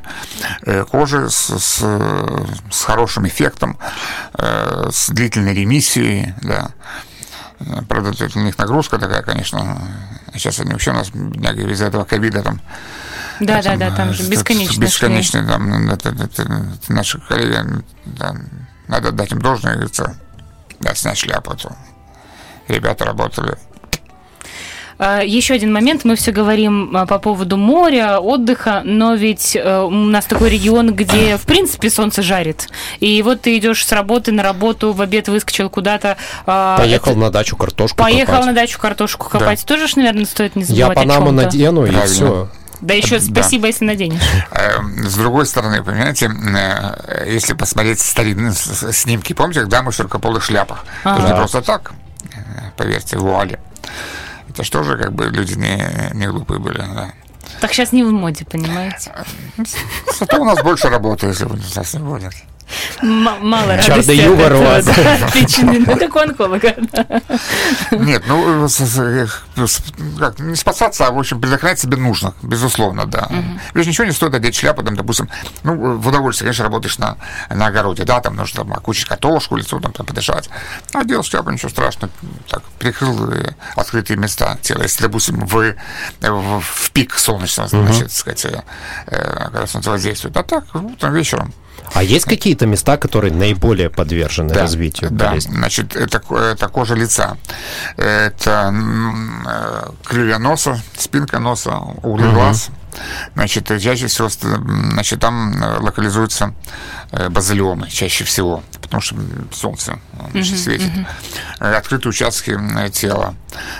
э, 0.65 0.85
кожи 0.85 1.29
с, 1.29 1.59
с, 1.59 1.83
с 2.71 2.83
хорошим 2.83 3.27
эффектом, 3.27 3.77
с 4.37 5.09
длительной 5.09 5.53
ремиссией, 5.53 6.33
да. 6.41 6.69
Правда, 7.89 8.13
у 8.35 8.39
них 8.39 8.57
нагрузка 8.57 8.97
такая, 8.97 9.21
конечно. 9.21 9.77
Сейчас 10.33 10.59
они 10.61 10.71
вообще 10.71 10.91
у 10.91 10.93
нас, 10.93 11.09
бедняги, 11.09 11.69
из-за 11.71 11.87
этого 11.87 12.05
ковида 12.05 12.41
там 12.41 12.61
Да, 13.41 13.61
да, 13.61 13.75
да, 13.75 13.91
там 13.91 14.13
же 14.13 14.23
бесконечно. 14.29 14.79
Бесконечно, 14.81 15.45
там, 15.45 15.89
это, 15.89 16.09
это- 16.09 16.23
это 16.43 16.71
наши 16.87 17.19
коллеги, 17.19 17.83
да, 18.05 18.35
надо 18.89 19.11
дать 19.11 19.31
им 19.31 19.39
должное, 19.39 19.73
говорится, 19.73 20.15
да, 20.79 20.93
снять 20.95 21.17
шляпу. 21.17 21.55
Ребята 22.67 23.05
работали. 23.05 23.55
А, 24.97 25.21
Еще 25.23 25.53
один 25.53 25.71
момент. 25.71 26.03
Мы 26.05 26.15
все 26.15 26.31
говорим 26.31 26.95
а, 26.97 27.05
по 27.05 27.19
поводу 27.19 27.55
моря, 27.55 28.19
отдыха, 28.19 28.81
но 28.83 29.13
ведь 29.15 29.55
э, 29.55 29.81
у 29.83 29.89
нас 29.89 30.25
такой 30.25 30.49
регион, 30.49 30.93
где 30.93 31.37
в 31.37 31.43
принципе 31.43 31.89
солнце 31.89 32.21
жарит. 32.21 32.67
И 32.99 33.21
вот 33.21 33.41
ты 33.41 33.57
идешь 33.57 33.85
с 33.85 33.91
работы 33.93 34.31
на 34.33 34.43
работу, 34.43 34.91
в 34.91 35.01
обед 35.01 35.29
выскочил 35.29 35.69
куда-то. 35.69 36.17
а, 36.45 36.77
Поехал 36.77 37.11
это- 37.11 37.19
на 37.19 37.29
дачу 37.29 37.55
картошку 37.55 37.97
Поехал 37.97 38.33
копать. 38.33 38.45
на 38.47 38.53
дачу 38.53 38.77
картошку 38.79 39.29
копать. 39.29 39.63
Тоже 39.65 39.87
ж, 39.87 39.95
наверное, 39.95 40.25
стоит 40.25 40.55
не 40.57 40.63
Я 40.63 40.67
забывать 40.87 40.97
о 40.97 41.01
панаму 41.01 41.31
надену, 41.31 41.85
и 41.85 41.91
все. 42.05 42.49
Да 42.81 42.93
еще 42.93 43.19
Да. 43.19 43.41
спасибо, 43.41 43.67
если 43.67 43.85
наденешь. 43.85 44.21
Э, 44.51 44.79
С 45.03 45.15
другой 45.15 45.45
стороны, 45.45 45.83
понимаете, 45.83 46.27
э, 46.29 47.25
если 47.33 47.53
посмотреть 47.53 47.99
старинные 47.99 48.53
снимки, 48.53 49.33
помните, 49.33 49.61
когда 49.61 49.81
мы 49.83 49.91
в 49.91 49.95
широкополых 49.95 50.43
шляпах? 50.43 50.85
Это 51.03 51.15
же 51.17 51.21
не 51.23 51.27
Ага. 51.31 51.37
просто 51.37 51.61
так, 51.61 51.91
э, 52.33 52.37
поверьте, 52.77 53.17
вуали. 53.17 53.59
Это 54.49 54.63
что 54.63 54.83
же, 54.83 54.97
как 54.97 55.13
бы 55.13 55.25
люди 55.29 55.53
не, 55.53 56.11
не 56.13 56.27
глупые 56.27 56.59
были, 56.59 56.77
да. 56.77 57.11
Так 57.61 57.73
сейчас 57.73 57.91
не 57.91 58.03
в 58.03 58.11
моде, 58.11 58.45
понимаете? 58.45 59.11
Зато 60.19 60.39
у 60.41 60.45
нас 60.45 60.61
больше 60.63 60.87
работы, 60.89 61.27
если 61.27 61.45
бы 61.45 61.59
нас 61.75 61.93
не 61.93 61.99
будет. 61.99 62.33
М- 63.01 63.23
мало 63.47 63.75
радости 63.75 64.11
от 64.11 64.27
юмор 64.27 64.53
у 64.53 64.55
этого, 64.57 64.63
вас. 64.63 64.87
Отличный, 65.23 65.79
ну 65.79 65.97
как 65.97 66.15
у 66.15 66.19
онколога. 66.19 66.75
Нет, 67.91 68.23
ну, 68.27 68.67
с- 68.67 68.79
э, 68.99 69.27
с- 69.57 69.81
как, 70.17 70.39
не 70.39 70.55
спасаться, 70.55 71.07
а, 71.07 71.11
в 71.11 71.19
общем, 71.19 71.39
предохранять 71.41 71.79
себе 71.79 71.97
нужно, 71.97 72.33
безусловно, 72.41 73.05
да. 73.05 73.29
Ведь 73.73 73.87
ничего 73.87 74.05
не 74.05 74.11
стоит 74.11 74.33
одеть 74.33 74.55
шляпу, 74.55 74.83
там, 74.83 74.95
допустим, 74.95 75.29
ну, 75.63 75.97
в 75.97 76.07
удовольствие, 76.07 76.47
конечно, 76.47 76.63
работаешь 76.65 76.97
на, 76.97 77.17
на 77.49 77.67
огороде, 77.67 78.03
да, 78.03 78.19
там 78.21 78.35
нужно 78.35 78.63
там, 78.63 78.73
окучить 78.73 79.05
картошку, 79.05 79.55
лицо 79.55 79.79
там, 79.79 79.91
там 79.91 80.05
подышать. 80.05 80.49
А 80.93 81.03
делал 81.03 81.23
шляпу, 81.23 81.49
ничего 81.51 81.69
страшного, 81.69 82.11
так, 82.47 82.63
прикрыл 82.79 83.31
э, 83.31 83.53
открытые 83.75 84.17
места 84.17 84.57
тела. 84.61 84.83
Если, 84.83 85.03
допустим, 85.03 85.39
в, 85.45 85.73
в, 86.21 86.61
в 86.61 86.91
пик 86.91 87.17
солнечного, 87.17 87.69
значит, 87.69 88.03
так 88.03 88.11
сказать, 88.11 88.45
э, 88.45 88.61
э, 89.07 89.43
когда 89.45 89.67
солнце 89.67 89.89
воздействует, 89.89 90.35
а 90.37 90.43
так, 90.43 90.63
утром, 90.73 91.13
вечером, 91.13 91.53
А 91.93 92.03
есть 92.03 92.25
какие-то 92.25 92.65
места, 92.65 92.97
которые 92.97 93.33
наиболее 93.33 93.89
подвержены 93.89 94.53
да, 94.53 94.61
развитию 94.61 95.09
да, 95.11 95.29
болезни? 95.29 95.53
значит, 95.53 95.95
это, 95.95 96.21
это 96.35 96.67
кожа 96.67 96.95
лица. 96.95 97.37
Это 97.97 98.73
э, 98.73 99.91
крылья 100.03 100.37
носа, 100.37 100.79
спинка 100.97 101.39
носа, 101.39 101.77
углы 101.77 102.31
глаз. 102.31 102.69
Значит, 103.35 103.69
э, 103.71 103.79
чаще 103.79 104.07
всего, 104.07 104.29
значит, 104.29 105.19
там 105.19 105.61
э, 105.61 105.79
локализуются 105.79 106.53
э, 107.11 107.29
базилиомы 107.29 107.89
чаще 107.89 108.23
всего, 108.23 108.63
потому 108.81 109.01
что 109.01 109.15
солнце 109.53 109.99
э, 110.13 110.31
значит, 110.31 110.59
светит. 110.59 110.91
Э, 111.59 111.75
Открытые 111.75 112.09
участки 112.09 112.57
тела, 112.91 113.35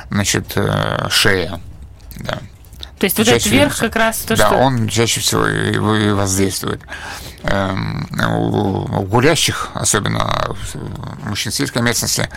значит, 0.10 0.54
э, 0.56 1.08
шея. 1.10 1.60
Да. 2.18 2.40
То 3.00 3.06
есть 3.06 3.18
вот 3.18 3.28
Чаще 3.28 3.38
этот 3.38 3.52
верх 3.52 3.78
как 3.80 3.96
раз 3.96 4.18
то, 4.20 4.36
да, 4.36 4.48
что... 4.48 4.56
он 4.58 4.88
чаще 4.90 5.22
всего 5.22 5.48
и 5.48 6.12
воздействует. 6.12 6.82
Эм, 7.44 8.06
У, 8.12 9.00
у 9.00 9.06
курящих, 9.06 9.70
особенно 9.74 10.54
в 10.74 11.30
мужчин 11.30 11.54
сельской 11.54 11.82
местности, 11.82 12.28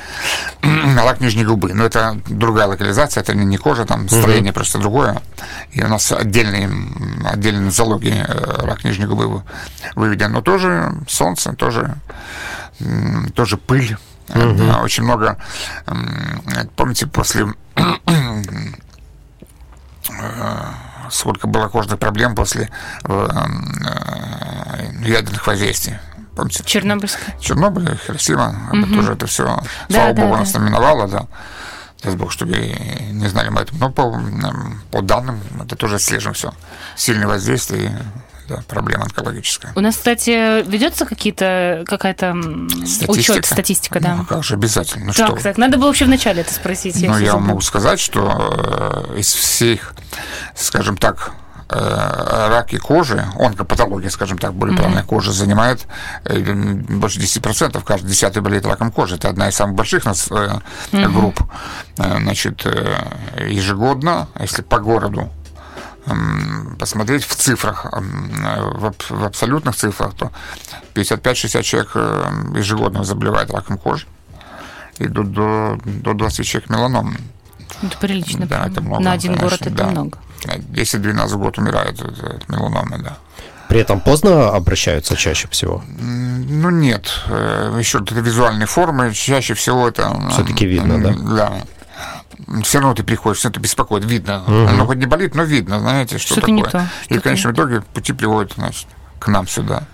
рак 0.63 1.21
нижней 1.21 1.45
губы. 1.45 1.75
Но 1.75 1.85
это 1.85 2.17
другая 2.29 2.69
локализация, 2.69 3.23
это 3.23 3.35
не 3.35 3.57
кожа, 3.57 3.85
там 3.85 4.09
строение 4.09 4.53
просто 4.53 4.79
другое. 4.79 5.21
И 5.73 5.83
у 5.83 5.89
нас 5.89 6.13
отдельные, 6.13 6.71
отдельные 7.25 7.63
нозологии 7.65 8.25
э, 8.27 8.65
рак 8.65 8.85
нижней 8.85 9.07
губы 9.07 9.27
вы- 9.29 9.43
выведен. 9.97 10.31
Но 10.31 10.43
тоже 10.43 10.93
солнце, 11.09 11.53
тоже, 11.55 11.97
тоже 13.35 13.57
пыль. 13.57 13.97
Э, 14.29 14.81
Очень 14.85 15.03
много, 15.03 15.37
помните, 16.77 17.07
после 17.09 17.53
сколько 21.11 21.47
было 21.47 21.69
кожных 21.69 21.99
проблем 21.99 22.35
после 22.35 22.71
э, 23.05 23.29
э, 23.29 25.09
ядерных 25.09 25.47
воздействий. 25.47 25.99
Помните? 26.35 26.63
Чернобыльская. 26.65 27.37
Чернобыль, 27.41 27.99
Хиросима, 28.07 28.71
а 28.73 28.95
тоже 28.95 29.13
это 29.13 29.27
все, 29.27 29.45
Да, 29.45 29.63
слава 29.91 30.15
да, 30.15 30.23
богу, 30.23 30.35
да. 30.35 30.41
нас 30.41 30.53
там 30.53 30.65
миновало, 30.65 31.09
да. 31.09 31.27
Дай 32.03 32.17
бог, 32.17 32.33
чтобы 32.33 32.57
не 32.57 33.29
знали 33.29 33.51
мы 33.51 33.61
это. 33.61 33.75
Но 33.77 33.91
по, 33.91 34.21
по 34.91 35.03
данным, 35.03 35.41
это 35.63 35.77
тоже 35.77 35.97
отслеживаем 35.97 36.35
все. 36.35 36.53
Сильное 36.97 37.29
воздействие, 37.29 37.97
да, 38.53 38.63
проблема 38.69 39.05
онкологическая. 39.05 39.73
У 39.75 39.81
нас, 39.81 39.97
кстати, 39.97 40.63
ведется 40.69 41.07
какие-то 41.07 41.85
какая-то 41.87 42.27
м, 42.27 42.69
учет, 43.09 43.47
статистика, 43.47 44.01
да. 44.01 44.17
Ну, 44.17 44.25
как 44.25 44.45
же 44.45 44.55
обязательно. 44.55 45.07
Ну, 45.07 45.13
что 45.13 45.27
так, 45.27 45.37
вы. 45.37 45.43
так, 45.43 45.59
надо 45.59 45.79
было 45.79 45.87
вообще 45.87 46.05
вначале 46.05 46.43
это 46.43 46.53
спросить. 46.53 46.97
Ну, 47.01 47.19
я 47.19 47.35
вам 47.35 47.45
могу 47.45 47.61
сказать, 47.61 47.99
что 48.01 49.09
э, 49.11 49.19
из 49.19 49.33
всех, 49.33 49.95
скажем 50.55 50.97
так, 50.97 51.33
э, 51.71 52.49
раки 52.49 52.77
кожи, 52.77 53.25
онкопатология, 53.39 54.11
скажем 54.11 54.37
так, 54.39 54.53
более 54.53 54.77
правильно, 54.77 55.03
кожи 55.03 55.33
занимает 55.33 55.87
э, 56.25 56.39
больше 56.39 57.19
10%. 57.21 57.83
Каждый 57.85 58.09
десятый 58.09 58.43
болеет 58.43 58.67
раком 58.67 58.93
кожи. 58.93 59.15
Это 59.15 59.31
одна 59.31 59.49
из 59.49 59.55
самых 59.55 59.77
больших 59.77 60.05
нас 60.05 60.29
э, 60.31 60.59
групп. 60.93 61.41
Значит, 61.97 62.67
ежегодно, 63.39 64.29
если 64.39 64.63
по 64.63 64.79
городу 64.79 65.31
посмотреть 66.79 67.25
в 67.25 67.35
цифрах, 67.35 67.87
э, 67.93 68.01
в, 68.75 68.87
аб- 68.87 69.11
в 69.11 69.25
абсолютных 69.25 69.77
цифрах, 69.77 70.15
то 70.15 70.31
55-60 70.95 71.63
человек 71.63 71.91
э, 71.95 72.31
ежегодно 72.57 73.05
заболевает 73.05 73.51
раком 73.51 73.79
кожи. 73.79 74.07
И 74.99 75.07
до, 75.07 75.23
до, 75.23 75.79
до 75.85 76.13
20 76.15 76.47
человек 76.47 76.71
меланом. 76.71 77.17
Это 77.83 77.97
прилично. 77.99 78.47
Да, 78.47 78.67
это 78.67 78.81
много. 78.81 79.03
На 79.03 79.13
один 79.13 79.35
конечно, 79.35 79.49
город 79.49 79.61
это 79.63 79.71
да. 79.77 79.87
много. 79.87 80.19
10-12 80.45 81.27
в 81.29 81.39
год 81.39 81.59
умирают 81.59 82.01
от, 82.03 82.19
от 82.23 82.49
меланомы, 82.49 82.99
да. 82.99 83.17
При 83.69 83.81
этом 83.81 84.01
поздно 84.01 84.51
обращаются 84.51 85.17
чаще 85.17 85.49
всего. 85.49 85.83
Ну, 85.99 86.69
нет. 86.71 87.09
Э, 87.29 87.75
Еще 87.79 87.99
это 87.99 88.15
визуальные 88.17 88.67
формы. 88.67 89.15
Чаще 89.15 89.55
всего 89.55 89.89
это... 89.89 90.03
м, 90.03 90.31
Всё-таки 90.31 90.67
видно, 90.67 91.01
да? 91.03 91.15
Да. 91.37 91.53
Все 92.63 92.79
равно 92.79 92.95
ты 92.95 93.03
приходишь, 93.03 93.39
все 93.39 93.49
это 93.49 93.61
беспокоит, 93.61 94.05
видно. 94.05 94.43
Оно 94.47 94.87
хоть 94.87 94.99
не 94.99 95.07
болит, 95.07 95.35
но 95.35 95.43
видно, 95.43 95.81
знаете, 95.81 96.19
что, 96.19 96.35
Что-то 96.35 96.41
такое. 96.43 96.57
не 96.57 96.63
то, 96.63 96.87
И 97.09 97.19
в 97.19 97.23
конечном 97.23 97.53
итоге 97.55 97.83
пути 97.95 98.13
приводят, 98.13 98.53
значит, 98.57 98.87
к 99.19 99.29
нам 99.29 99.47
сюда. 99.47 99.85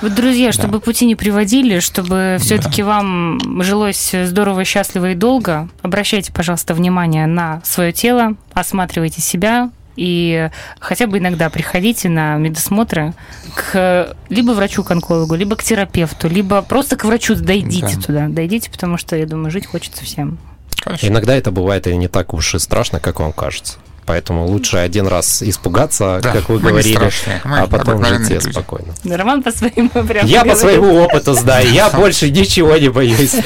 Вот, 0.00 0.14
друзья, 0.14 0.52
чтобы 0.52 0.78
пути 0.80 1.06
не 1.06 1.16
приводили, 1.16 1.80
чтобы 1.80 2.36
все-таки 2.40 2.82
вам 2.84 3.62
жилось 3.62 4.14
здорово, 4.14 4.64
счастливо 4.64 5.10
и 5.10 5.14
долго, 5.14 5.68
обращайте, 5.82 6.32
пожалуйста, 6.32 6.72
внимание 6.74 7.26
на 7.26 7.60
свое 7.64 7.92
тело, 7.92 8.34
осматривайте 8.52 9.20
себя, 9.20 9.70
и 9.96 10.50
хотя 10.78 11.08
бы 11.08 11.18
иногда 11.18 11.50
приходите 11.50 12.08
на 12.08 12.36
медосмотры 12.36 13.12
к 13.56 14.14
либо 14.28 14.52
врачу 14.52 14.84
к 14.84 14.90
онкологу, 14.92 15.34
либо 15.34 15.56
к 15.56 15.64
терапевту, 15.64 16.28
либо 16.28 16.62
просто 16.62 16.94
к 16.94 17.04
врачу 17.04 17.34
дойдите 17.34 17.96
Да. 17.96 18.02
туда, 18.02 18.28
дойдите, 18.28 18.70
потому 18.70 18.96
что, 18.98 19.16
я 19.16 19.26
думаю, 19.26 19.50
жить 19.50 19.66
хочется 19.66 20.04
всем. 20.04 20.38
Конечно. 20.80 21.06
Иногда 21.06 21.34
это 21.34 21.50
бывает 21.50 21.86
и 21.86 21.96
не 21.96 22.08
так 22.08 22.34
уж 22.34 22.54
и 22.54 22.58
страшно, 22.58 23.00
как 23.00 23.20
вам 23.20 23.32
кажется. 23.32 23.78
Поэтому 24.08 24.46
лучше 24.46 24.78
один 24.78 25.06
раз 25.06 25.42
испугаться, 25.42 26.18
Да, 26.22 26.32
как 26.32 26.48
вы 26.48 26.58
говорили, 26.60 26.98
а 27.44 27.66
потом 27.66 28.02
жить 28.02 28.30
люди. 28.30 28.50
спокойно. 28.52 28.94
Роман 29.04 29.42
по 29.42 29.50
своему 29.52 29.90
прям 29.90 30.26
Я 30.26 30.40
по 30.40 30.44
говорит. 30.46 30.60
своему 30.62 30.94
опыту 31.02 31.34
знаю, 31.34 31.70
я 31.70 31.90
больше 32.02 32.30
ничего 32.30 32.74
не 32.78 32.88
боюсь. 32.88 33.36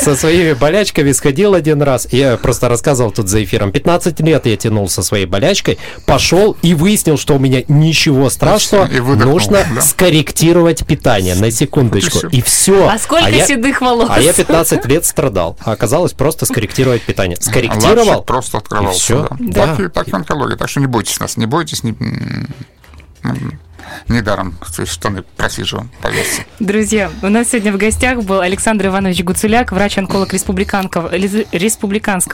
Со 0.00 0.14
своими 0.14 0.52
болячками 0.52 1.10
сходил 1.10 1.54
один 1.54 1.82
раз, 1.82 2.06
я 2.12 2.36
просто 2.36 2.68
рассказывал 2.68 3.10
тут 3.10 3.28
за 3.28 3.42
эфиром, 3.42 3.72
15 3.72 4.20
лет 4.20 4.46
я 4.46 4.56
тянул 4.56 4.88
со 4.88 5.02
своей 5.02 5.26
болячкой, 5.26 5.78
пошел 6.06 6.56
и 6.62 6.74
выяснил, 6.74 7.18
что 7.18 7.34
у 7.34 7.40
меня 7.40 7.62
ничего 7.66 8.30
страшного, 8.30 8.86
И 8.86 9.00
выдохнул, 9.00 9.34
нужно 9.34 9.64
да. 9.74 9.80
скорректировать 9.80 10.86
питание, 10.86 11.34
на 11.34 11.50
секундочку, 11.50 12.28
и 12.28 12.40
все. 12.42 12.88
А 12.88 12.96
сколько 12.98 13.32
седых 13.44 13.80
волос? 13.80 14.08
А 14.08 14.20
я 14.20 14.32
15 14.32 14.86
лет 14.86 15.04
страдал, 15.04 15.56
а 15.64 15.72
оказалось 15.72 16.12
просто 16.12 16.46
скорректировать 16.46 17.02
питание. 17.02 17.36
Скорректировал, 17.40 18.22
просто 18.22 18.58
открывался. 18.58 19.26
Да. 19.40 19.62
Да. 19.62 19.66
Так, 19.76 19.80
и, 19.80 19.88
так 19.88 20.11
и 20.12 20.16
онкология. 20.16 20.56
Так 20.56 20.68
что 20.68 20.80
не 20.80 20.86
бойтесь 20.86 21.18
нас, 21.20 21.36
не 21.36 21.46
бойтесь. 21.46 21.82
Не, 21.82 21.94
недаром 24.08 24.56
штаны 24.84 25.22
просиживаем, 25.36 25.90
поверьте. 26.00 26.46
Друзья, 26.60 27.10
у 27.22 27.28
нас 27.28 27.48
сегодня 27.50 27.72
в 27.72 27.76
гостях 27.76 28.22
был 28.22 28.40
Александр 28.40 28.86
Иванович 28.86 29.22
Гуцуляк, 29.22 29.72
врач-онколог 29.72 30.32
республиканского, 30.32 31.10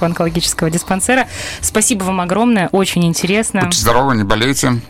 онкологического 0.07 0.71
диспансера. 0.71 1.27
Спасибо 1.61 2.05
вам 2.05 2.21
огромное, 2.21 2.69
очень 2.73 3.05
интересно. 3.05 3.63
Будьте 3.63 3.81
здоровы, 3.81 4.17
не 4.17 4.25
болейте. 4.25 4.81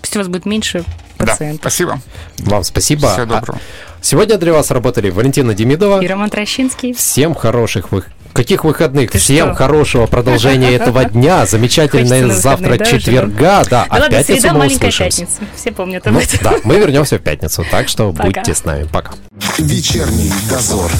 Пусть 0.00 0.16
у 0.16 0.18
вас 0.20 0.28
будет 0.28 0.46
меньше 0.46 0.84
Да, 1.18 1.26
пациентов. 1.26 1.60
спасибо. 1.72 2.00
вам 2.38 2.64
спасибо. 2.64 3.08
Всего 3.12 3.22
А 3.22 3.26
доброго. 3.26 3.60
Сегодня 4.00 4.36
для 4.38 4.52
вас 4.52 4.70
работали 4.70 5.10
Валентина 5.10 5.54
Демидова. 5.54 6.02
И 6.02 6.06
Роман 6.06 6.30
Трощинский. 6.30 6.94
Всем 6.94 7.34
хороших 7.34 7.90
вы... 7.92 8.04
Каких 8.34 8.64
выходных? 8.64 9.12
Ты 9.12 9.18
Всем 9.18 9.48
что? 9.48 9.54
хорошего 9.54 10.06
продолжения 10.06 10.72
этого 10.72 11.04
дня. 11.04 11.46
Замечательное 11.54 12.28
завтра 12.30 12.76
да, 12.76 12.82
уже, 12.84 12.98
четверга. 12.98 13.62
Да, 13.62 13.64
Да 13.70 13.86
а 13.88 13.96
в 13.96 14.00
ладно, 14.00 14.16
пятницу 14.18 14.40
среда 14.40 14.52
мы 14.52 14.58
маленькая 14.58 14.88
услышимся. 14.88 15.20
пятница. 15.22 15.40
Все 15.56 15.72
помнят 15.72 16.06
об 16.06 16.12
Ну, 16.12 16.18
этом. 16.20 16.38
да, 16.42 16.54
мы 16.64 16.76
вернемся 16.78 17.18
в 17.18 17.22
пятницу, 17.22 17.64
так 17.70 17.88
что 17.88 18.12
Пока. 18.12 18.24
будьте 18.24 18.54
с 18.54 18.64
нами. 18.64 18.88
Пока. 18.92 19.12
Вечерний 19.58 20.32
дозор. 20.50 20.90